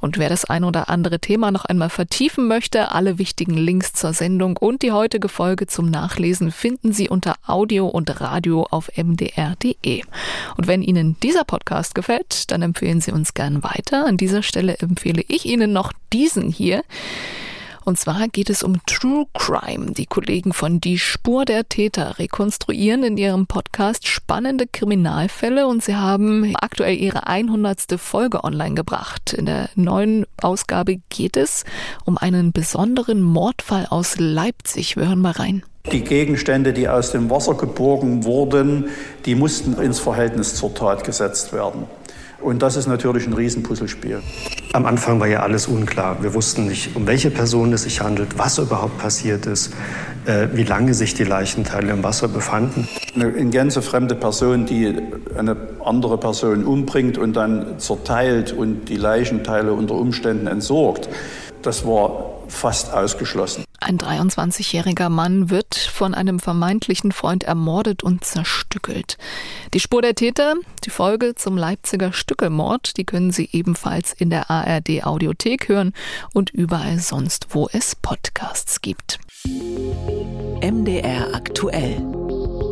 Und 0.00 0.18
wer 0.18 0.28
das 0.28 0.44
ein 0.44 0.64
oder 0.64 0.88
andere 0.88 1.20
Thema 1.20 1.50
noch 1.50 1.64
einmal 1.64 1.90
vertiefen 1.90 2.48
möchte, 2.48 2.89
alle 2.94 3.18
wichtigen 3.18 3.54
Links 3.56 3.92
zur 3.92 4.12
Sendung 4.12 4.56
und 4.56 4.82
die 4.82 4.92
heutige 4.92 5.28
Folge 5.28 5.66
zum 5.66 5.90
Nachlesen 5.90 6.50
finden 6.50 6.92
Sie 6.92 7.08
unter 7.08 7.36
Audio 7.46 7.86
und 7.86 8.20
Radio 8.20 8.66
auf 8.70 8.90
mdr.de. 8.96 10.02
Und 10.56 10.66
wenn 10.66 10.82
Ihnen 10.82 11.16
dieser 11.22 11.44
Podcast 11.44 11.94
gefällt, 11.94 12.50
dann 12.50 12.62
empfehlen 12.62 13.00
Sie 13.00 13.12
uns 13.12 13.34
gern 13.34 13.62
weiter. 13.62 14.06
An 14.06 14.16
dieser 14.16 14.42
Stelle 14.42 14.78
empfehle 14.78 15.24
ich 15.28 15.46
Ihnen 15.46 15.72
noch 15.72 15.92
diesen 16.12 16.50
hier. 16.50 16.82
Und 17.84 17.98
zwar 17.98 18.28
geht 18.28 18.50
es 18.50 18.62
um 18.62 18.84
True 18.86 19.26
Crime. 19.34 19.92
Die 19.92 20.06
Kollegen 20.06 20.52
von 20.52 20.80
Die 20.80 20.98
Spur 20.98 21.44
der 21.44 21.68
Täter 21.68 22.18
rekonstruieren 22.18 23.02
in 23.02 23.16
ihrem 23.16 23.46
Podcast 23.46 24.06
spannende 24.06 24.66
Kriminalfälle 24.66 25.66
und 25.66 25.82
sie 25.82 25.96
haben 25.96 26.54
aktuell 26.56 26.96
ihre 26.96 27.26
100. 27.26 27.98
Folge 27.98 28.44
online 28.44 28.74
gebracht. 28.74 29.32
In 29.32 29.46
der 29.46 29.70
neuen 29.74 30.26
Ausgabe 30.40 31.00
geht 31.08 31.36
es 31.36 31.64
um 32.04 32.18
einen 32.18 32.52
besonderen 32.52 33.22
Mordfall 33.22 33.86
aus 33.88 34.16
Leipzig. 34.18 34.96
Wir 34.96 35.08
hören 35.08 35.20
mal 35.20 35.32
rein. 35.32 35.62
Die 35.90 36.02
Gegenstände, 36.02 36.74
die 36.74 36.88
aus 36.88 37.10
dem 37.10 37.30
Wasser 37.30 37.54
geborgen 37.54 38.24
wurden, 38.24 38.90
die 39.24 39.34
mussten 39.34 39.80
ins 39.80 39.98
Verhältnis 39.98 40.54
zur 40.54 40.74
Tat 40.74 41.04
gesetzt 41.04 41.54
werden. 41.54 41.86
Und 42.40 42.62
das 42.62 42.76
ist 42.76 42.86
natürlich 42.86 43.26
ein 43.26 43.34
Riesenpuzzlespiel. 43.34 44.22
Am 44.72 44.86
Anfang 44.86 45.20
war 45.20 45.26
ja 45.26 45.40
alles 45.40 45.66
unklar. 45.66 46.22
Wir 46.22 46.32
wussten 46.32 46.66
nicht, 46.66 46.96
um 46.96 47.06
welche 47.06 47.30
Person 47.30 47.72
es 47.72 47.82
sich 47.82 48.00
handelt, 48.00 48.38
was 48.38 48.58
überhaupt 48.58 48.98
passiert 48.98 49.46
ist, 49.46 49.74
äh, 50.24 50.48
wie 50.52 50.62
lange 50.62 50.94
sich 50.94 51.14
die 51.14 51.24
Leichenteile 51.24 51.92
im 51.92 52.02
Wasser 52.02 52.28
befanden. 52.28 52.88
Eine 53.14 53.28
in 53.30 53.50
Gänze 53.50 53.82
fremde 53.82 54.14
Person, 54.14 54.64
die 54.64 54.96
eine 55.36 55.56
andere 55.84 56.16
Person 56.18 56.64
umbringt 56.64 57.18
und 57.18 57.34
dann 57.34 57.78
zerteilt 57.78 58.52
und 58.52 58.88
die 58.88 58.96
Leichenteile 58.96 59.72
unter 59.72 59.96
Umständen 59.96 60.46
entsorgt, 60.46 61.08
das 61.62 61.84
war 61.84 62.39
fast 62.50 62.92
ausgeschlossen. 62.92 63.64
Ein 63.80 63.98
23-jähriger 63.98 65.08
Mann 65.08 65.48
wird 65.48 65.74
von 65.74 66.14
einem 66.14 66.38
vermeintlichen 66.38 67.12
Freund 67.12 67.44
ermordet 67.44 68.02
und 68.02 68.24
zerstückelt. 68.24 69.16
Die 69.72 69.80
Spur 69.80 70.02
der 70.02 70.14
Täter, 70.14 70.54
die 70.84 70.90
Folge 70.90 71.34
zum 71.34 71.56
Leipziger 71.56 72.12
Stückelmord, 72.12 72.96
die 72.98 73.04
können 73.04 73.30
Sie 73.30 73.48
ebenfalls 73.52 74.12
in 74.12 74.28
der 74.28 74.50
ARD 74.50 75.04
Audiothek 75.04 75.68
hören 75.68 75.92
und 76.34 76.50
überall 76.50 76.98
sonst, 76.98 77.48
wo 77.50 77.68
es 77.72 77.96
Podcasts 77.96 78.82
gibt. 78.82 79.18
MDR 80.62 81.34
aktuell. 81.34 82.04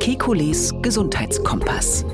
Kekules 0.01 0.75
Gesundheitskompass. 0.83 2.05